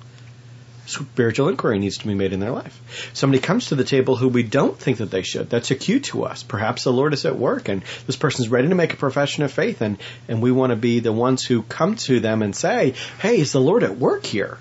spiritual 0.86 1.50
inquiry 1.50 1.80
needs 1.80 1.98
to 1.98 2.08
be 2.08 2.14
made 2.14 2.34
in 2.34 2.40
their 2.40 2.52
life. 2.52 3.12
Somebody 3.14 3.42
comes 3.42 3.68
to 3.68 3.76
the 3.76 3.84
table 3.84 4.16
who 4.16 4.28
we 4.28 4.44
don't 4.44 4.78
think 4.78 5.00
that 5.00 5.12
they 5.12 5.24
should. 5.24 5.50
That's 5.50 5.72
a 5.72 5.76
cue 5.76 6.00
to 6.02 6.26
us. 6.26 6.44
Perhaps 6.44 6.84
the 6.84 6.94
Lord 6.94 7.14
is 7.14 7.26
at 7.26 7.38
work 7.38 7.70
and 7.70 7.84
this 8.06 8.16
person's 8.16 8.50
ready 8.50 8.70
to 8.70 8.76
make 8.76 8.94
a 8.94 8.98
profession 8.98 9.44
of 9.44 9.52
faith 9.52 9.82
and, 9.82 9.98
and 10.28 10.42
we 10.42 10.52
want 10.52 10.72
to 10.72 10.76
be 10.76 11.00
the 11.00 11.12
ones 11.12 11.44
who 11.44 11.64
come 11.64 11.96
to 11.96 12.20
them 12.20 12.42
and 12.42 12.56
say, 12.56 12.94
Hey, 13.20 13.40
is 13.40 13.52
the 13.52 13.62
Lord 13.62 13.84
at 13.84 13.98
work 13.98 14.26
here? 14.26 14.58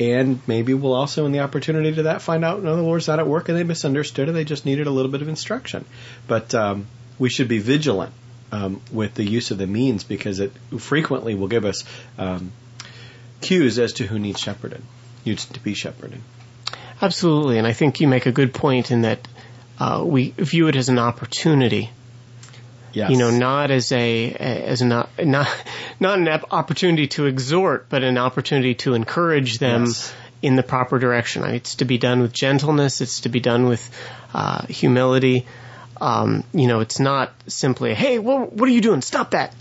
And 0.00 0.40
maybe 0.46 0.74
we'll 0.74 0.94
also, 0.94 1.26
in 1.26 1.32
the 1.32 1.40
opportunity 1.40 1.92
to 1.96 2.04
that, 2.04 2.22
find 2.22 2.44
out, 2.44 2.62
no, 2.62 2.76
the 2.76 2.82
Lord's 2.82 3.08
not 3.08 3.18
at 3.18 3.26
work 3.26 3.48
and 3.48 3.58
they 3.58 3.64
misunderstood 3.64 4.28
and 4.28 4.36
they 4.36 4.44
just 4.44 4.64
needed 4.64 4.86
a 4.86 4.92
little 4.92 5.10
bit 5.10 5.22
of 5.22 5.28
instruction. 5.28 5.84
But 6.28 6.54
um, 6.54 6.86
we 7.18 7.28
should 7.28 7.48
be 7.48 7.58
vigilant 7.58 8.12
um, 8.52 8.80
with 8.92 9.14
the 9.14 9.24
use 9.24 9.50
of 9.50 9.58
the 9.58 9.66
means 9.66 10.04
because 10.04 10.38
it 10.38 10.52
frequently 10.78 11.34
will 11.34 11.48
give 11.48 11.64
us 11.64 11.82
um, 12.16 12.52
cues 13.40 13.80
as 13.80 13.94
to 13.94 14.06
who 14.06 14.20
needs 14.20 14.38
shepherded 14.38 14.82
needs 15.28 15.46
to 15.46 15.60
be 15.60 15.74
shepherding. 15.74 16.22
Absolutely, 17.00 17.58
and 17.58 17.66
I 17.66 17.72
think 17.72 18.00
you 18.00 18.08
make 18.08 18.26
a 18.26 18.32
good 18.32 18.52
point 18.52 18.90
in 18.90 19.02
that 19.02 19.26
uh, 19.78 20.02
we 20.04 20.30
view 20.30 20.66
it 20.68 20.76
as 20.76 20.88
an 20.88 20.98
opportunity. 20.98 21.90
Yes. 22.92 23.10
You 23.10 23.18
know, 23.18 23.30
not 23.30 23.70
as 23.70 23.92
a 23.92 24.32
as 24.32 24.82
not 24.82 25.10
not 25.22 25.64
not 26.00 26.18
an 26.18 26.28
opportunity 26.50 27.06
to 27.08 27.26
exhort, 27.26 27.88
but 27.88 28.02
an 28.02 28.18
opportunity 28.18 28.74
to 28.76 28.94
encourage 28.94 29.58
them 29.58 29.84
yes. 29.84 30.12
in 30.42 30.56
the 30.56 30.62
proper 30.62 30.98
direction. 30.98 31.44
It's 31.44 31.76
to 31.76 31.84
be 31.84 31.98
done 31.98 32.20
with 32.20 32.32
gentleness. 32.32 33.00
It's 33.00 33.20
to 33.20 33.28
be 33.28 33.40
done 33.40 33.66
with 33.66 33.88
uh, 34.34 34.66
humility. 34.66 35.46
Um, 36.00 36.44
you 36.52 36.66
know, 36.66 36.80
it's 36.80 36.98
not 36.98 37.32
simply, 37.46 37.94
"Hey, 37.94 38.18
well, 38.18 38.40
what 38.40 38.68
are 38.68 38.72
you 38.72 38.80
doing? 38.80 39.02
Stop 39.02 39.32
that!" 39.32 39.54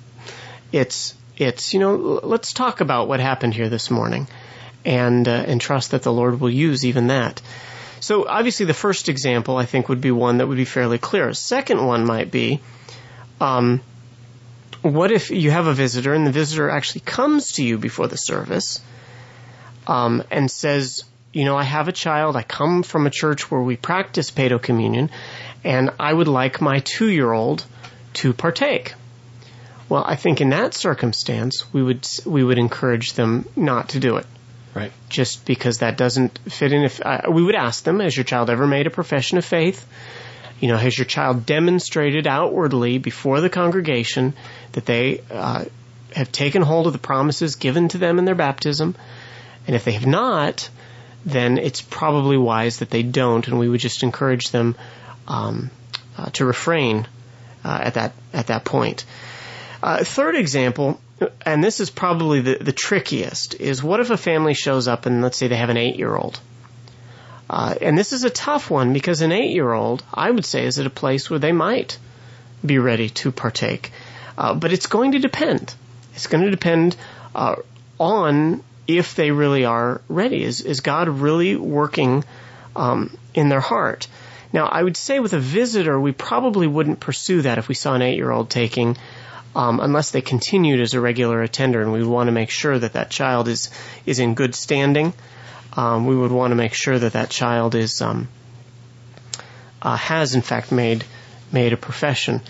It's 0.71 1.13
it's 1.35 1.73
you 1.73 1.79
know, 1.79 1.95
let's 2.23 2.53
talk 2.53 2.81
about 2.81 3.07
what 3.07 3.19
happened 3.19 3.53
here 3.53 3.69
this 3.69 3.91
morning 3.91 4.27
and 4.87 5.27
uh, 5.27 5.43
and 5.45 5.59
trust 5.59 5.91
that 5.91 6.01
the 6.01 6.13
Lord 6.13 6.39
will 6.39 6.49
use 6.49 6.85
even 6.85 7.07
that. 7.07 7.41
So 7.99 8.27
obviously, 8.27 8.65
the 8.65 8.73
first 8.73 9.09
example 9.09 9.57
I 9.57 9.65
think 9.65 9.89
would 9.89 10.01
be 10.01 10.11
one 10.11 10.37
that 10.37 10.47
would 10.47 10.57
be 10.57 10.65
fairly 10.65 10.97
clear. 10.97 11.27
A 11.27 11.35
second 11.35 11.85
one 11.85 12.05
might 12.05 12.31
be, 12.31 12.61
um, 13.41 13.81
what 14.81 15.11
if 15.11 15.29
you 15.29 15.51
have 15.51 15.67
a 15.67 15.73
visitor 15.73 16.13
and 16.13 16.25
the 16.25 16.31
visitor 16.31 16.69
actually 16.69 17.01
comes 17.01 17.53
to 17.53 17.63
you 17.63 17.77
before 17.77 18.07
the 18.07 18.17
service 18.17 18.81
um, 19.87 20.23
and 20.31 20.49
says, 20.49 21.03
you 21.33 21.43
know, 21.43 21.57
I 21.57 21.63
have 21.63 21.89
a 21.89 21.91
child. 21.91 22.37
I 22.37 22.43
come 22.43 22.83
from 22.83 23.05
a 23.07 23.09
church 23.09 23.51
where 23.51 23.61
we 23.61 23.75
practice 23.75 24.31
Paedo 24.31 24.61
communion, 24.61 25.09
and 25.65 25.89
I 25.99 26.13
would 26.13 26.29
like 26.29 26.61
my 26.61 26.79
two-year-old 26.79 27.65
to 28.13 28.31
partake. 28.31 28.93
Well, 29.89 30.05
I 30.05 30.15
think 30.15 30.39
in 30.39 30.49
that 30.51 30.73
circumstance, 30.73 31.65
we 31.73 31.83
would 31.83 32.07
we 32.25 32.43
would 32.43 32.57
encourage 32.57 33.13
them 33.13 33.49
not 33.55 33.89
to 33.89 33.99
do 33.99 34.15
it. 34.17 34.25
Right. 34.77 34.91
Just 35.09 35.45
because 35.45 35.79
that 35.79 35.97
doesn't 35.97 36.37
fit 36.49 36.71
in. 36.71 36.83
If 36.83 37.01
uh, 37.03 37.21
we 37.31 37.43
would 37.43 37.55
ask 37.55 37.83
them, 37.83 37.99
has 37.99 38.15
your 38.15 38.23
child 38.23 38.51
ever 38.51 38.67
made 38.67 38.85
a 38.85 38.91
profession 38.91 39.39
of 39.39 39.45
faith? 39.45 39.87
You 40.59 40.67
know, 40.67 40.77
has 40.77 40.95
your 40.95 41.05
child 41.05 41.47
demonstrated 41.47 42.27
outwardly 42.27 42.99
before 42.99 43.41
the 43.41 43.49
congregation 43.49 44.33
that 44.73 44.85
they 44.85 45.21
uh, 45.31 45.65
have 46.15 46.31
taken 46.31 46.61
hold 46.61 46.85
of 46.85 46.93
the 46.93 46.99
promises 46.99 47.55
given 47.55 47.87
to 47.89 47.97
them 47.97 48.19
in 48.19 48.25
their 48.25 48.35
baptism? 48.35 48.95
And 49.65 49.75
if 49.75 49.83
they 49.83 49.93
have 49.93 50.05
not, 50.05 50.69
then 51.25 51.57
it's 51.57 51.81
probably 51.81 52.37
wise 52.37 52.77
that 52.77 52.91
they 52.91 53.01
don't, 53.01 53.47
and 53.47 53.57
we 53.57 53.67
would 53.67 53.79
just 53.79 54.03
encourage 54.03 54.51
them 54.51 54.75
um, 55.27 55.71
uh, 56.17 56.29
to 56.33 56.45
refrain 56.45 57.07
uh, 57.65 57.79
at 57.81 57.95
that 57.95 58.13
at 58.31 58.47
that 58.47 58.63
point. 58.63 59.05
Uh, 59.81 60.03
third 60.03 60.35
example 60.35 61.01
and 61.45 61.63
this 61.63 61.79
is 61.79 61.89
probably 61.89 62.41
the, 62.41 62.57
the 62.59 62.71
trickiest, 62.71 63.55
is 63.55 63.83
what 63.83 63.99
if 63.99 64.09
a 64.09 64.17
family 64.17 64.53
shows 64.53 64.87
up 64.87 65.05
and 65.05 65.21
let's 65.21 65.37
say 65.37 65.47
they 65.47 65.55
have 65.55 65.69
an 65.69 65.77
eight 65.77 65.95
year 65.95 66.15
old? 66.15 66.39
Uh, 67.49 67.75
and 67.81 67.97
this 67.97 68.13
is 68.13 68.23
a 68.23 68.29
tough 68.29 68.69
one 68.69 68.93
because 68.93 69.21
an 69.21 69.31
eight 69.31 69.51
year 69.51 69.71
old, 69.71 70.03
I 70.13 70.29
would 70.29 70.45
say, 70.45 70.65
is 70.65 70.79
at 70.79 70.85
a 70.85 70.91
place 70.91 71.29
where 71.29 71.39
they 71.39 71.51
might 71.53 71.97
be 72.65 72.77
ready 72.77 73.09
to 73.09 73.31
partake. 73.31 73.91
Uh, 74.37 74.53
but 74.53 74.73
it's 74.73 74.87
going 74.87 75.13
to 75.13 75.19
depend. 75.19 75.73
It's 76.13 76.27
going 76.27 76.43
to 76.43 76.51
depend 76.51 76.95
uh, 77.33 77.55
on 77.99 78.63
if 78.85 79.15
they 79.15 79.31
really 79.31 79.65
are 79.65 80.01
ready. 80.07 80.43
Is, 80.43 80.61
is 80.61 80.81
God 80.81 81.09
really 81.09 81.55
working 81.55 82.23
um, 82.75 83.17
in 83.33 83.49
their 83.49 83.61
heart? 83.61 84.07
Now, 84.53 84.67
I 84.67 84.83
would 84.83 84.97
say 84.97 85.19
with 85.19 85.33
a 85.33 85.39
visitor, 85.39 85.99
we 85.99 86.11
probably 86.11 86.67
wouldn't 86.67 86.99
pursue 86.99 87.41
that 87.41 87.57
if 87.57 87.67
we 87.67 87.75
saw 87.75 87.95
an 87.95 88.01
eight 88.01 88.15
year 88.15 88.31
old 88.31 88.49
taking 88.49 88.97
um, 89.57 89.79
unless 89.79 90.11
they 90.11 90.21
continued 90.21 90.79
as 90.79 90.93
a 90.93 91.01
regular 91.01 91.41
attender, 91.41 91.81
and 91.81 91.91
we 91.91 92.05
want 92.05 92.27
to 92.27 92.31
make 92.31 92.51
sure 92.51 92.77
that 92.77 92.93
that 92.93 93.09
child 93.09 93.47
is 93.47 93.71
is 94.05 94.19
in 94.19 94.35
good 94.35 94.53
standing. 94.53 95.13
Um, 95.75 96.05
we 96.05 96.15
would 96.15 96.31
want 96.31 96.51
to 96.51 96.55
make 96.55 96.75
sure 96.75 96.97
that 96.97 97.13
that 97.13 97.31
child 97.31 97.73
is 97.73 97.99
um, 97.99 98.27
uh, 99.81 99.97
has 99.97 100.35
in 100.35 100.43
fact 100.43 100.71
made 100.71 101.03
made 101.51 101.73
a 101.73 101.77
profession. 101.77 102.41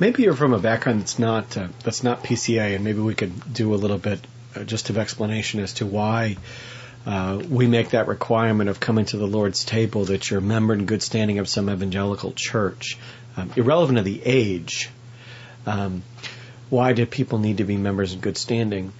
Maybe 0.00 0.22
you're 0.22 0.34
from 0.34 0.54
a 0.54 0.58
background 0.58 1.02
that's 1.02 1.18
not 1.18 1.54
uh, 1.58 1.68
that's 1.84 2.02
not 2.02 2.24
PCA, 2.24 2.76
and 2.76 2.82
maybe 2.82 3.00
we 3.00 3.14
could 3.14 3.52
do 3.52 3.74
a 3.74 3.76
little 3.76 3.98
bit 3.98 4.26
uh, 4.56 4.64
just 4.64 4.88
of 4.88 4.96
explanation 4.96 5.60
as 5.60 5.74
to 5.74 5.86
why. 5.86 6.38
Uh, 7.04 7.42
we 7.46 7.66
make 7.66 7.90
that 7.90 8.08
requirement 8.08 8.70
of 8.70 8.80
coming 8.80 9.04
to 9.04 9.18
the 9.18 9.26
Lord's 9.26 9.64
table 9.64 10.06
that 10.06 10.30
you're 10.30 10.38
a 10.38 10.42
member 10.42 10.72
in 10.72 10.86
good 10.86 11.02
standing 11.02 11.40
of 11.40 11.48
some 11.48 11.68
evangelical 11.68 12.32
church, 12.34 12.96
um, 13.36 13.50
irrelevant 13.54 13.98
of 13.98 14.06
the 14.06 14.22
age. 14.24 14.88
Um, 15.66 16.02
why 16.70 16.92
do 16.92 17.04
people 17.06 17.38
need 17.38 17.58
to 17.58 17.64
be 17.64 17.76
members 17.76 18.14
in 18.14 18.20
good 18.20 18.36
standing? 18.36 18.92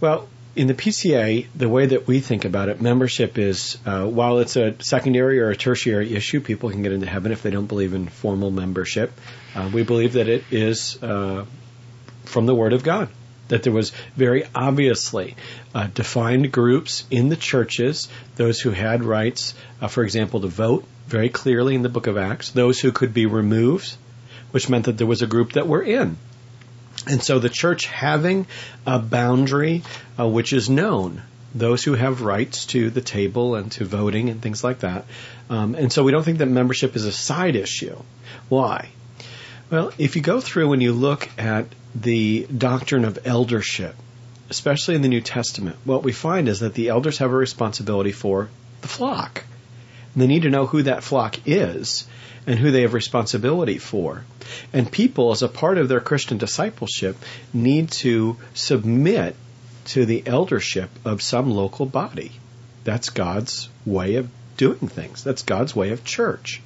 Well, 0.00 0.28
in 0.54 0.66
the 0.66 0.74
PCA, 0.74 1.46
the 1.54 1.68
way 1.68 1.86
that 1.86 2.06
we 2.06 2.20
think 2.20 2.44
about 2.44 2.68
it, 2.68 2.80
membership 2.80 3.38
is 3.38 3.78
uh, 3.86 4.06
while 4.06 4.38
it's 4.38 4.56
a 4.56 4.74
secondary 4.82 5.40
or 5.40 5.50
a 5.50 5.56
tertiary 5.56 6.14
issue, 6.14 6.40
people 6.40 6.70
can 6.70 6.82
get 6.82 6.92
into 6.92 7.06
heaven 7.06 7.32
if 7.32 7.42
they 7.42 7.50
don't 7.50 7.66
believe 7.66 7.94
in 7.94 8.08
formal 8.08 8.50
membership. 8.50 9.12
Uh, 9.54 9.70
we 9.72 9.82
believe 9.82 10.14
that 10.14 10.28
it 10.28 10.44
is 10.50 11.02
uh, 11.02 11.44
from 12.24 12.46
the 12.46 12.54
Word 12.54 12.72
of 12.72 12.82
God. 12.82 13.08
That 13.48 13.62
there 13.62 13.72
was 13.72 13.92
very 14.16 14.44
obviously 14.54 15.36
uh, 15.74 15.88
defined 15.88 16.52
groups 16.52 17.04
in 17.10 17.28
the 17.28 17.36
churches, 17.36 18.08
those 18.36 18.60
who 18.60 18.70
had 18.70 19.04
rights, 19.04 19.54
uh, 19.80 19.88
for 19.88 20.04
example, 20.04 20.40
to 20.40 20.48
vote, 20.48 20.84
very 21.06 21.28
clearly 21.28 21.74
in 21.74 21.82
the 21.82 21.88
book 21.88 22.06
of 22.06 22.16
Acts, 22.16 22.50
those 22.50 22.80
who 22.80 22.92
could 22.92 23.12
be 23.12 23.26
removed, 23.26 23.94
which 24.52 24.68
meant 24.68 24.86
that 24.86 24.96
there 24.96 25.06
was 25.06 25.22
a 25.22 25.26
group 25.26 25.52
that 25.52 25.66
were 25.66 25.82
in. 25.82 26.16
And 27.06 27.22
so 27.22 27.38
the 27.38 27.48
church 27.48 27.86
having 27.86 28.46
a 28.86 28.98
boundary 28.98 29.82
uh, 30.18 30.28
which 30.28 30.52
is 30.52 30.70
known, 30.70 31.22
those 31.54 31.82
who 31.82 31.94
have 31.94 32.22
rights 32.22 32.66
to 32.66 32.90
the 32.90 33.00
table 33.00 33.56
and 33.56 33.72
to 33.72 33.84
voting 33.84 34.30
and 34.30 34.40
things 34.40 34.62
like 34.62 34.80
that. 34.80 35.04
Um, 35.50 35.74
and 35.74 35.92
so 35.92 36.04
we 36.04 36.12
don't 36.12 36.22
think 36.22 36.38
that 36.38 36.46
membership 36.46 36.94
is 36.94 37.04
a 37.04 37.12
side 37.12 37.56
issue. 37.56 37.98
Why? 38.48 38.90
Well, 39.70 39.90
if 39.98 40.16
you 40.16 40.22
go 40.22 40.40
through 40.40 40.72
and 40.74 40.82
you 40.82 40.92
look 40.92 41.28
at 41.38 41.66
the 41.94 42.46
doctrine 42.46 43.04
of 43.04 43.26
eldership, 43.26 43.96
especially 44.50 44.94
in 44.94 45.02
the 45.02 45.08
New 45.08 45.20
Testament, 45.20 45.76
what 45.84 46.04
we 46.04 46.12
find 46.12 46.48
is 46.48 46.60
that 46.60 46.74
the 46.74 46.88
elders 46.88 47.18
have 47.18 47.32
a 47.32 47.36
responsibility 47.36 48.12
for 48.12 48.48
the 48.82 48.88
flock. 48.88 49.44
And 50.12 50.22
they 50.22 50.26
need 50.26 50.42
to 50.42 50.50
know 50.50 50.66
who 50.66 50.82
that 50.82 51.02
flock 51.02 51.36
is 51.46 52.06
and 52.46 52.58
who 52.58 52.70
they 52.70 52.82
have 52.82 52.94
responsibility 52.94 53.78
for. 53.78 54.24
And 54.72 54.90
people, 54.90 55.30
as 55.30 55.42
a 55.42 55.48
part 55.48 55.78
of 55.78 55.88
their 55.88 56.00
Christian 56.00 56.38
discipleship, 56.38 57.16
need 57.52 57.90
to 57.92 58.36
submit 58.54 59.36
to 59.86 60.06
the 60.06 60.22
eldership 60.26 60.90
of 61.04 61.22
some 61.22 61.50
local 61.50 61.86
body. 61.86 62.32
That's 62.84 63.10
God's 63.10 63.68
way 63.86 64.16
of 64.16 64.28
doing 64.56 64.88
things. 64.88 65.24
That's 65.24 65.42
God's 65.42 65.74
way 65.74 65.90
of 65.90 66.04
church. 66.04 66.60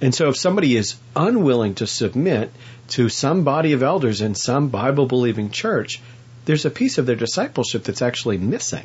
And 0.00 0.14
so 0.14 0.28
if 0.28 0.36
somebody 0.36 0.76
is 0.76 0.96
unwilling 1.14 1.74
to 1.76 1.86
submit 1.86 2.52
to 2.88 3.08
some 3.08 3.44
body 3.44 3.72
of 3.72 3.82
elders 3.82 4.20
in 4.20 4.34
some 4.34 4.68
Bible 4.68 5.06
believing 5.06 5.50
church, 5.50 6.00
there's 6.44 6.64
a 6.64 6.70
piece 6.70 6.98
of 6.98 7.06
their 7.06 7.16
discipleship 7.16 7.84
that's 7.84 8.02
actually 8.02 8.38
missing. 8.38 8.84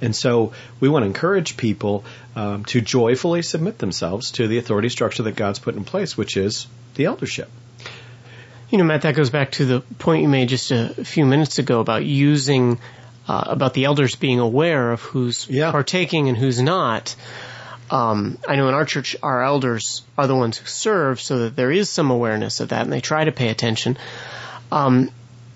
And 0.00 0.14
so 0.14 0.52
we 0.80 0.88
want 0.88 1.02
to 1.02 1.06
encourage 1.06 1.56
people 1.56 2.04
um, 2.34 2.64
to 2.66 2.80
joyfully 2.80 3.42
submit 3.42 3.78
themselves 3.78 4.32
to 4.32 4.46
the 4.46 4.58
authority 4.58 4.88
structure 4.88 5.22
that 5.22 5.36
God's 5.36 5.58
put 5.58 5.74
in 5.74 5.84
place, 5.84 6.16
which 6.16 6.36
is 6.36 6.66
the 6.94 7.06
eldership. 7.06 7.48
You 8.70 8.78
know, 8.78 8.84
Matt, 8.84 9.02
that 9.02 9.14
goes 9.14 9.30
back 9.30 9.52
to 9.52 9.64
the 9.64 9.80
point 9.98 10.22
you 10.22 10.28
made 10.28 10.48
just 10.48 10.70
a 10.70 10.88
few 11.04 11.24
minutes 11.24 11.58
ago 11.58 11.80
about 11.80 12.04
using, 12.04 12.78
uh, 13.28 13.44
about 13.46 13.74
the 13.74 13.84
elders 13.84 14.16
being 14.16 14.40
aware 14.40 14.92
of 14.92 15.00
who's 15.00 15.48
yeah. 15.48 15.70
partaking 15.70 16.28
and 16.28 16.36
who's 16.36 16.60
not. 16.60 17.14
um, 17.90 18.38
I 18.46 18.56
know 18.56 18.68
in 18.68 18.74
our 18.74 18.84
church, 18.84 19.16
our 19.22 19.42
elders 19.42 20.02
are 20.18 20.26
the 20.26 20.34
ones 20.34 20.58
who 20.58 20.66
serve, 20.66 21.20
so 21.20 21.38
that 21.40 21.56
there 21.56 21.70
is 21.70 21.88
some 21.88 22.10
awareness 22.10 22.60
of 22.60 22.70
that, 22.70 22.82
and 22.82 22.92
they 22.92 23.00
try 23.00 23.24
to 23.24 23.32
pay 23.32 23.48
attention. 23.48 23.96
Um, 24.72 25.10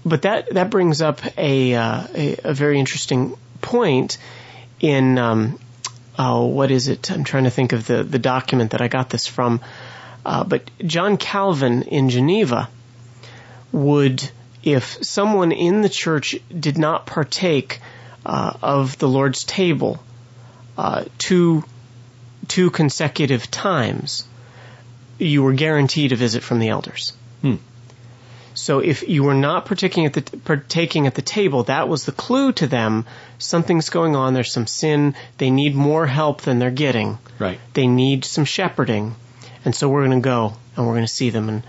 but 0.04 0.22
that 0.22 0.54
that 0.54 0.70
brings 0.70 1.02
up 1.02 1.20
a, 1.36 1.74
uh, 1.74 2.06
a, 2.14 2.36
a 2.44 2.54
very 2.54 2.78
interesting 2.78 3.36
point 3.60 4.18
in 4.80 5.18
um, 5.18 5.58
oh, 6.18 6.46
what 6.46 6.70
is 6.70 6.88
it? 6.88 7.10
I'm 7.10 7.24
trying 7.24 7.44
to 7.44 7.50
think 7.50 7.72
of 7.72 7.86
the 7.86 8.02
the 8.02 8.18
document 8.18 8.72
that 8.72 8.82
I 8.82 8.88
got 8.88 9.10
this 9.10 9.26
from. 9.26 9.60
Uh, 10.24 10.44
but 10.44 10.70
John 10.84 11.16
Calvin 11.16 11.82
in 11.82 12.10
Geneva 12.10 12.68
would, 13.72 14.30
if 14.62 15.02
someone 15.02 15.52
in 15.52 15.80
the 15.80 15.88
church 15.88 16.36
did 16.48 16.76
not 16.76 17.06
partake 17.06 17.80
uh, 18.26 18.52
of 18.62 18.98
the 18.98 19.08
Lord's 19.08 19.44
table 19.44 19.98
uh, 20.76 21.04
two 21.18 21.64
two 22.48 22.70
consecutive 22.70 23.50
times, 23.50 24.24
you 25.18 25.42
were 25.42 25.52
guaranteed 25.52 26.12
a 26.12 26.16
visit 26.16 26.42
from 26.42 26.58
the 26.58 26.68
elders. 26.68 27.12
Hmm. 27.42 27.56
So 28.60 28.80
if 28.80 29.08
you 29.08 29.24
were 29.24 29.34
not 29.34 29.64
partaking 29.64 30.04
at 30.04 30.12
the 30.12 30.22
partaking 30.38 31.06
at 31.06 31.14
the 31.14 31.22
table, 31.22 31.62
that 31.64 31.88
was 31.88 32.04
the 32.04 32.12
clue 32.12 32.52
to 32.52 32.66
them. 32.66 33.06
Something's 33.38 33.88
going 33.88 34.14
on. 34.14 34.34
There's 34.34 34.52
some 34.52 34.66
sin. 34.66 35.14
They 35.38 35.50
need 35.50 35.74
more 35.74 36.06
help 36.06 36.42
than 36.42 36.58
they're 36.58 36.70
getting. 36.70 37.18
Right. 37.38 37.58
They 37.72 37.86
need 37.86 38.26
some 38.26 38.44
shepherding, 38.44 39.14
and 39.64 39.74
so 39.74 39.88
we're 39.88 40.06
going 40.06 40.22
to 40.22 40.24
go 40.24 40.52
and 40.76 40.86
we're 40.86 40.92
going 40.92 41.06
to 41.06 41.12
see 41.12 41.30
them 41.30 41.48
and 41.48 41.62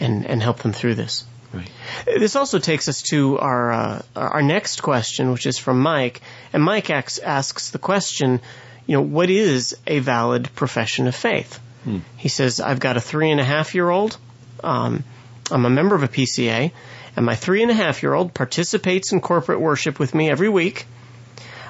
and 0.00 0.26
and 0.26 0.42
help 0.42 0.60
them 0.60 0.72
through 0.72 0.94
this. 0.94 1.26
Right. 1.52 1.70
This 2.06 2.34
also 2.34 2.58
takes 2.58 2.88
us 2.88 3.02
to 3.10 3.38
our 3.38 3.72
uh, 3.72 4.02
our 4.16 4.42
next 4.42 4.82
question, 4.82 5.32
which 5.32 5.46
is 5.46 5.58
from 5.58 5.80
Mike, 5.80 6.22
and 6.54 6.62
Mike 6.62 6.88
asks, 6.88 7.18
asks 7.18 7.70
the 7.70 7.78
question, 7.78 8.40
you 8.86 8.96
know, 8.96 9.02
what 9.02 9.28
is 9.28 9.76
a 9.86 9.98
valid 9.98 10.48
profession 10.54 11.08
of 11.08 11.14
faith? 11.14 11.60
Hmm. 11.84 11.98
He 12.16 12.28
says, 12.28 12.58
I've 12.58 12.80
got 12.80 12.96
a 12.96 13.02
three 13.02 13.30
and 13.30 13.40
a 13.40 13.44
half 13.44 13.74
year 13.74 13.90
old. 13.90 14.16
Um, 14.64 15.04
I'm 15.50 15.64
a 15.64 15.70
member 15.70 15.94
of 15.94 16.02
a 16.02 16.08
PCA, 16.08 16.72
and 17.16 17.26
my 17.26 17.34
three 17.34 17.62
and 17.62 17.70
a 17.70 17.74
half 17.74 18.02
year 18.02 18.14
old 18.14 18.34
participates 18.34 19.12
in 19.12 19.20
corporate 19.20 19.60
worship 19.60 19.98
with 19.98 20.14
me 20.14 20.30
every 20.30 20.48
week. 20.48 20.86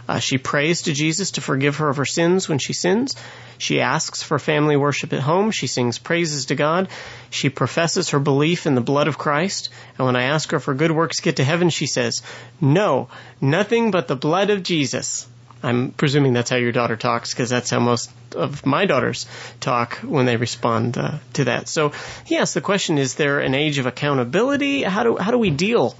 Uh, 0.08 0.18
she 0.18 0.38
prays 0.38 0.82
to 0.82 0.92
Jesus 0.94 1.32
to 1.32 1.42
forgive 1.42 1.76
her 1.76 1.88
of 1.90 1.98
her 1.98 2.06
sins 2.06 2.48
when 2.48 2.58
she 2.58 2.72
sins. 2.72 3.14
She 3.58 3.80
asks 3.80 4.22
for 4.22 4.38
family 4.38 4.76
worship 4.76 5.12
at 5.12 5.20
home. 5.20 5.50
She 5.50 5.66
sings 5.66 5.98
praises 5.98 6.46
to 6.46 6.54
God. 6.54 6.88
She 7.28 7.50
professes 7.50 8.10
her 8.10 8.18
belief 8.18 8.66
in 8.66 8.74
the 8.74 8.80
blood 8.80 9.06
of 9.06 9.18
Christ. 9.18 9.68
And 9.98 10.06
when 10.06 10.16
I 10.16 10.24
ask 10.24 10.50
her 10.52 10.56
if 10.56 10.64
her 10.64 10.74
good 10.74 10.92
works 10.92 11.20
get 11.20 11.36
to 11.36 11.44
heaven, 11.44 11.68
she 11.68 11.86
says, 11.86 12.22
No, 12.60 13.08
nothing 13.40 13.90
but 13.90 14.08
the 14.08 14.16
blood 14.16 14.48
of 14.48 14.62
Jesus. 14.62 15.26
I'm 15.62 15.90
presuming 15.90 16.32
that's 16.32 16.50
how 16.50 16.56
your 16.56 16.72
daughter 16.72 16.96
talks 16.96 17.32
because 17.32 17.50
that's 17.50 17.70
how 17.70 17.80
most 17.80 18.10
of 18.34 18.64
my 18.64 18.86
daughters 18.86 19.26
talk 19.60 19.96
when 19.98 20.26
they 20.26 20.36
respond 20.36 20.96
uh, 20.96 21.18
to 21.34 21.44
that. 21.44 21.68
So, 21.68 21.92
yes, 22.26 22.54
the 22.54 22.60
question 22.60 22.98
is: 22.98 23.14
there 23.14 23.40
an 23.40 23.54
age 23.54 23.78
of 23.78 23.86
accountability? 23.86 24.82
How 24.82 25.02
do 25.02 25.16
how 25.16 25.30
do 25.30 25.38
we 25.38 25.50
deal 25.50 25.96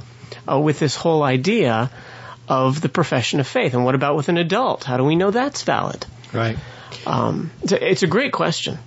uh, 0.50 0.58
with 0.60 0.78
this 0.78 0.94
whole 0.94 1.22
idea 1.22 1.90
of 2.48 2.80
the 2.80 2.88
profession 2.88 3.40
of 3.40 3.46
faith? 3.46 3.74
And 3.74 3.84
what 3.84 3.94
about 3.94 4.16
with 4.16 4.28
an 4.28 4.38
adult? 4.38 4.84
How 4.84 4.96
do 4.96 5.04
we 5.04 5.16
know 5.16 5.30
that's 5.30 5.62
valid? 5.62 6.06
Right. 6.32 6.56
Um, 7.06 7.50
it's, 7.62 7.72
a, 7.72 7.90
it's 7.90 8.02
a 8.02 8.06
great 8.06 8.32
question. 8.32 8.78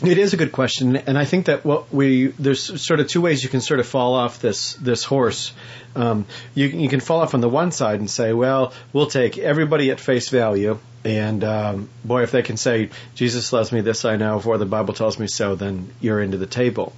It 0.00 0.16
is 0.16 0.32
a 0.32 0.36
good 0.36 0.52
question, 0.52 0.94
and 0.94 1.18
I 1.18 1.24
think 1.24 1.46
that 1.46 1.64
what 1.64 1.92
we 1.92 2.28
there's 2.28 2.80
sort 2.86 3.00
of 3.00 3.08
two 3.08 3.20
ways 3.20 3.42
you 3.42 3.48
can 3.48 3.60
sort 3.60 3.80
of 3.80 3.86
fall 3.86 4.14
off 4.14 4.40
this 4.40 4.74
this 4.74 5.02
horse. 5.02 5.52
Um, 5.96 6.24
you 6.54 6.66
you 6.68 6.88
can 6.88 7.00
fall 7.00 7.20
off 7.20 7.34
on 7.34 7.40
the 7.40 7.48
one 7.48 7.72
side 7.72 7.98
and 7.98 8.08
say, 8.08 8.32
well, 8.32 8.72
we'll 8.92 9.08
take 9.08 9.38
everybody 9.38 9.90
at 9.90 9.98
face 9.98 10.28
value, 10.28 10.78
and 11.04 11.42
um, 11.42 11.88
boy, 12.04 12.22
if 12.22 12.30
they 12.30 12.42
can 12.42 12.56
say 12.56 12.90
Jesus 13.16 13.52
loves 13.52 13.72
me, 13.72 13.80
this 13.80 14.04
I 14.04 14.14
know, 14.14 14.38
for 14.38 14.56
the 14.56 14.66
Bible 14.66 14.94
tells 14.94 15.18
me 15.18 15.26
so, 15.26 15.56
then 15.56 15.92
you're 16.00 16.22
into 16.22 16.36
the 16.36 16.46
table. 16.46 16.92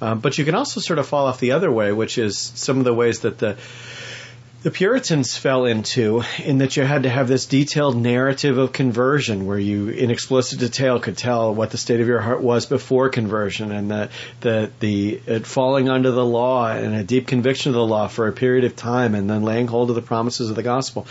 Um, 0.00 0.20
but 0.20 0.38
you 0.38 0.46
can 0.46 0.54
also 0.54 0.80
sort 0.80 0.98
of 0.98 1.06
fall 1.06 1.26
off 1.26 1.38
the 1.38 1.52
other 1.52 1.70
way, 1.70 1.92
which 1.92 2.16
is 2.16 2.38
some 2.38 2.78
of 2.78 2.84
the 2.84 2.94
ways 2.94 3.20
that 3.20 3.38
the 3.38 3.58
the 4.62 4.70
Puritans 4.70 5.36
fell 5.36 5.64
into 5.64 6.22
in 6.44 6.58
that 6.58 6.76
you 6.76 6.84
had 6.84 7.02
to 7.02 7.10
have 7.10 7.26
this 7.26 7.46
detailed 7.46 7.96
narrative 7.96 8.58
of 8.58 8.72
conversion 8.72 9.44
where 9.44 9.58
you 9.58 9.88
in 9.88 10.12
explicit 10.12 10.60
detail 10.60 11.00
could 11.00 11.18
tell 11.18 11.52
what 11.52 11.70
the 11.70 11.78
state 11.78 12.00
of 12.00 12.06
your 12.06 12.20
heart 12.20 12.40
was 12.40 12.66
before 12.66 13.08
conversion 13.08 13.72
and 13.72 13.90
the 13.90 14.08
the 14.40 14.70
the 14.78 15.20
it 15.26 15.46
falling 15.46 15.88
under 15.88 16.12
the 16.12 16.24
law 16.24 16.70
and 16.70 16.94
a 16.94 17.02
deep 17.02 17.26
conviction 17.26 17.70
of 17.70 17.74
the 17.74 17.84
law 17.84 18.06
for 18.06 18.28
a 18.28 18.32
period 18.32 18.64
of 18.64 18.76
time 18.76 19.16
and 19.16 19.28
then 19.28 19.42
laying 19.42 19.66
hold 19.66 19.90
of 19.90 19.96
the 19.96 20.02
promises 20.02 20.48
of 20.48 20.54
the 20.54 20.62
gospel. 20.62 21.08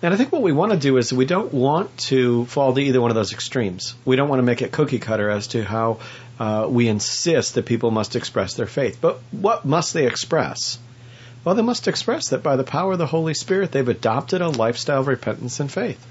And 0.00 0.14
I 0.14 0.16
think 0.16 0.30
what 0.30 0.42
we 0.42 0.52
want 0.52 0.70
to 0.70 0.78
do 0.78 0.96
is 0.96 1.12
we 1.12 1.26
don't 1.26 1.52
want 1.52 1.96
to 2.08 2.44
fall 2.46 2.72
to 2.72 2.80
either 2.80 3.00
one 3.00 3.10
of 3.10 3.16
those 3.16 3.32
extremes. 3.32 3.96
We 4.04 4.14
don't 4.14 4.28
want 4.28 4.38
to 4.38 4.44
make 4.44 4.62
it 4.62 4.70
cookie 4.70 5.00
cutter 5.00 5.28
as 5.28 5.48
to 5.48 5.64
how 5.64 5.98
uh, 6.38 6.68
we 6.68 6.86
insist 6.86 7.56
that 7.56 7.66
people 7.66 7.90
must 7.90 8.14
express 8.14 8.54
their 8.54 8.66
faith. 8.66 8.98
But 9.00 9.18
what 9.32 9.64
must 9.64 9.92
they 9.92 10.06
express? 10.06 10.78
Well, 11.44 11.54
they 11.54 11.62
must 11.62 11.88
express 11.88 12.28
that 12.28 12.42
by 12.42 12.56
the 12.56 12.64
power 12.64 12.92
of 12.92 12.98
the 12.98 13.06
Holy 13.06 13.34
Spirit, 13.34 13.72
they've 13.72 13.88
adopted 13.88 14.42
a 14.42 14.48
lifestyle 14.48 15.00
of 15.00 15.08
repentance 15.08 15.58
and 15.60 15.70
faith. 15.70 16.04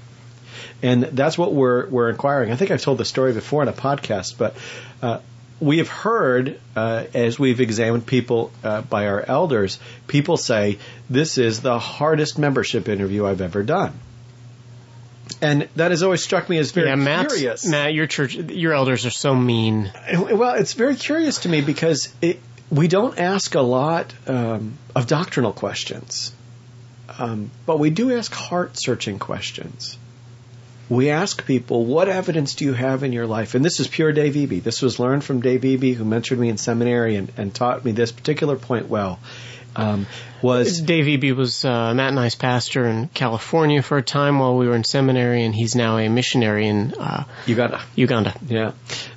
And 0.82 1.04
that's 1.04 1.38
what 1.38 1.54
we're, 1.54 1.86
we're 1.88 2.10
inquiring. 2.10 2.52
I 2.52 2.56
think 2.56 2.70
I've 2.70 2.82
told 2.82 2.98
the 2.98 3.04
story 3.04 3.32
before 3.32 3.62
in 3.62 3.68
a 3.68 3.72
podcast, 3.72 4.36
but 4.36 4.56
uh, 5.00 5.20
we 5.60 5.78
have 5.78 5.88
heard, 5.88 6.60
uh, 6.74 7.04
as 7.14 7.38
we've 7.38 7.60
examined 7.60 8.04
people 8.04 8.50
uh, 8.64 8.82
by 8.82 9.06
our 9.06 9.22
elders, 9.22 9.78
people 10.06 10.36
say, 10.36 10.78
This 11.08 11.38
is 11.38 11.60
the 11.60 11.78
hardest 11.78 12.38
membership 12.38 12.88
interview 12.88 13.24
I've 13.24 13.40
ever 13.40 13.62
done. 13.62 13.98
And 15.40 15.68
that 15.76 15.92
has 15.92 16.02
always 16.02 16.22
struck 16.22 16.48
me 16.48 16.58
as 16.58 16.72
very 16.72 16.88
yeah, 16.88 16.96
Matt's, 16.96 17.34
curious. 17.34 17.66
Matt, 17.66 17.94
your 17.94 18.06
church, 18.06 18.34
your 18.34 18.74
elders 18.74 19.06
are 19.06 19.10
so 19.10 19.34
mean. 19.34 19.90
Well, 20.12 20.54
it's 20.54 20.74
very 20.74 20.96
curious 20.96 21.38
to 21.40 21.48
me 21.48 21.60
because 21.60 22.12
it, 22.20 22.40
we 22.72 22.88
don't 22.88 23.18
ask 23.18 23.54
a 23.54 23.60
lot 23.60 24.14
um, 24.26 24.78
of 24.96 25.06
doctrinal 25.06 25.52
questions, 25.52 26.32
um, 27.18 27.50
but 27.66 27.78
we 27.78 27.90
do 27.90 28.16
ask 28.16 28.32
heart 28.32 28.78
searching 28.78 29.18
questions. 29.18 29.98
We 30.88 31.10
ask 31.10 31.44
people, 31.44 31.84
what 31.84 32.08
evidence 32.08 32.54
do 32.54 32.64
you 32.64 32.72
have 32.72 33.02
in 33.02 33.12
your 33.12 33.26
life? 33.26 33.54
And 33.54 33.62
this 33.62 33.78
is 33.78 33.88
pure 33.88 34.12
Dave 34.12 34.34
Eby. 34.34 34.62
This 34.62 34.80
was 34.80 34.98
learned 34.98 35.22
from 35.22 35.40
Dave 35.40 35.60
Eby, 35.60 35.94
who 35.94 36.04
mentored 36.04 36.38
me 36.38 36.48
in 36.48 36.56
seminary 36.56 37.16
and, 37.16 37.30
and 37.36 37.54
taught 37.54 37.84
me 37.84 37.92
this 37.92 38.10
particular 38.10 38.56
point 38.56 38.88
well. 38.88 39.20
Um, 39.74 40.06
was 40.42 40.80
Dave 40.80 41.06
Eby 41.06 41.34
was 41.34 41.64
uh, 41.64 41.94
Matt 41.94 42.10
and 42.10 42.20
I's 42.20 42.34
pastor 42.34 42.86
in 42.86 43.08
California 43.08 43.82
for 43.82 43.98
a 43.98 44.02
time 44.02 44.38
while 44.38 44.56
we 44.56 44.66
were 44.66 44.74
in 44.74 44.84
seminary, 44.84 45.44
and 45.44 45.54
he's 45.54 45.74
now 45.74 45.98
a 45.98 46.08
missionary 46.08 46.66
in 46.66 46.94
uh, 46.94 47.24
Uganda. 47.46 47.80
Uganda. 47.94 48.34
Yeah. 48.46 48.72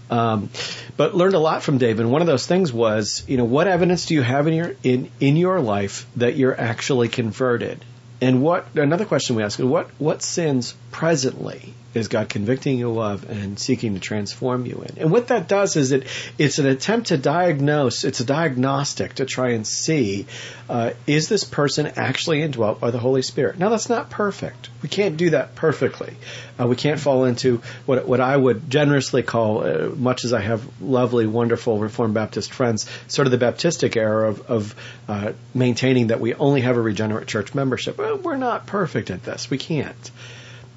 Um, 0.10 0.50
but 0.98 1.16
learned 1.16 1.34
a 1.34 1.40
lot 1.40 1.64
from 1.64 1.78
Dave, 1.78 2.00
and 2.00 2.12
one 2.12 2.22
of 2.22 2.28
those 2.28 2.46
things 2.46 2.72
was, 2.72 3.24
you 3.28 3.38
know, 3.38 3.44
what 3.44 3.68
evidence 3.68 4.06
do 4.06 4.14
you 4.14 4.22
have 4.22 4.48
in 4.48 4.54
your 4.54 4.76
in 4.84 5.10
in 5.20 5.36
your 5.36 5.60
life 5.60 6.06
that 6.16 6.36
you're 6.36 6.60
actually 6.60 7.10
converted? 7.10 7.84
And 8.22 8.42
what 8.42 8.68
another 8.76 9.06
question 9.06 9.36
we 9.36 9.44
ask 9.44 9.60
is 9.60 9.66
what 9.66 9.90
what 9.98 10.22
sins 10.22 10.76
presently 10.96 11.74
is 11.94 12.08
God 12.08 12.30
convicting 12.30 12.78
you 12.78 13.02
of 13.02 13.30
and 13.30 13.60
seeking 13.60 13.96
to 13.96 14.00
transform 14.00 14.66
you 14.66 14.86
in? 14.88 14.98
And 14.98 15.12
what 15.12 15.28
that 15.28 15.50
does 15.50 15.76
is 15.76 15.92
it 15.92 16.08
it's 16.38 16.58
an 16.58 16.66
attempt 16.66 17.08
to 17.08 17.18
diagnose, 17.18 18.06
it's 18.06 18.22
a 18.22 18.26
diagnostic 18.26 19.16
to 19.16 19.26
try 19.26 19.50
and 19.50 19.68
see 19.68 20.26
uh, 20.70 20.92
is 21.06 21.28
this 21.28 21.44
person 21.44 21.86
actually 21.98 22.42
indwelt 22.42 22.80
by 22.80 22.92
the 22.92 22.98
Holy 22.98 23.22
Spirit? 23.22 23.60
Now 23.60 23.70
that's 23.70 23.90
not 23.90 24.10
perfect. 24.10 24.70
We 24.82 24.88
can't 24.88 25.18
do 25.18 25.32
that 25.32 25.56
perfectly. 25.56 26.14
Uh, 26.58 26.68
we 26.68 26.78
can't 26.78 27.00
fall 27.00 27.26
into 27.26 27.62
what 27.86 28.08
what 28.08 28.22
I 28.22 28.38
would 28.38 28.70
generously 28.70 29.22
call, 29.22 29.66
uh, 29.66 29.90
much 29.96 30.24
as 30.24 30.32
I 30.32 30.40
have 30.40 30.64
lovely, 30.82 31.28
wonderful 31.28 31.78
Reformed 31.78 32.14
Baptist 32.14 32.54
friends, 32.54 32.90
sort 33.08 33.28
of 33.28 33.38
the 33.38 33.46
Baptistic 33.46 33.98
era 33.98 34.30
of, 34.30 34.50
of 34.50 34.76
uh, 35.10 35.34
maintaining 35.54 36.08
that 36.08 36.22
we 36.22 36.34
only 36.34 36.62
have 36.62 36.78
a 36.78 36.82
regenerate 36.82 37.28
church 37.28 37.54
membership. 37.54 37.98
Well, 37.98 38.18
we're 38.18 38.38
not 38.38 38.66
perfect 38.66 39.12
at 39.12 39.24
this. 39.24 39.50
We 39.50 39.58
can't. 39.58 40.12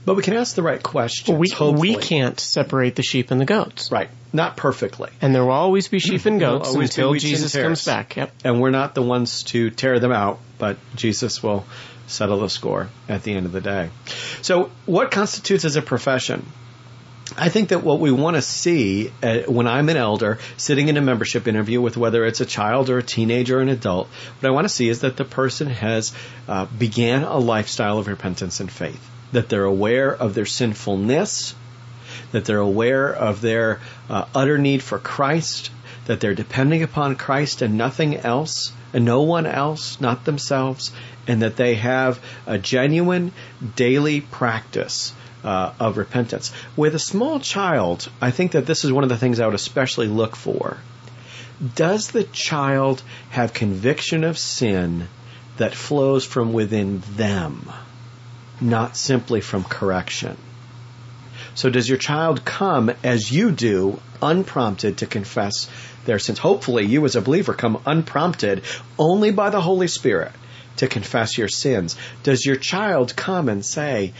But 0.09 0.17
we 0.17 0.23
can 0.23 0.33
ask 0.33 0.55
the 0.55 0.63
right 0.63 0.83
questions. 0.83 1.39
We 1.39 1.51
hopefully. 1.51 1.91
we 1.91 1.95
can't 1.95 2.41
separate 2.41 2.97
the 2.97 3.03
sheep 3.03 3.31
and 3.31 3.39
the 3.39 3.45
goats, 3.45 3.93
Right. 3.93 4.09
Not 4.33 4.57
perfectly. 4.57 5.11
and 5.21 5.35
there 5.35 5.45
will 5.45 5.53
always 5.53 5.89
be 5.89 5.99
sheep 5.99 6.25
and 6.25 6.41
goats 6.41 6.75
until 6.75 7.13
Jesus 7.13 7.55
comes 7.55 7.85
back. 7.85 8.17
Yep. 8.17 8.33
And 8.43 8.59
we're 8.59 8.71
not 8.71 8.95
the 8.95 9.03
ones 9.03 9.43
to 9.53 9.69
tear 9.69 10.01
them 10.01 10.11
out, 10.11 10.41
but 10.57 10.79
Jesus 10.97 11.43
will 11.43 11.67
settle 12.07 12.41
the 12.41 12.49
score 12.49 12.89
at 13.07 13.23
the 13.23 13.35
end 13.35 13.45
of 13.45 13.53
the 13.53 13.61
day. 13.61 13.91
So, 14.41 14.71
what 14.87 15.11
constitutes 15.11 15.67
as 15.67 15.77
a 15.77 15.83
profession? 15.83 16.47
I 17.37 17.51
think 17.51 17.69
that 17.69 17.85
what 17.85 18.01
we 18.01 18.11
want 18.11 18.37
to 18.37 18.41
see 18.43 19.13
uh, 19.23 19.41
when 19.41 19.67
I'm 19.67 19.91
an 19.91 19.99
elder 19.99 20.39
sitting 20.57 20.89
in 20.89 20.97
a 20.97 21.03
membership 21.03 21.47
interview 21.47 21.83
with 21.83 21.99
whether 21.99 22.25
it's 22.25 22.41
a 22.41 22.47
child 22.47 22.89
or 22.89 22.97
a 22.97 23.03
teenager 23.03 23.59
or 23.59 23.61
an 23.61 23.69
adult, 23.69 24.09
what 24.41 24.49
I 24.49 24.53
want 24.53 24.65
to 24.65 24.71
see 24.71 24.89
is 24.89 25.03
that 25.03 25.19
the 25.19 25.27
person 25.27 25.67
has 25.69 26.15
uh, 26.49 26.65
began 26.65 27.25
a 27.25 27.37
lifestyle 27.37 27.99
of 27.99 28.07
repentance 28.07 28.61
and 28.61 28.73
faith, 28.73 29.07
that 29.33 29.49
they're 29.49 29.65
aware 29.65 30.15
of 30.15 30.35
their 30.35 30.47
sinfulness, 30.47 31.55
that 32.33 32.45
they're 32.45 32.59
aware 32.59 33.13
of 33.13 33.41
their 33.41 33.81
uh, 34.09 34.25
utter 34.35 34.59
need 34.59 34.83
for 34.83 34.99
Christ, 34.99 35.71
that 36.07 36.21
they're 36.21 36.35
depending 36.35 36.83
upon 36.83 37.17
Christ 37.17 37.63
and 37.63 37.77
nothing 37.77 38.17
else, 38.17 38.73
and 38.93 39.05
no 39.05 39.23
one 39.23 39.47
else, 39.47 40.01
not 40.01 40.25
themselves, 40.25 40.91
and 41.27 41.43
that 41.43 41.57
they 41.57 41.75
have 41.75 42.21
a 42.47 42.59
genuine 42.59 43.33
daily 43.77 44.21
practice 44.21 45.13
uh, 45.45 45.73
of 45.79 45.99
repentance. 45.99 46.53
With 46.77 46.95
a 46.95 46.99
small 46.99 47.41
child, 47.41 48.09
I 48.21 48.31
think 48.31 48.53
that 48.53 48.67
this 48.67 48.85
is 48.85 48.93
one 48.93 49.05
of 49.05 49.11
the 49.11 49.19
things 49.19 49.39
I 49.39 49.47
would 49.47 49.55
especially 49.55 50.09
look 50.09 50.35
for. 50.35 50.79
Does 51.75 52.09
the 52.09 52.25
child 52.25 53.03
have 53.31 53.53
conviction 53.53 54.25
of 54.25 54.39
sin 54.39 55.09
that 55.59 55.75
flows 55.75 56.25
from 56.25 56.53
within 56.53 57.03
them, 57.17 57.71
not 58.61 58.97
simply 58.97 59.41
from 59.41 59.65
correction? 59.65 60.37
So 61.55 61.71
does 61.71 61.89
your 61.89 61.99
child 61.99 62.45
come 62.45 62.93
as 63.03 63.31
you 63.31 63.51
do, 63.51 64.01
unprompted 64.23 64.99
to 64.99 65.07
confess 65.07 65.69
their 66.05 66.19
sins? 66.19 66.39
Hopefully 66.39 66.85
you 66.87 67.05
as 67.05 67.17
a 67.17 67.21
believer 67.21 67.55
come 67.55 67.81
unprompted 67.87 68.63
only 68.99 69.31
by 69.31 69.51
the 69.51 69.61
Holy 69.61 69.89
Spirit 69.89 70.33
to 70.77 70.87
confess 70.87 71.37
your 71.37 71.49
sins. 71.49 71.97
Does 72.23 72.45
your 72.45 72.57
child 72.57 73.17
come 73.17 73.49
and 73.49 73.65
say, 73.65 74.13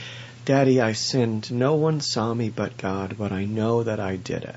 Daddy, 0.45 0.81
I 0.81 0.93
sinned. 0.93 1.51
No 1.51 1.75
one 1.75 2.01
saw 2.01 2.33
me 2.33 2.49
but 2.49 2.79
God, 2.79 3.17
but 3.19 3.33
I 3.33 3.45
know 3.45 3.83
that 3.83 4.01
I 4.01 4.17
did 4.17 4.45
it. 4.45 4.57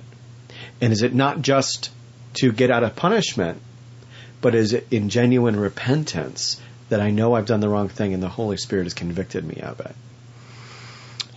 And 0.79 0.93
is 0.93 1.03
it 1.03 1.13
not 1.13 1.41
just 1.41 1.89
to 2.35 2.51
get 2.51 2.71
out 2.71 2.83
of 2.83 2.95
punishment, 2.95 3.61
but 4.39 4.55
is 4.55 4.73
it 4.73 4.87
in 4.89 5.09
genuine 5.09 5.59
repentance 5.59 6.59
that 6.91 6.99
I 6.99 7.09
know 7.09 7.33
I've 7.33 7.45
done 7.45 7.61
the 7.61 7.69
wrong 7.69 7.87
thing 7.87 8.13
and 8.13 8.21
the 8.21 8.29
Holy 8.29 8.57
Spirit 8.57 8.83
has 8.83 8.93
convicted 8.93 9.45
me 9.45 9.61
of 9.61 9.79
it? 9.79 9.95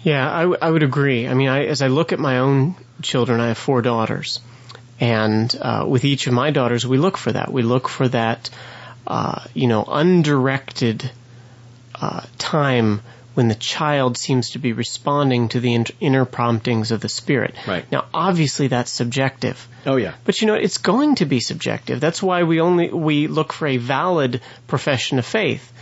Yeah, 0.03 0.31
I, 0.31 0.41
w- 0.43 0.59
I 0.61 0.69
would 0.69 0.83
agree. 0.83 1.29
I 1.29 1.35
mean, 1.35 1.49
I, 1.49 1.67
as 1.67 1.81
I 1.81 1.87
look 1.87 2.13
at 2.13 2.19
my 2.19 2.39
own 2.39 2.75
children, 3.03 3.41
I 3.41 3.49
have 3.49 3.59
four 3.59 3.81
daughters. 3.81 4.41
And 5.01 5.55
uh, 5.61 5.87
with 5.89 6.05
each 6.05 6.27
of 6.27 6.35
my 6.35 6.51
daughters, 6.51 6.85
we 6.87 6.99
look 6.99 7.17
for 7.17 7.33
that. 7.33 7.53
We 7.53 7.63
look 7.63 7.89
for 7.89 8.09
that, 8.09 8.51
uh, 9.07 9.45
you 9.55 9.69
know, 9.69 9.85
undirected 9.85 11.11
uh, 11.95 12.23
time 12.37 13.01
when 13.35 13.49
the 13.49 13.55
child 13.55 14.17
seems 14.17 14.51
to 14.51 14.59
be 14.59 14.73
responding 14.73 15.49
to 15.49 15.61
the 15.61 15.85
inner 16.01 16.25
promptings 16.25 16.91
of 16.91 17.01
the 17.01 17.09
spirit. 17.09 17.55
Right. 17.67 17.91
Now, 17.91 18.07
obviously, 18.15 18.69
that's 18.69 18.91
subjective. 18.91 19.69
Oh 19.87 19.97
yeah. 19.97 20.15
But 20.25 20.41
you 20.41 20.47
know, 20.47 20.55
it's 20.55 20.79
going 20.79 21.17
to 21.17 21.27
be 21.27 21.41
subjective. 21.41 22.01
That's 22.01 22.23
why 22.23 22.45
we 22.45 22.61
only 22.61 22.91
we 22.91 23.27
look 23.27 23.53
for 23.53 23.67
a 23.67 23.77
valid 23.77 24.41
profession 24.67 25.19
of 25.19 25.27
faith. 25.27 25.73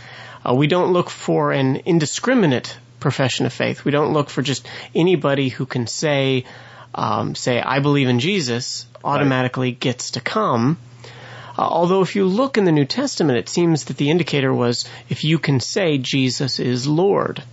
Uh, 0.45 0.53
we 0.53 0.67
don't 0.67 0.91
look 0.91 1.09
for 1.09 1.51
an 1.51 1.77
indiscriminate 1.85 2.75
profession 2.99 3.45
of 3.45 3.53
faith. 3.53 3.85
We 3.85 3.91
don't 3.91 4.13
look 4.13 4.29
for 4.29 4.41
just 4.41 4.67
anybody 4.95 5.49
who 5.49 5.65
can 5.65 5.87
say, 5.87 6.45
um, 6.95 7.35
say, 7.35 7.61
I 7.61 7.79
believe 7.79 8.09
in 8.09 8.19
Jesus, 8.19 8.85
automatically 9.03 9.69
right. 9.69 9.79
gets 9.79 10.11
to 10.11 10.21
come. 10.21 10.77
Uh, 11.57 11.61
although 11.61 12.01
if 12.01 12.15
you 12.15 12.25
look 12.25 12.57
in 12.57 12.65
the 12.65 12.71
New 12.71 12.85
Testament, 12.85 13.37
it 13.37 13.49
seems 13.49 13.85
that 13.85 13.97
the 13.97 14.09
indicator 14.09 14.53
was 14.53 14.85
if 15.09 15.23
you 15.23 15.39
can 15.39 15.59
say 15.59 15.97
Jesus 15.97 16.59
is 16.59 16.87
Lord, 16.87 17.43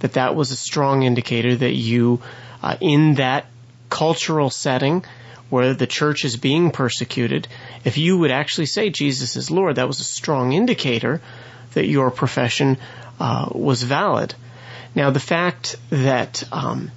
that 0.00 0.14
that 0.14 0.34
was 0.34 0.50
a 0.50 0.56
strong 0.56 1.02
indicator 1.02 1.54
that 1.56 1.74
you, 1.74 2.20
uh, 2.62 2.76
in 2.80 3.14
that 3.14 3.46
cultural 3.88 4.50
setting 4.50 5.04
where 5.48 5.74
the 5.74 5.86
church 5.86 6.24
is 6.24 6.36
being 6.36 6.70
persecuted, 6.70 7.48
if 7.84 7.96
you 7.96 8.18
would 8.18 8.30
actually 8.30 8.66
say 8.66 8.90
Jesus 8.90 9.36
is 9.36 9.50
Lord, 9.50 9.76
that 9.76 9.86
was 9.86 10.00
a 10.00 10.04
strong 10.04 10.52
indicator 10.52 11.20
that 11.72 11.86
your 11.86 12.10
profession 12.10 12.76
uh, 13.20 13.48
was 13.52 13.82
valid. 13.82 14.34
Now, 14.94 15.10
the 15.10 15.20
fact 15.20 15.76
that 15.90 16.44
um, 16.52 16.90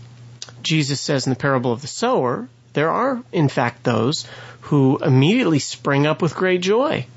Jesus 0.62 1.00
says 1.00 1.26
in 1.26 1.32
the 1.32 1.40
parable 1.40 1.72
of 1.72 1.82
the 1.82 1.88
sower, 1.88 2.48
there 2.78 2.92
are, 2.92 3.24
in 3.32 3.50
fact, 3.50 3.84
those 3.84 4.28
who 4.62 5.00
immediately 5.00 5.58
spring 5.58 6.06
up 6.06 6.22
with 6.22 6.36
great 6.36 6.62
joy, 6.62 7.08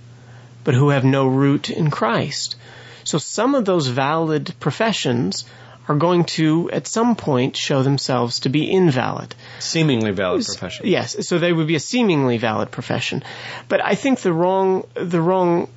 but 0.65 0.73
who 0.73 0.89
have 0.89 1.05
no 1.05 1.27
root 1.27 1.69
in 1.69 1.91
Christ. 1.91 2.57
So 3.05 3.19
some 3.19 3.55
of 3.55 3.67
those 3.67 3.87
valid 3.87 4.55
professions 4.59 5.45
are 5.87 5.97
going 5.97 6.25
to, 6.37 6.71
at 6.71 6.87
some 6.87 7.15
point, 7.15 7.59
show 7.59 7.83
themselves 7.83 8.41
to 8.41 8.49
be 8.49 8.71
invalid. 8.71 9.35
Seemingly 9.59 10.13
valid 10.13 10.47
profession. 10.47 10.87
Yes, 10.87 11.29
so 11.29 11.39
they 11.39 11.53
would 11.53 11.67
be 11.67 11.75
a 11.75 11.81
seemingly 11.81 12.39
valid 12.39 12.71
profession. 12.71 13.23
But 13.69 13.85
I 13.85 13.97
think 13.97 14.21
the 14.21 14.33
wrong, 14.33 14.87
the 14.95 15.21
wrong 15.21 15.69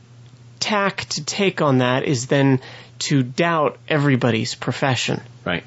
tack 0.62 1.04
to 1.16 1.26
take 1.26 1.62
on 1.62 1.80
that 1.80 2.06
is 2.06 2.28
then 2.28 2.62
to 3.00 3.22
doubt 3.22 3.78
everybody's 3.90 4.56
profession. 4.56 5.20
Right. 5.44 5.66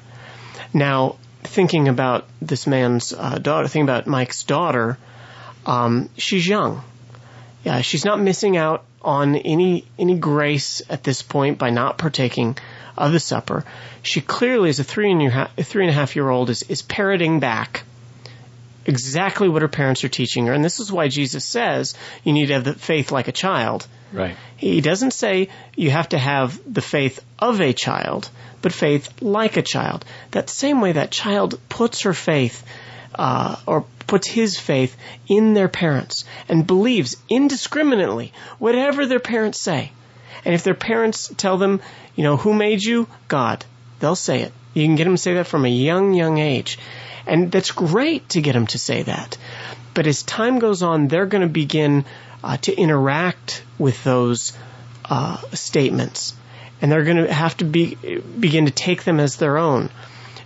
Now, 0.73 1.17
thinking 1.47 1.87
about 1.87 2.25
this 2.41 2.67
man's 2.67 3.13
uh, 3.13 3.37
daughter, 3.37 3.67
thinking 3.67 3.89
about 3.89 4.07
Mike's 4.07 4.43
daughter, 4.43 4.97
um, 5.65 6.09
she's 6.17 6.47
young. 6.47 6.83
Yeah, 7.63 7.81
she's 7.81 8.05
not 8.05 8.19
missing 8.19 8.55
out 8.55 8.85
on 9.01 9.35
any 9.35 9.85
any 9.97 10.17
grace 10.17 10.81
at 10.89 11.03
this 11.03 11.21
point 11.21 11.57
by 11.57 11.69
not 11.69 11.97
partaking 11.97 12.57
of 12.97 13.11
the 13.11 13.19
supper. 13.19 13.63
She 14.01 14.21
clearly, 14.21 14.69
as 14.69 14.79
a 14.79 14.83
three 14.83 15.11
and, 15.11 15.21
a, 15.21 15.63
three 15.63 15.83
and 15.83 15.89
a 15.89 15.93
half 15.93 16.15
year 16.15 16.29
old, 16.29 16.49
is, 16.49 16.63
is 16.63 16.81
parroting 16.81 17.39
back 17.39 17.83
exactly 18.87 19.49
what 19.49 19.61
her 19.61 19.67
parents 19.67 20.03
are 20.03 20.09
teaching 20.09 20.47
her. 20.47 20.53
And 20.53 20.63
this 20.63 20.79
is 20.79 20.91
why 20.91 21.09
Jesus 21.09 21.45
says 21.45 21.93
you 22.23 22.33
need 22.33 22.47
to 22.47 22.53
have 22.53 22.63
the 22.63 22.73
faith 22.73 23.11
like 23.11 23.27
a 23.27 23.33
child. 23.33 23.85
Right. 24.11 24.35
He 24.55 24.81
doesn't 24.81 25.11
say 25.11 25.49
you 25.75 25.91
have 25.91 26.09
to 26.09 26.17
have 26.17 26.59
the 26.71 26.81
faith 26.81 27.23
of 27.37 27.59
a 27.59 27.73
child, 27.73 28.29
but 28.61 28.71
faith 28.71 29.21
like 29.21 29.57
a 29.57 29.61
child. 29.61 30.05
That 30.31 30.49
same 30.49 30.81
way 30.81 30.93
that 30.93 31.11
child 31.11 31.59
puts 31.67 32.01
her 32.01 32.13
faith, 32.13 32.63
uh, 33.15 33.57
or 33.65 33.85
puts 34.07 34.27
his 34.27 34.57
faith 34.57 34.95
in 35.27 35.53
their 35.53 35.67
parents 35.67 36.23
and 36.47 36.65
believes 36.65 37.17
indiscriminately 37.29 38.31
whatever 38.57 39.05
their 39.05 39.19
parents 39.19 39.59
say. 39.59 39.91
And 40.45 40.55
if 40.55 40.63
their 40.63 40.75
parents 40.75 41.31
tell 41.35 41.57
them, 41.57 41.81
you 42.15 42.23
know, 42.23 42.37
who 42.37 42.53
made 42.53 42.81
you? 42.81 43.07
God. 43.27 43.65
They'll 43.99 44.15
say 44.15 44.41
it. 44.41 44.53
You 44.73 44.85
can 44.85 44.95
get 44.95 45.05
them 45.05 45.15
to 45.15 45.21
say 45.21 45.33
that 45.35 45.47
from 45.47 45.65
a 45.65 45.69
young, 45.69 46.13
young 46.13 46.37
age. 46.37 46.77
And 47.27 47.51
that's 47.51 47.71
great 47.71 48.29
to 48.29 48.41
get 48.41 48.53
them 48.53 48.67
to 48.67 48.79
say 48.79 49.03
that. 49.03 49.37
But 49.93 50.07
as 50.07 50.23
time 50.23 50.59
goes 50.59 50.81
on, 50.81 51.07
they're 51.07 51.25
going 51.25 51.41
to 51.41 51.47
begin 51.47 52.05
uh, 52.43 52.57
to 52.57 52.75
interact 52.75 53.63
with 53.77 54.03
those 54.03 54.53
uh, 55.05 55.37
statements, 55.53 56.33
and 56.81 56.91
they're 56.91 57.03
going 57.03 57.17
to 57.17 57.33
have 57.33 57.57
to 57.57 57.65
be 57.65 57.95
begin 58.39 58.65
to 58.65 58.71
take 58.71 59.03
them 59.03 59.19
as 59.19 59.37
their 59.37 59.57
own. 59.57 59.89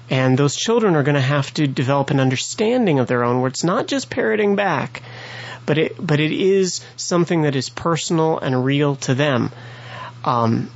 And 0.09 0.37
those 0.37 0.55
children 0.55 0.95
are 0.95 1.03
going 1.03 1.15
to 1.15 1.21
have 1.21 1.53
to 1.53 1.67
develop 1.67 2.11
an 2.11 2.19
understanding 2.19 2.99
of 2.99 3.07
their 3.07 3.23
own, 3.23 3.41
where 3.41 3.49
it's 3.49 3.63
not 3.63 3.87
just 3.87 4.09
parroting 4.09 4.55
back, 4.55 5.01
but 5.65 5.77
it 5.77 5.95
but 5.99 6.19
it 6.19 6.31
is 6.31 6.81
something 6.95 7.43
that 7.43 7.55
is 7.55 7.69
personal 7.69 8.39
and 8.39 8.65
real 8.65 8.95
to 8.97 9.13
them. 9.13 9.51
Um, 10.23 10.69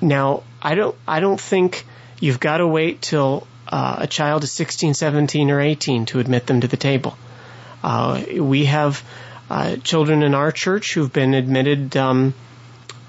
now, 0.00 0.42
I 0.60 0.74
don't 0.74 0.96
I 1.06 1.20
don't 1.20 1.40
think 1.40 1.84
you've 2.20 2.40
got 2.40 2.58
to 2.58 2.66
wait 2.66 3.02
till 3.02 3.46
uh, 3.72 3.96
a 4.00 4.06
child 4.06 4.44
is 4.44 4.52
16, 4.52 4.94
17, 4.94 5.50
or 5.50 5.60
18 5.60 6.06
to 6.06 6.20
admit 6.20 6.46
them 6.46 6.60
to 6.60 6.68
the 6.68 6.76
table. 6.76 7.16
Uh, 7.82 8.22
we 8.38 8.66
have 8.66 9.02
uh, 9.50 9.76
children 9.76 10.22
in 10.22 10.34
our 10.34 10.52
church 10.52 10.94
who've 10.94 11.12
been 11.12 11.34
admitted 11.34 11.96
um, 11.96 12.34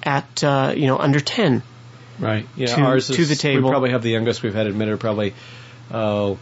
at 0.01 0.43
uh, 0.43 0.73
you 0.75 0.87
know 0.87 0.97
under 0.97 1.19
ten. 1.19 1.61
Right. 2.17 2.47
Yeah. 2.55 2.67
To, 2.67 2.81
ours 2.81 3.09
is, 3.09 3.17
to 3.17 3.25
the 3.25 3.35
table. 3.35 3.63
We 3.63 3.69
probably 3.69 3.91
have 3.91 4.03
the 4.03 4.11
youngest 4.11 4.41
we've 4.41 4.53
had 4.53 4.67
admitted 4.67 4.99
probably 4.99 5.33
uh, 5.91 6.35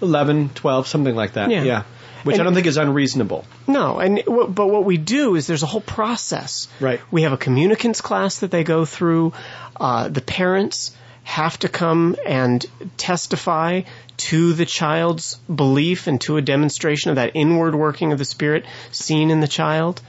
11, 0.00 0.50
12, 0.50 0.86
something 0.86 1.14
like 1.14 1.32
that. 1.32 1.50
Yeah. 1.50 1.62
yeah. 1.62 1.82
Which 2.24 2.34
And- 2.34 2.42
I 2.42 2.44
don't 2.44 2.54
think 2.54 2.66
is 2.66 2.76
unreasonable. 2.76 3.44
No, 3.66 3.98
and 3.98 4.22
but 4.26 4.66
what 4.66 4.84
we 4.84 4.96
do 4.96 5.34
is 5.34 5.46
there's 5.46 5.62
a 5.62 5.66
whole 5.66 5.80
process. 5.80 6.68
Right. 6.78 7.00
We 7.10 7.22
have 7.22 7.32
a 7.32 7.36
communicants 7.36 8.00
class 8.00 8.40
that 8.40 8.50
they 8.50 8.64
go 8.64 8.84
through. 8.84 9.32
Uh, 9.80 10.08
the 10.08 10.20
parents 10.20 10.92
have 11.28 11.58
to 11.58 11.68
come 11.68 12.16
and 12.26 12.64
testify 12.96 13.82
to 14.16 14.52
the 14.54 14.64
child's 14.64 15.34
belief 15.54 16.06
and 16.06 16.20
to 16.22 16.38
a 16.38 16.42
demonstration 16.42 17.10
of 17.10 17.16
that 17.16 17.32
inward 17.34 17.74
working 17.74 18.12
of 18.12 18.18
the 18.18 18.24
Spirit 18.24 18.64
seen 18.92 19.30
in 19.30 19.40
the 19.40 19.46
child. 19.48 20.00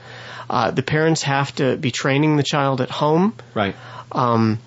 Uh, 0.48 0.70
the 0.70 0.82
parents 0.82 1.22
have 1.22 1.54
to 1.56 1.76
be 1.76 1.90
training 1.90 2.36
the 2.36 2.42
child 2.42 2.80
at 2.80 2.90
home. 2.90 3.34
Right. 3.54 3.76
um, 4.12 4.58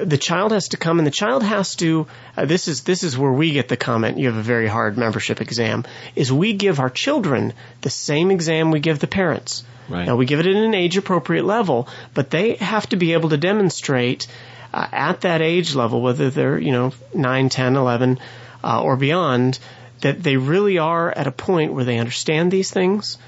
the 0.00 0.18
child 0.18 0.52
has 0.52 0.68
to 0.68 0.76
come 0.76 0.98
and 1.00 1.06
the 1.06 1.10
child 1.10 1.42
has 1.42 1.74
to 1.76 2.06
uh, 2.36 2.44
this 2.44 2.68
is 2.68 2.82
this 2.84 3.02
is 3.02 3.18
where 3.18 3.32
we 3.32 3.50
get 3.52 3.66
the 3.68 3.76
comment 3.76 4.18
you 4.18 4.26
have 4.28 4.36
a 4.36 4.42
very 4.42 4.68
hard 4.68 4.96
membership 4.96 5.40
exam 5.40 5.84
is 6.14 6.30
we 6.30 6.52
give 6.52 6.78
our 6.78 6.90
children 6.90 7.52
the 7.80 7.90
same 7.90 8.30
exam 8.30 8.70
we 8.70 8.80
give 8.80 8.98
the 9.00 9.08
parents 9.08 9.64
Right. 9.88 10.06
now 10.06 10.14
we 10.16 10.26
give 10.26 10.38
it 10.40 10.46
at 10.46 10.54
an 10.54 10.74
age 10.74 10.96
appropriate 10.98 11.44
level 11.46 11.88
but 12.14 12.30
they 12.30 12.54
have 12.56 12.86
to 12.90 12.96
be 12.96 13.14
able 13.14 13.30
to 13.30 13.38
demonstrate 13.38 14.28
uh, 14.72 14.86
at 14.92 15.22
that 15.22 15.42
age 15.42 15.74
level 15.74 16.00
whether 16.00 16.30
they're 16.30 16.58
you 16.58 16.72
know 16.72 16.92
9 17.14 17.48
10 17.48 17.76
11 17.76 18.18
uh, 18.64 18.82
or 18.82 18.96
beyond 18.96 19.58
that 20.00 20.22
they 20.22 20.36
really 20.36 20.78
are 20.78 21.10
at 21.10 21.26
a 21.26 21.32
point 21.32 21.72
where 21.72 21.84
they 21.84 21.98
understand 21.98 22.50
these 22.50 22.70
things 22.70 23.18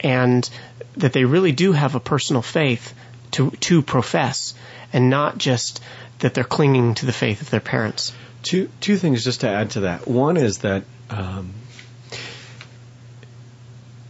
and 0.00 0.48
that 0.96 1.12
they 1.12 1.24
really 1.24 1.52
do 1.52 1.72
have 1.72 1.94
a 1.94 2.00
personal 2.00 2.42
faith 2.42 2.94
to 3.30 3.50
to 3.52 3.82
profess 3.82 4.54
and 4.92 5.10
not 5.10 5.38
just 5.38 5.80
that 6.20 6.34
they're 6.34 6.44
clinging 6.44 6.94
to 6.94 7.06
the 7.06 7.12
faith 7.12 7.40
of 7.40 7.50
their 7.50 7.60
parents. 7.60 8.12
Two 8.42 8.68
two 8.80 8.96
things 8.96 9.24
just 9.24 9.40
to 9.40 9.48
add 9.48 9.70
to 9.72 9.80
that. 9.80 10.06
One 10.06 10.36
is 10.36 10.58
that 10.58 10.84
um, 11.10 11.52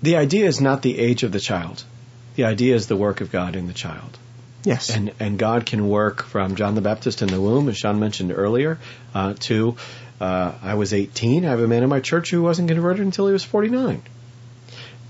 the 0.03 0.17
idea 0.17 0.47
is 0.47 0.61
not 0.61 0.83
the 0.83 0.99
age 0.99 1.23
of 1.23 1.33
the 1.33 1.41
child. 1.41 1.85
The 2.37 2.45
idea 2.45 2.75
is 2.75 2.87
the 2.87 2.97
work 2.97 3.21
of 3.21 3.33
God 3.33 3.57
in 3.57 3.67
the 3.67 3.73
child. 3.73 4.17
Yes. 4.65 4.91
And 4.91 5.13
and 5.21 5.39
God 5.39 5.67
can 5.67 5.89
work 5.89 6.25
from 6.25 6.57
John 6.57 6.75
the 6.75 6.81
Baptist 6.81 7.23
in 7.23 7.29
the 7.29 7.41
womb, 7.41 7.69
as 7.69 7.77
Sean 7.79 7.99
mentioned 8.01 8.33
earlier, 8.35 8.79
uh, 9.15 9.35
to 9.41 9.77
Uh, 10.21 10.53
I 10.63 10.75
was 10.75 10.93
18. 10.93 11.45
I 11.45 11.51
have 11.51 11.61
a 11.61 11.69
man 11.69 11.85
in 11.85 11.89
my 11.89 12.01
church 12.01 12.31
who 12.33 12.43
wasn't 12.43 12.69
converted 12.69 13.05
until 13.05 13.29
he 13.29 13.33
was 13.33 13.45
49. 13.45 14.03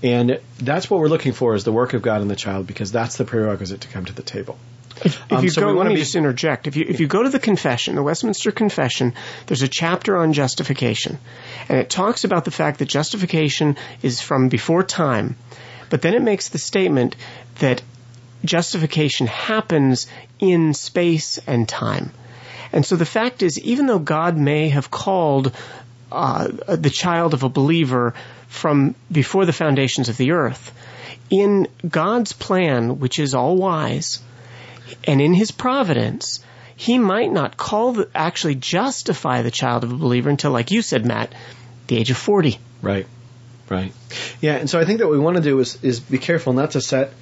And 0.03 0.39
that's 0.59 0.87
what 0.89 0.99
we're 0.99 1.07
looking 1.09 1.33
for 1.33 1.55
is 1.55 1.63
the 1.63 1.71
work 1.71 1.93
of 1.93 2.03
God 2.03 2.21
in 2.21 2.27
the 2.27 2.35
child 2.35 2.67
because 2.67 2.91
that's 2.91 3.17
the 3.17 3.25
prerequisite 3.25 3.81
to 3.81 3.87
come 3.87 4.05
to 4.05 4.13
the 4.13 4.21
table. 4.21 4.57
If 5.03 5.19
Um, 5.31 5.43
you 5.43 5.49
so 5.49 5.61
go, 5.61 5.71
let 5.73 5.87
me 5.87 5.95
be- 5.95 5.99
just 6.01 6.15
interject. 6.15 6.67
If 6.67 6.75
you 6.75 6.85
if 6.87 6.99
you 6.99 7.07
go 7.07 7.23
to 7.23 7.29
the 7.29 7.39
confession, 7.39 7.95
the 7.95 8.03
Westminster 8.03 8.51
Confession, 8.51 9.13
there's 9.47 9.61
a 9.63 9.67
chapter 9.67 10.15
on 10.17 10.33
justification, 10.33 11.17
and 11.69 11.79
it 11.79 11.89
talks 11.89 12.23
about 12.23 12.45
the 12.45 12.51
fact 12.51 12.79
that 12.79 12.85
justification 12.87 13.77
is 14.03 14.21
from 14.21 14.49
before 14.49 14.83
time, 14.83 15.35
but 15.89 16.01
then 16.01 16.13
it 16.13 16.21
makes 16.21 16.49
the 16.49 16.57
statement 16.59 17.15
that 17.59 17.81
justification 18.43 19.27
happens 19.27 20.07
in 20.39 20.73
space 20.73 21.39
and 21.45 21.67
time. 21.67 22.11
And 22.71 22.85
so 22.85 22.95
the 22.95 23.05
fact 23.05 23.41
is, 23.43 23.59
even 23.59 23.87
though 23.87 23.99
God 23.99 24.37
may 24.37 24.69
have 24.69 24.91
called 24.91 25.51
uh, 26.11 26.47
the 26.67 26.89
child 26.89 27.33
of 27.33 27.43
a 27.43 27.49
believer 27.49 28.13
from 28.47 28.95
before 29.11 29.45
the 29.45 29.53
foundations 29.53 30.09
of 30.09 30.17
the 30.17 30.31
earth, 30.31 30.71
in 31.29 31.67
God's 31.87 32.33
plan, 32.33 32.99
which 32.99 33.19
is 33.19 33.33
all 33.35 33.55
wise, 33.57 34.19
and 35.03 35.21
in 35.21 35.33
his 35.33 35.51
providence, 35.51 36.39
he 36.75 36.97
might 36.97 37.31
not 37.31 37.57
call 37.57 37.93
the, 37.93 38.09
actually 38.15 38.55
justify 38.55 39.41
the 39.41 39.51
child 39.51 39.83
of 39.83 39.91
a 39.91 39.95
believer 39.95 40.29
until, 40.29 40.51
like 40.51 40.71
you 40.71 40.81
said, 40.81 41.05
Matt, 41.05 41.33
the 41.87 41.97
age 41.97 42.09
of 42.09 42.17
40. 42.17 42.57
Right. 42.81 43.05
Right. 43.69 43.93
Yeah, 44.41 44.55
and 44.55 44.69
so 44.69 44.79
I 44.79 44.85
think 44.85 44.99
that 44.99 45.05
what 45.05 45.13
we 45.13 45.19
want 45.19 45.37
to 45.37 45.43
do 45.43 45.59
is 45.59 45.77
is 45.83 45.99
be 45.99 46.17
careful 46.17 46.53
not 46.53 46.71
to 46.71 46.81
set 46.81 47.13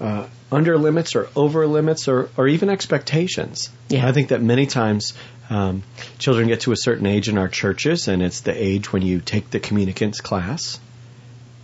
uh, 0.00 0.26
under 0.50 0.78
limits 0.78 1.14
or 1.14 1.28
over 1.34 1.66
limits 1.66 2.08
or, 2.08 2.30
or 2.36 2.48
even 2.48 2.70
expectations. 2.70 3.70
Yeah. 3.88 4.06
I 4.06 4.12
think 4.12 4.28
that 4.28 4.42
many 4.42 4.66
times 4.66 5.14
um, 5.50 5.82
children 6.18 6.48
get 6.48 6.60
to 6.62 6.72
a 6.72 6.76
certain 6.76 7.06
age 7.06 7.28
in 7.28 7.38
our 7.38 7.48
churches, 7.48 8.08
and 8.08 8.22
it's 8.22 8.40
the 8.40 8.52
age 8.52 8.92
when 8.92 9.02
you 9.02 9.20
take 9.20 9.50
the 9.50 9.60
communicants 9.60 10.20
class, 10.20 10.78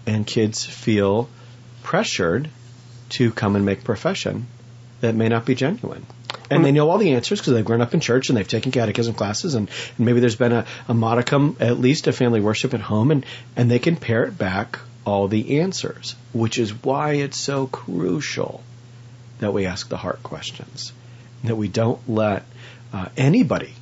and 0.06 0.26
kids 0.26 0.64
feel 0.64 1.28
pressured 1.82 2.50
to 3.10 3.30
come 3.32 3.56
and 3.56 3.64
make 3.64 3.84
profession 3.84 4.46
that 5.00 5.14
may 5.14 5.28
not 5.28 5.46
be 5.46 5.54
genuine. 5.54 6.06
And 6.50 6.64
they 6.64 6.72
know 6.72 6.90
all 6.90 6.98
the 6.98 7.12
answers 7.12 7.40
because 7.40 7.54
they've 7.54 7.64
grown 7.64 7.80
up 7.80 7.94
in 7.94 8.00
church 8.00 8.28
and 8.28 8.36
they've 8.36 8.46
taken 8.46 8.72
catechism 8.72 9.14
classes 9.14 9.54
and, 9.54 9.70
and 9.96 10.06
maybe 10.06 10.18
there's 10.18 10.36
been 10.36 10.52
a, 10.52 10.66
a 10.88 10.94
modicum, 10.94 11.56
at 11.60 11.78
least 11.78 12.08
of 12.08 12.16
family 12.16 12.40
worship 12.40 12.74
at 12.74 12.80
home 12.80 13.12
and, 13.12 13.24
and 13.56 13.70
they 13.70 13.78
can 13.78 13.96
parrot 13.96 14.36
back 14.36 14.80
all 15.10 15.28
the 15.28 15.60
answers, 15.60 16.14
which 16.32 16.58
is 16.58 16.72
why 16.84 17.14
it's 17.14 17.38
so 17.38 17.66
crucial 17.66 18.62
that 19.40 19.52
we 19.52 19.66
ask 19.66 19.88
the 19.88 19.96
heart 19.96 20.22
questions, 20.22 20.92
that 21.44 21.56
we 21.56 21.68
don't 21.68 22.00
let 22.08 22.44
uh, 22.92 23.08
anybody 23.16 23.74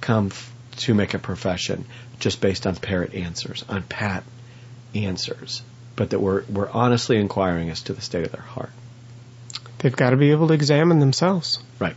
come 0.00 0.26
f- 0.26 0.52
to 0.76 0.94
make 0.94 1.14
a 1.14 1.18
profession 1.18 1.84
just 2.18 2.40
based 2.40 2.66
on 2.66 2.76
parrot 2.76 3.14
answers, 3.14 3.64
on 3.68 3.82
pat 3.82 4.24
answers, 4.94 5.62
but 5.94 6.10
that 6.10 6.20
we're, 6.20 6.44
we're 6.44 6.70
honestly 6.70 7.18
inquiring 7.18 7.70
as 7.70 7.82
to 7.82 7.92
the 7.92 8.00
state 8.00 8.24
of 8.24 8.32
their 8.32 8.40
heart. 8.40 8.70
They've 9.78 9.94
got 9.94 10.10
to 10.10 10.16
be 10.16 10.30
able 10.30 10.48
to 10.48 10.54
examine 10.54 10.98
themselves. 10.98 11.58
Right. 11.78 11.96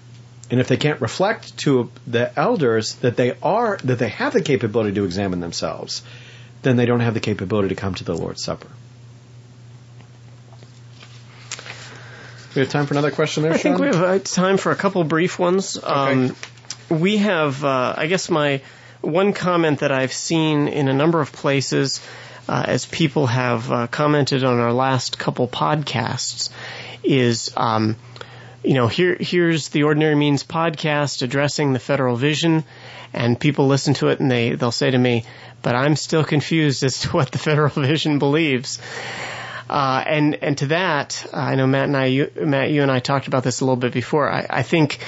And 0.51 0.59
if 0.59 0.67
they 0.67 0.77
can't 0.77 0.99
reflect 1.01 1.57
to 1.59 1.91
the 2.07 2.37
elders 2.37 2.95
that 2.95 3.15
they 3.15 3.37
are 3.41 3.77
that 3.83 3.99
they 3.99 4.09
have 4.09 4.33
the 4.33 4.41
capability 4.41 4.93
to 4.95 5.05
examine 5.05 5.39
themselves, 5.39 6.01
then 6.61 6.77
they 6.77 6.85
don't 6.85 6.99
have 6.99 7.13
the 7.13 7.19
capability 7.19 7.69
to 7.69 7.75
come 7.75 7.95
to 7.95 8.03
the 8.03 8.15
Lord's 8.15 8.43
Supper. 8.43 8.67
We 12.55 12.61
have 12.61 12.69
time 12.69 12.87
for 12.87 12.95
another 12.95 13.11
question 13.11 13.43
there, 13.43 13.53
I 13.53 13.57
think 13.57 13.77
Sean? 13.77 13.81
we 13.89 13.95
have 13.95 14.03
uh, 14.03 14.19
time 14.19 14.57
for 14.57 14.71
a 14.71 14.75
couple 14.75 15.03
brief 15.03 15.37
ones. 15.37 15.77
Um, 15.81 16.35
we 16.89 17.17
have, 17.17 17.63
uh, 17.63 17.93
I 17.95 18.07
guess, 18.07 18.29
my 18.29 18.61
one 19.01 19.33
comment 19.33 19.79
that 19.79 19.91
I've 19.91 20.11
seen 20.11 20.67
in 20.67 20.87
a 20.87 20.93
number 20.93 21.21
of 21.21 21.31
places 21.31 22.01
uh, 22.47 22.63
as 22.67 22.85
people 22.85 23.27
have 23.27 23.71
uh, 23.71 23.87
commented 23.87 24.43
on 24.43 24.59
our 24.59 24.73
last 24.73 25.19
couple 25.19 25.47
podcasts 25.47 26.49
is, 27.03 27.51
um, 27.55 27.95
you 28.63 28.73
know, 28.73 28.87
here 28.87 29.15
here's 29.19 29.69
the 29.69 29.83
Ordinary 29.83 30.15
Means 30.15 30.43
podcast 30.43 31.21
addressing 31.21 31.73
the 31.73 31.79
federal 31.79 32.15
vision, 32.15 32.63
and 33.13 33.39
people 33.39 33.67
listen 33.67 33.93
to 33.95 34.09
it 34.09 34.19
and 34.19 34.29
they 34.29 34.55
they'll 34.55 34.71
say 34.71 34.91
to 34.91 34.97
me, 34.97 35.25
but 35.61 35.75
I'm 35.75 35.95
still 35.95 36.23
confused 36.23 36.83
as 36.83 36.99
to 37.01 37.09
what 37.09 37.31
the 37.31 37.37
federal 37.37 37.69
vision 37.69 38.19
believes. 38.19 38.79
Uh, 39.69 40.03
and 40.05 40.35
and 40.35 40.57
to 40.57 40.67
that, 40.67 41.25
I 41.33 41.55
know 41.55 41.67
Matt 41.67 41.85
and 41.85 41.97
I, 41.97 42.05
you, 42.05 42.31
Matt, 42.35 42.71
you 42.71 42.81
and 42.81 42.91
I 42.91 42.99
talked 42.99 43.27
about 43.27 43.43
this 43.43 43.61
a 43.61 43.65
little 43.65 43.75
bit 43.75 43.93
before. 43.93 44.29
I, 44.29 44.45
I 44.49 44.63
think, 44.63 44.99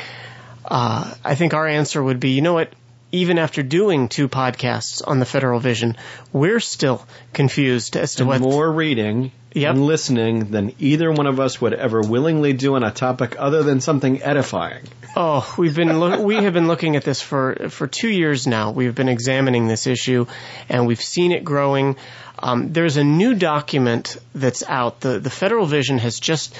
uh, 0.64 1.14
I 1.24 1.34
think 1.34 1.56
our 1.56 1.68
answer 1.68 2.02
would 2.02 2.20
be, 2.20 2.32
you 2.32 2.42
know 2.42 2.54
what? 2.54 2.72
Even 3.12 3.40
after 3.40 3.64
doing 3.64 4.08
two 4.08 4.30
podcasts 4.30 5.02
on 5.06 5.20
the 5.20 5.26
federal 5.26 5.60
vision, 5.60 5.98
we're 6.32 6.62
still 6.62 7.06
confused 7.34 7.98
as 7.98 8.16
to 8.16 8.24
and 8.24 8.30
what. 8.30 8.40
more 8.40 8.72
reading 8.72 9.32
Yep. 9.54 9.76
and 9.76 9.86
listening 9.86 10.52
than 10.52 10.74
either 10.80 11.12
one 11.12 11.28
of 11.28 11.40
us 11.40 11.60
would 11.60 11.74
ever 11.74 12.02
willingly 12.02 12.54
do 12.54 12.76
on 12.76 12.84
a 12.84 12.92
topic 12.92 13.36
other 13.38 13.64
than 13.64 13.82
something 13.82 14.22
edifying. 14.22 14.84
Oh, 15.14 15.54
we've 15.58 15.76
been 15.76 16.00
loo- 16.00 16.22
we 16.22 16.36
have 16.36 16.54
been 16.54 16.68
looking 16.70 16.96
at 16.96 17.04
this 17.04 17.22
for 17.22 17.70
for 17.70 17.86
two 17.86 18.10
years 18.10 18.48
now. 18.48 18.72
We've 18.72 18.96
been 18.96 19.10
examining 19.10 19.68
this 19.68 19.88
issue, 19.88 20.26
and 20.70 20.88
we've 20.88 21.02
seen 21.02 21.34
it 21.34 21.44
growing. 21.44 21.98
Um, 22.40 22.72
there's 22.72 22.96
a 22.96 23.04
new 23.04 23.36
document 23.36 24.18
that's 24.34 24.64
out. 24.64 25.02
The 25.02 25.20
the 25.20 25.30
Federal 25.30 25.66
Vision 25.66 25.98
has 25.98 26.18
just 26.20 26.56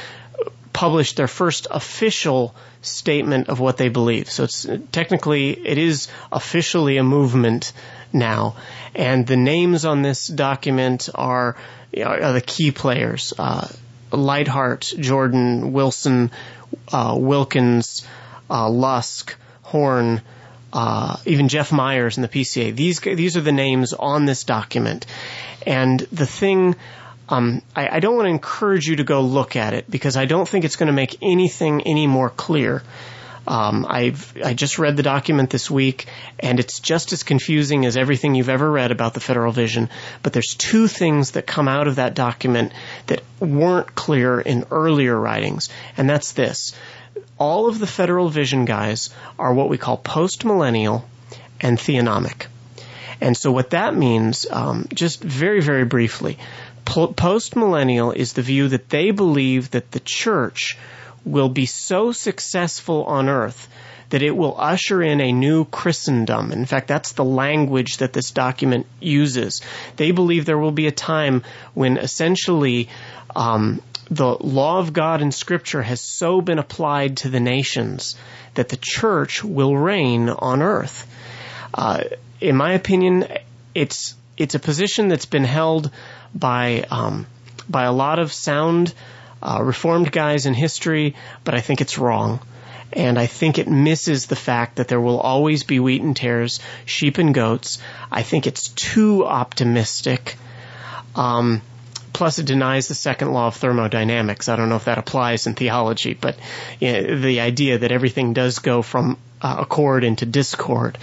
published 0.74 1.16
their 1.16 1.28
first 1.28 1.68
official 1.72 2.54
statement 2.82 3.50
of 3.50 3.60
what 3.60 3.78
they 3.78 3.90
believe. 3.90 4.30
So 4.30 4.44
it's 4.44 4.68
technically 4.92 5.52
it 5.52 5.78
is 5.78 6.08
officially 6.32 6.98
a 6.98 7.04
movement 7.04 7.72
now, 8.12 8.56
and 8.96 9.26
the 9.26 9.38
names 9.38 9.86
on 9.86 10.02
this 10.02 10.28
document 10.28 11.08
are 11.16 11.56
are 11.98 12.34
the 12.34 12.42
key 12.42 12.72
players: 12.72 13.34
uh, 13.38 13.68
Leithart, 14.12 15.00
Jordan, 15.00 15.74
Wilson, 15.74 16.32
uh, 16.92 17.16
Wilkins, 17.18 18.06
uh, 18.50 18.70
Lusk, 18.70 19.36
Horn. 19.64 20.22
Uh, 20.74 21.18
even 21.26 21.50
Jeff 21.50 21.74
Meyers 21.74 22.18
in 22.18 22.22
the 22.22 22.30
PCA. 22.30 22.74
These 22.74 23.02
these 23.02 23.36
are 23.36 23.42
the 23.42 23.52
names 23.52 23.92
on 23.92 24.24
this 24.24 24.46
document, 24.46 25.06
and 25.68 26.00
the 26.00 26.26
thing 26.26 26.78
um, 27.32 27.62
I, 27.76 27.98
I 27.98 28.00
don't 28.02 28.16
want 28.18 28.26
to 28.26 28.30
encourage 28.30 28.88
you 28.88 28.98
to 28.98 29.04
go 29.04 29.22
look 29.22 29.56
at 29.56 29.74
it 29.74 29.90
because 29.90 30.18
I 30.18 30.26
don't 30.26 30.48
think 30.48 30.66
it's 30.66 30.76
going 30.76 30.88
to 30.88 30.94
make 30.94 31.18
anything 31.22 31.82
any 31.84 32.06
more 32.06 32.30
clear. 32.30 32.84
Um, 33.48 33.88
I've 33.90 34.38
I 34.44 34.54
just 34.54 34.78
read 34.78 34.98
the 34.98 35.04
document 35.04 35.50
this 35.50 35.70
week, 35.70 36.06
and 36.40 36.60
it's 36.60 36.80
just 36.80 37.12
as 37.12 37.24
confusing 37.24 37.86
as 37.86 37.98
everything 37.98 38.36
you've 38.36 38.50
ever 38.50 38.70
read 38.70 38.92
about 38.92 39.14
the 39.14 39.20
federal 39.20 39.52
vision. 39.52 39.90
But 40.22 40.34
there's 40.34 40.56
two 40.56 40.88
things 40.88 41.32
that 41.32 41.48
come 41.48 41.68
out 41.68 41.88
of 41.88 41.96
that 41.96 42.14
document 42.14 42.72
that 43.08 43.24
weren't 43.40 43.96
clear 43.96 44.40
in 44.40 44.66
earlier 44.70 45.20
writings, 45.20 45.70
and 45.98 46.08
that's 46.08 46.34
this: 46.34 46.76
all 47.40 47.68
of 47.68 47.80
the 47.80 47.88
federal 47.88 48.30
vision 48.30 48.66
guys 48.66 49.10
are 49.40 49.54
what 49.54 49.70
we 49.70 49.78
call 49.78 49.98
post-millennial 49.98 51.04
and 51.60 51.78
theonomic. 51.78 52.46
And 53.20 53.38
so 53.38 53.52
what 53.52 53.72
that 53.72 53.96
means, 53.96 54.48
um, 54.50 54.88
just 54.94 55.24
very, 55.24 55.62
very 55.62 55.86
briefly, 55.86 56.38
po- 56.86 57.14
post-millennial 57.14 58.12
is 58.12 58.34
the 58.34 58.42
view 58.42 58.68
that 58.70 58.90
they 58.90 59.12
believe 59.12 59.72
that 59.72 59.92
the 59.92 60.00
church 60.00 60.78
will 61.26 61.50
be 61.50 61.66
so 61.66 62.12
successful 62.12 63.04
on 63.06 63.30
earth 63.30 63.68
that 64.10 64.22
it 64.22 64.36
will 64.36 64.60
usher 64.60 65.02
in 65.02 65.22
a 65.22 65.32
new 65.32 65.64
Christendom. 65.66 66.52
In 66.52 66.66
fact, 66.66 66.88
that's 66.88 67.14
the 67.14 67.24
language 67.24 67.98
that 67.98 68.12
this 68.12 68.32
document 68.32 68.86
uses. 69.00 69.62
They 69.96 70.12
believe 70.12 70.46
there 70.46 70.58
will 70.58 70.72
be 70.72 70.88
a 70.88 70.92
time 70.92 71.44
when 71.74 71.98
essentially 71.98 72.90
um, 73.36 73.82
the 74.10 74.28
law 74.28 74.80
of 74.80 74.92
God 74.92 75.22
in 75.22 75.32
Scripture 75.32 75.82
has 75.82 76.02
so 76.02 76.42
been 76.42 76.60
applied 76.60 77.18
to 77.18 77.30
the 77.30 77.40
nations 77.40 78.18
that 78.56 78.68
the 78.68 78.78
church 78.78 79.44
will 79.44 79.76
reign 79.76 80.28
on 80.28 80.62
earth. 80.62 81.08
Uh, 81.74 82.04
in 82.42 82.58
my 82.58 82.74
opinion, 82.74 83.28
it's 83.74 84.16
it's 84.36 84.56
a 84.56 84.60
position 84.60 85.08
that's 85.08 85.26
been 85.26 85.46
held 85.46 85.90
by 86.36 86.84
um, 86.92 87.28
by 87.70 87.84
a 87.84 87.94
lot 87.94 88.20
of 88.20 88.34
sound 88.34 88.94
uh, 89.42 89.60
reformed 89.62 90.12
guys 90.12 90.46
in 90.46 90.54
history, 90.54 91.16
but 91.44 91.56
I 91.56 91.62
think 91.62 91.82
it's 91.82 91.98
wrong. 91.98 92.40
And 92.94 93.18
I 93.18 93.26
think 93.26 93.58
it 93.58 93.70
misses 93.70 94.26
the 94.26 94.36
fact 94.36 94.76
that 94.76 94.88
there 94.88 95.00
will 95.00 95.20
always 95.20 95.64
be 95.64 95.80
wheat 95.80 96.02
and 96.02 96.16
tares, 96.16 96.60
sheep 96.86 97.18
and 97.18 97.34
goats. 97.34 97.80
I 98.12 98.24
think 98.24 98.48
it's 98.48 98.68
too 98.70 99.26
optimistic. 99.26 100.36
Um, 101.16 101.62
plus, 102.12 102.40
it 102.40 102.46
denies 102.46 102.88
the 102.88 102.96
second 102.96 103.32
law 103.32 103.48
of 103.48 103.56
thermodynamics. 103.56 104.50
I 104.50 104.58
don't 104.58 104.70
know 104.70 104.76
if 104.76 104.86
that 104.86 104.98
applies 104.98 105.48
in 105.48 105.54
theology, 105.54 106.14
but 106.14 106.38
you 106.80 106.92
know, 106.92 107.20
the 107.20 107.40
idea 107.40 107.78
that 107.80 107.92
everything 107.92 108.34
does 108.34 108.60
go 108.60 108.82
from 108.82 109.18
uh, 109.42 109.56
accord 109.60 110.04
into 110.04 110.26
discord. 110.26 110.98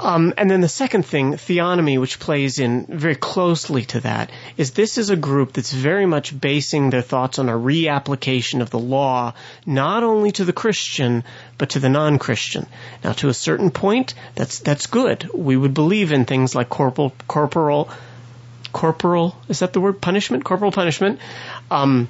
Um, 0.00 0.34
and 0.36 0.50
then 0.50 0.60
the 0.60 0.68
second 0.68 1.04
thing, 1.04 1.34
theonomy, 1.34 2.00
which 2.00 2.18
plays 2.18 2.58
in 2.58 2.86
very 2.86 3.14
closely 3.14 3.84
to 3.86 4.00
that, 4.00 4.30
is 4.56 4.72
this 4.72 4.98
is 4.98 5.10
a 5.10 5.16
group 5.16 5.52
that's 5.52 5.72
very 5.72 6.06
much 6.06 6.38
basing 6.38 6.90
their 6.90 7.02
thoughts 7.02 7.38
on 7.38 7.48
a 7.48 7.52
reapplication 7.52 8.60
of 8.60 8.70
the 8.70 8.78
law, 8.78 9.34
not 9.66 10.02
only 10.02 10.32
to 10.32 10.44
the 10.44 10.52
Christian, 10.52 11.24
but 11.58 11.70
to 11.70 11.78
the 11.78 11.88
non-Christian. 11.88 12.66
Now, 13.04 13.12
to 13.14 13.28
a 13.28 13.34
certain 13.34 13.70
point, 13.70 14.14
that's, 14.34 14.60
that's 14.60 14.86
good. 14.86 15.28
We 15.32 15.56
would 15.56 15.74
believe 15.74 16.12
in 16.12 16.24
things 16.24 16.54
like 16.54 16.68
corporal, 16.68 17.12
corporal, 17.28 17.90
corporal, 18.72 19.36
is 19.48 19.60
that 19.60 19.72
the 19.72 19.80
word? 19.80 20.00
Punishment? 20.00 20.44
Corporal 20.44 20.72
punishment. 20.72 21.20
Um, 21.70 22.08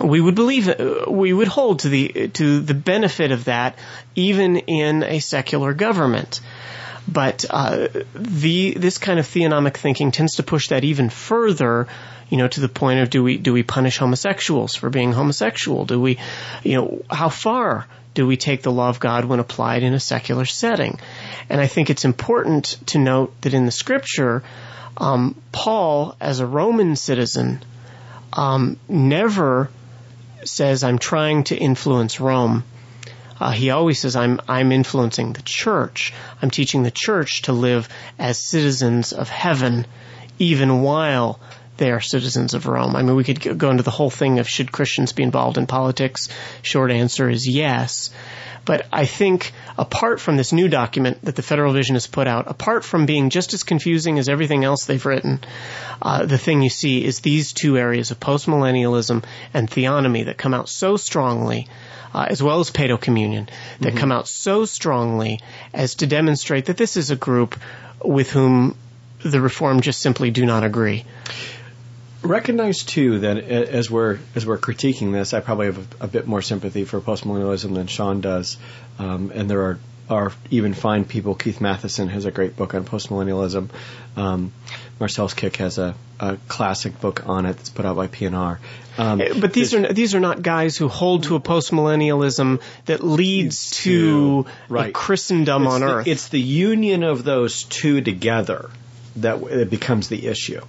we 0.00 0.20
would 0.20 0.34
believe 0.34 0.72
we 1.06 1.32
would 1.32 1.48
hold 1.48 1.80
to 1.80 1.88
the 1.88 2.28
to 2.28 2.60
the 2.60 2.74
benefit 2.74 3.30
of 3.30 3.44
that 3.44 3.78
even 4.14 4.56
in 4.56 5.02
a 5.02 5.20
secular 5.20 5.74
government. 5.74 6.40
But 7.08 7.44
uh, 7.50 7.88
the 8.14 8.74
this 8.74 8.98
kind 8.98 9.18
of 9.18 9.26
theonomic 9.26 9.76
thinking 9.76 10.12
tends 10.12 10.36
to 10.36 10.42
push 10.42 10.68
that 10.68 10.84
even 10.84 11.10
further, 11.10 11.88
you 12.28 12.38
know, 12.38 12.48
to 12.48 12.60
the 12.60 12.68
point 12.68 13.00
of 13.00 13.10
do 13.10 13.22
we 13.22 13.38
do 13.38 13.52
we 13.52 13.62
punish 13.62 13.98
homosexuals 13.98 14.74
for 14.76 14.88
being 14.88 15.12
homosexual? 15.12 15.84
Do 15.84 16.00
we, 16.00 16.18
you 16.62 16.76
know, 16.76 17.02
how 17.10 17.28
far 17.28 17.86
do 18.14 18.26
we 18.26 18.36
take 18.36 18.62
the 18.62 18.70
law 18.70 18.88
of 18.88 19.00
God 19.00 19.24
when 19.24 19.40
applied 19.40 19.82
in 19.82 19.94
a 19.94 20.00
secular 20.00 20.44
setting? 20.44 21.00
And 21.48 21.60
I 21.60 21.66
think 21.66 21.90
it's 21.90 22.04
important 22.04 22.78
to 22.86 22.98
note 22.98 23.40
that 23.40 23.54
in 23.54 23.66
the 23.66 23.72
Scripture, 23.72 24.44
um, 24.96 25.40
Paul, 25.50 26.14
as 26.20 26.40
a 26.40 26.46
Roman 26.46 26.94
citizen, 26.94 27.64
um, 28.32 28.78
never 28.88 29.70
says, 30.44 30.84
"I'm 30.84 30.98
trying 30.98 31.44
to 31.44 31.56
influence 31.56 32.20
Rome." 32.20 32.64
Uh, 33.42 33.50
he 33.50 33.70
always 33.70 33.98
says, 33.98 34.14
I'm, 34.14 34.40
I'm 34.46 34.70
influencing 34.70 35.32
the 35.32 35.42
church. 35.44 36.14
I'm 36.40 36.50
teaching 36.52 36.84
the 36.84 36.92
church 36.92 37.42
to 37.42 37.52
live 37.52 37.88
as 38.16 38.38
citizens 38.38 39.12
of 39.12 39.28
heaven, 39.28 39.84
even 40.38 40.82
while 40.82 41.40
they 41.82 41.90
are 41.90 42.00
citizens 42.00 42.54
of 42.54 42.66
Rome. 42.66 42.94
I 42.94 43.02
mean, 43.02 43.16
we 43.16 43.24
could 43.24 43.58
go 43.58 43.70
into 43.70 43.82
the 43.82 43.90
whole 43.90 44.08
thing 44.08 44.38
of 44.38 44.48
should 44.48 44.70
Christians 44.70 45.12
be 45.12 45.24
involved 45.24 45.58
in 45.58 45.66
politics? 45.66 46.28
Short 46.62 46.92
answer 46.92 47.28
is 47.28 47.48
yes. 47.48 48.10
But 48.64 48.86
I 48.92 49.06
think 49.06 49.52
apart 49.76 50.20
from 50.20 50.36
this 50.36 50.52
new 50.52 50.68
document 50.68 51.24
that 51.24 51.34
the 51.34 51.42
Federal 51.42 51.72
Vision 51.72 51.96
has 51.96 52.06
put 52.06 52.28
out, 52.28 52.48
apart 52.48 52.84
from 52.84 53.04
being 53.04 53.30
just 53.30 53.52
as 53.52 53.64
confusing 53.64 54.20
as 54.20 54.28
everything 54.28 54.62
else 54.62 54.84
they've 54.84 55.04
written, 55.04 55.40
uh, 56.00 56.24
the 56.24 56.38
thing 56.38 56.62
you 56.62 56.70
see 56.70 57.04
is 57.04 57.18
these 57.18 57.52
two 57.52 57.76
areas 57.76 58.12
of 58.12 58.20
postmillennialism 58.20 59.24
and 59.52 59.68
theonomy 59.68 60.26
that 60.26 60.38
come 60.38 60.54
out 60.54 60.68
so 60.68 60.96
strongly 60.96 61.66
uh, 62.14 62.26
as 62.28 62.40
well 62.40 62.60
as 62.60 62.70
Paedo 62.70 63.00
Communion, 63.00 63.48
that 63.80 63.88
mm-hmm. 63.88 63.98
come 63.98 64.12
out 64.12 64.28
so 64.28 64.66
strongly 64.66 65.40
as 65.72 65.96
to 65.96 66.06
demonstrate 66.06 66.66
that 66.66 66.76
this 66.76 66.96
is 66.96 67.10
a 67.10 67.16
group 67.16 67.58
with 68.04 68.30
whom 68.30 68.76
the 69.24 69.40
Reform 69.40 69.80
just 69.80 70.00
simply 70.00 70.30
do 70.30 70.44
not 70.44 70.64
agree. 70.64 71.04
Recognize 72.22 72.84
too 72.84 73.20
that 73.20 73.38
as 73.38 73.90
we're 73.90 74.18
as 74.34 74.46
we're 74.46 74.58
critiquing 74.58 75.12
this, 75.12 75.34
I 75.34 75.40
probably 75.40 75.66
have 75.66 75.78
a, 75.78 76.04
a 76.04 76.08
bit 76.08 76.26
more 76.26 76.42
sympathy 76.42 76.84
for 76.84 77.00
postmillennialism 77.00 77.74
than 77.74 77.88
Sean 77.88 78.20
does, 78.20 78.58
um, 78.98 79.32
and 79.34 79.50
there 79.50 79.62
are 79.62 79.78
are 80.08 80.32
even 80.50 80.74
fine 80.74 81.04
people. 81.04 81.34
Keith 81.34 81.58
Mathison 81.58 82.08
has 82.08 82.24
a 82.24 82.30
great 82.30 82.56
book 82.56 82.74
on 82.74 82.84
postmillennialism. 82.84 83.70
Um, 84.16 84.52
Marcel 85.00 85.28
Kik 85.28 85.56
has 85.56 85.78
a, 85.78 85.94
a, 86.20 86.36
classic 86.48 87.00
book 87.00 87.26
on 87.28 87.46
it 87.46 87.56
that's 87.56 87.70
put 87.70 87.86
out 87.86 87.96
by 87.96 88.08
P&R. 88.08 88.60
Um, 88.98 89.20
eh, 89.20 89.32
but 89.40 89.52
these 89.52 89.74
are 89.74 89.92
these 89.92 90.14
are 90.14 90.20
not 90.20 90.42
guys 90.42 90.76
who 90.76 90.88
hold 90.88 91.24
to 91.24 91.36
a 91.36 91.40
postmillennialism 91.40 92.60
that 92.86 93.02
leads 93.02 93.70
to, 93.82 94.46
right. 94.68 94.90
a 94.90 94.92
Christendom 94.92 95.64
it's 95.64 95.72
on 95.72 95.80
the, 95.80 95.86
earth. 95.86 96.06
It's 96.06 96.28
the 96.28 96.40
union 96.40 97.02
of 97.02 97.24
those 97.24 97.64
two 97.64 98.00
together 98.00 98.70
that 99.16 99.42
it 99.42 99.70
becomes 99.70 100.08
the 100.08 100.26
issue. 100.26 100.60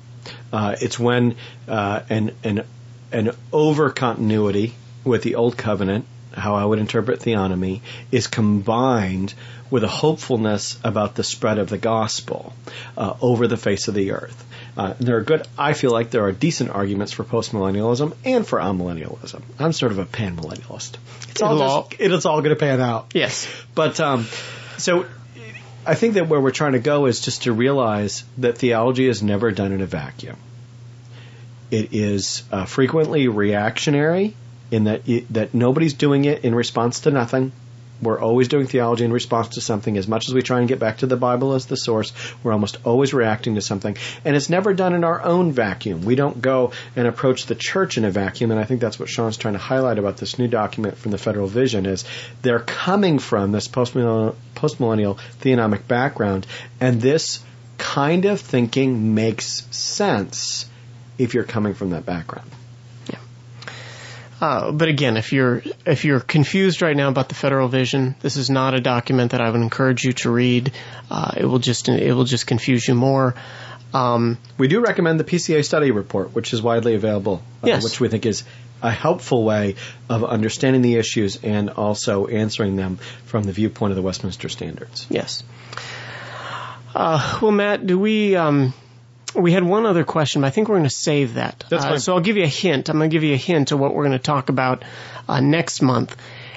Uh, 0.54 0.76
it's 0.80 0.98
when 0.98 1.36
uh, 1.68 2.00
an 2.10 2.32
an 2.46 2.64
an 3.12 3.32
over 3.52 3.90
continuity 3.90 4.74
with 5.04 5.24
the 5.24 5.36
old 5.36 5.58
covenant 5.58 6.06
how 6.34 6.56
I 6.56 6.66
would 6.66 6.80
interpret 6.80 7.20
theonomy, 7.20 7.82
is 8.12 8.28
combined 8.28 9.34
with 9.70 9.84
a 9.84 9.88
hopefulness 9.88 10.80
about 10.84 11.16
the 11.16 11.24
spread 11.24 11.58
of 11.58 11.70
the 11.70 11.78
gospel 11.78 12.54
uh, 12.98 13.16
over 13.22 13.48
the 13.48 13.58
face 13.58 13.88
of 13.88 13.94
the 13.94 14.12
earth. 14.12 14.46
Uh, 14.76 14.94
there 15.00 15.18
are 15.18 15.22
good, 15.22 15.48
I 15.58 15.74
feel 15.74 15.92
like 15.92 16.10
there 16.10 16.26
are 16.26 16.32
decent 16.32 16.72
arguments 16.72 17.12
for 17.12 17.24
postmillennialism 17.24 18.16
and 18.26 18.46
for 18.46 18.60
amillennialism. 18.60 19.44
I'm 19.60 19.72
sort 19.72 19.92
of 19.92 20.00
a 20.00 20.06
panmillennialist. 20.06 20.96
It's 21.30 21.42
all, 21.42 21.62
all 21.62 21.88
just, 21.90 22.02
it's 22.02 22.26
all 22.26 22.42
going 22.42 22.56
to 22.56 22.60
pan 22.60 22.82
out. 22.82 23.12
Yes. 23.14 23.48
But, 23.76 24.00
um, 24.00 24.28
so 24.78 25.06
I 25.86 25.96
think 25.96 26.14
that 26.16 26.28
where 26.28 26.40
we're 26.40 26.52
trying 26.52 26.74
to 26.74 26.80
go 26.80 27.06
is 27.06 27.20
just 27.20 27.44
to 27.44 27.54
realize 27.54 28.24
that 28.38 28.58
theology 28.58 29.08
is 29.08 29.22
never 29.22 29.52
done 29.52 29.72
in 29.72 29.82
a 29.82 29.86
vacuum. 29.86 30.38
It 31.72 31.94
is 31.94 32.44
uh, 32.52 32.66
frequently 32.66 33.28
reactionary 33.28 34.36
in 34.72 34.86
that 34.86 35.02
that 35.32 35.54
nobody's 35.54 35.94
doing 35.94 36.26
it 36.26 36.46
in 36.46 36.56
response 36.56 37.02
to 37.02 37.12
nothing. 37.12 37.52
We're 38.02 38.20
always 38.20 38.48
doing 38.48 38.68
theology 38.68 39.06
in 39.06 39.14
response 39.14 39.50
to 39.50 39.62
something. 39.62 39.98
As 39.98 40.08
much 40.08 40.28
as 40.28 40.34
we 40.34 40.42
try 40.42 40.60
and 40.60 40.68
get 40.68 40.80
back 40.80 40.98
to 40.98 41.06
the 41.06 41.16
Bible 41.16 41.54
as 41.54 41.68
the 41.68 41.78
source, 41.78 42.12
we're 42.44 42.52
almost 42.52 42.78
always 42.84 43.14
reacting 43.14 43.56
to 43.56 43.62
something. 43.62 43.96
And 44.26 44.36
it's 44.36 44.50
never 44.50 44.74
done 44.74 44.94
in 44.94 45.04
our 45.04 45.22
own 45.24 45.52
vacuum. 45.52 46.02
We 46.02 46.16
don't 46.16 46.42
go 46.42 46.72
and 46.96 47.08
approach 47.08 47.46
the 47.46 47.56
church 47.56 47.98
in 47.98 48.06
a 48.06 48.12
vacuum. 48.12 48.52
And 48.52 48.60
I 48.60 48.66
think 48.66 48.82
that's 48.82 49.00
what 49.00 49.10
Sean's 49.10 49.38
trying 49.38 49.54
to 49.54 49.60
highlight 49.60 50.00
about 50.00 50.18
this 50.18 50.38
new 50.38 50.48
document 50.48 50.98
from 50.98 51.12
the 51.12 51.18
Federal 51.18 51.48
Vision 51.48 51.86
is 51.86 52.04
they're 52.42 52.60
coming 52.60 53.20
from 53.20 53.52
this 53.52 53.68
postmillennial, 53.68 54.36
postmillennial 54.56 55.18
theonomic 55.42 55.88
background. 55.88 56.46
And 56.82 57.02
this 57.02 57.44
kind 57.78 58.26
of 58.26 58.42
thinking 58.42 59.14
makes 59.16 59.68
sense 59.72 60.66
if 61.18 61.34
you're 61.34 61.44
coming 61.44 61.74
from 61.74 61.92
that 61.92 62.06
background. 62.06 62.50
Uh, 64.44 64.74
but 64.74 64.90
again, 64.90 65.16
if 65.16 65.32
you're 65.32 65.64
if 65.86 66.04
you're 66.04 66.20
confused 66.20 66.82
right 66.82 66.98
now 66.98 67.08
about 67.08 67.30
the 67.30 67.36
federal 67.36 67.70
vision, 67.70 68.14
this 68.20 68.36
is 68.36 68.50
not 68.50 68.74
a 68.74 68.82
document 68.82 69.32
that 69.32 69.40
I 69.40 69.50
would 69.50 69.62
encourage 69.62 70.04
you 70.04 70.12
to 70.12 70.30
read. 70.30 70.74
Uh, 71.10 71.32
it 71.38 71.46
will 71.46 71.60
just 71.60 71.88
it 71.88 72.14
will 72.14 72.26
just 72.26 72.46
confuse 72.46 72.86
you 72.86 72.94
more. 72.94 73.36
Um, 73.94 74.38
we 74.58 74.68
do 74.68 74.82
recommend 74.82 75.18
the 75.18 75.24
PCA 75.24 75.64
study 75.64 75.92
report, 75.92 76.36
which 76.36 76.52
is 76.52 76.62
widely 76.62 76.94
available, 76.94 77.42
uh, 77.64 77.68
yes. 77.68 77.86
which 77.86 78.02
we 78.02 78.10
think 78.10 78.26
is 78.26 78.44
a 78.82 78.92
helpful 78.92 79.46
way 79.46 79.76
of 80.10 80.26
understanding 80.26 80.82
the 80.82 80.96
issues 80.96 81.42
and 81.42 81.70
also 81.70 82.28
answering 82.28 82.76
them 82.76 82.98
from 83.24 83.44
the 83.44 83.54
viewpoint 83.54 83.92
of 83.92 83.96
the 83.96 84.02
Westminster 84.02 84.50
Standards. 84.50 85.08
Yes. 85.10 85.42
Uh, 86.94 87.40
well, 87.42 87.52
Matt, 87.54 87.88
do 87.88 87.98
we 87.98 88.36
um, 88.36 88.74
we 89.36 89.52
had 89.52 89.64
one 89.64 89.86
other 89.86 90.04
question, 90.04 90.42
but 90.42 90.48
I 90.48 90.50
think 90.52 90.70
we're 90.70 90.78
going 90.78 90.90
to 90.90 90.96
save 90.96 91.36
that. 91.36 91.64
That's 91.70 91.84
fine. 91.84 91.94
Uh, 91.94 92.00
so 92.00 92.14
I'll 92.14 92.22
give 92.22 92.38
you 92.38 92.44
a 92.44 92.48
hint. 92.48 92.90
I'm 92.90 92.98
going 92.98 93.10
to 93.10 93.14
give 93.14 93.24
you 93.24 93.34
a 93.34 93.38
hint 93.38 93.72
of 93.72 93.80
what 93.80 93.94
we're 93.94 94.06
going 94.06 94.18
to 94.18 94.24
talk 94.24 94.50
about 94.50 94.84
uh, 95.28 95.40
next 95.40 95.82
month, 95.82 96.16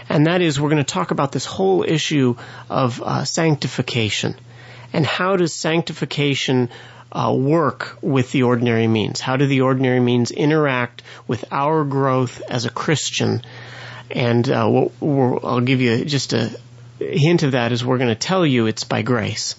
and 0.08 0.26
that 0.26 0.42
is 0.42 0.60
we're 0.60 0.70
going 0.70 0.84
to 0.84 0.92
talk 0.92 1.10
about 1.10 1.32
this 1.32 1.44
whole 1.44 1.82
issue 1.82 2.36
of 2.68 3.02
uh, 3.02 3.24
sanctification 3.24 4.36
and 4.92 5.04
how 5.04 5.36
does 5.36 5.52
sanctification 5.52 6.70
uh, 7.12 7.34
work 7.36 7.98
with 8.00 8.32
the 8.32 8.44
ordinary 8.44 8.86
means? 8.86 9.20
How 9.20 9.36
do 9.36 9.46
the 9.46 9.62
ordinary 9.62 10.00
means 10.00 10.30
interact 10.30 11.02
with 11.26 11.44
our 11.52 11.84
growth 11.84 12.42
as 12.48 12.64
a 12.64 12.70
Christian? 12.70 13.42
And 14.10 14.48
uh, 14.48 14.68
we'll, 14.70 14.92
we'll, 15.00 15.46
I'll 15.46 15.60
give 15.60 15.80
you 15.80 16.04
just 16.04 16.32
a 16.32 16.58
hint 16.98 17.42
of 17.42 17.52
that 17.52 17.72
is 17.72 17.84
we're 17.84 17.98
going 17.98 18.08
to 18.08 18.14
tell 18.14 18.46
you 18.46 18.66
it's 18.66 18.84
by 18.84 19.02
grace. 19.02 19.54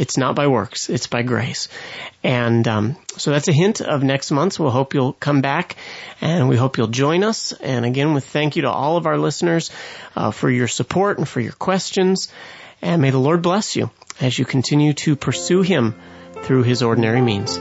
It's 0.00 0.16
not 0.16 0.34
by 0.34 0.46
works, 0.46 0.88
it's 0.88 1.06
by 1.06 1.20
grace. 1.20 1.68
And 2.24 2.66
um, 2.66 2.96
so 3.18 3.32
that's 3.32 3.48
a 3.48 3.52
hint 3.52 3.82
of 3.82 4.02
next 4.02 4.30
month's. 4.30 4.58
We'll 4.58 4.70
hope 4.70 4.94
you'll 4.94 5.12
come 5.12 5.42
back 5.42 5.76
and 6.22 6.48
we 6.48 6.56
hope 6.56 6.78
you'll 6.78 6.86
join 6.86 7.22
us. 7.22 7.52
And 7.52 7.84
again, 7.84 8.14
with 8.14 8.24
thank 8.24 8.56
you 8.56 8.62
to 8.62 8.70
all 8.70 8.96
of 8.96 9.04
our 9.04 9.18
listeners 9.18 9.70
uh, 10.16 10.30
for 10.30 10.48
your 10.48 10.68
support 10.68 11.18
and 11.18 11.28
for 11.28 11.40
your 11.40 11.52
questions. 11.52 12.32
And 12.80 13.02
may 13.02 13.10
the 13.10 13.18
Lord 13.18 13.42
bless 13.42 13.76
you 13.76 13.90
as 14.22 14.38
you 14.38 14.46
continue 14.46 14.94
to 14.94 15.16
pursue 15.16 15.60
Him 15.60 16.00
through 16.44 16.62
His 16.62 16.82
ordinary 16.82 17.20
means. 17.20 17.58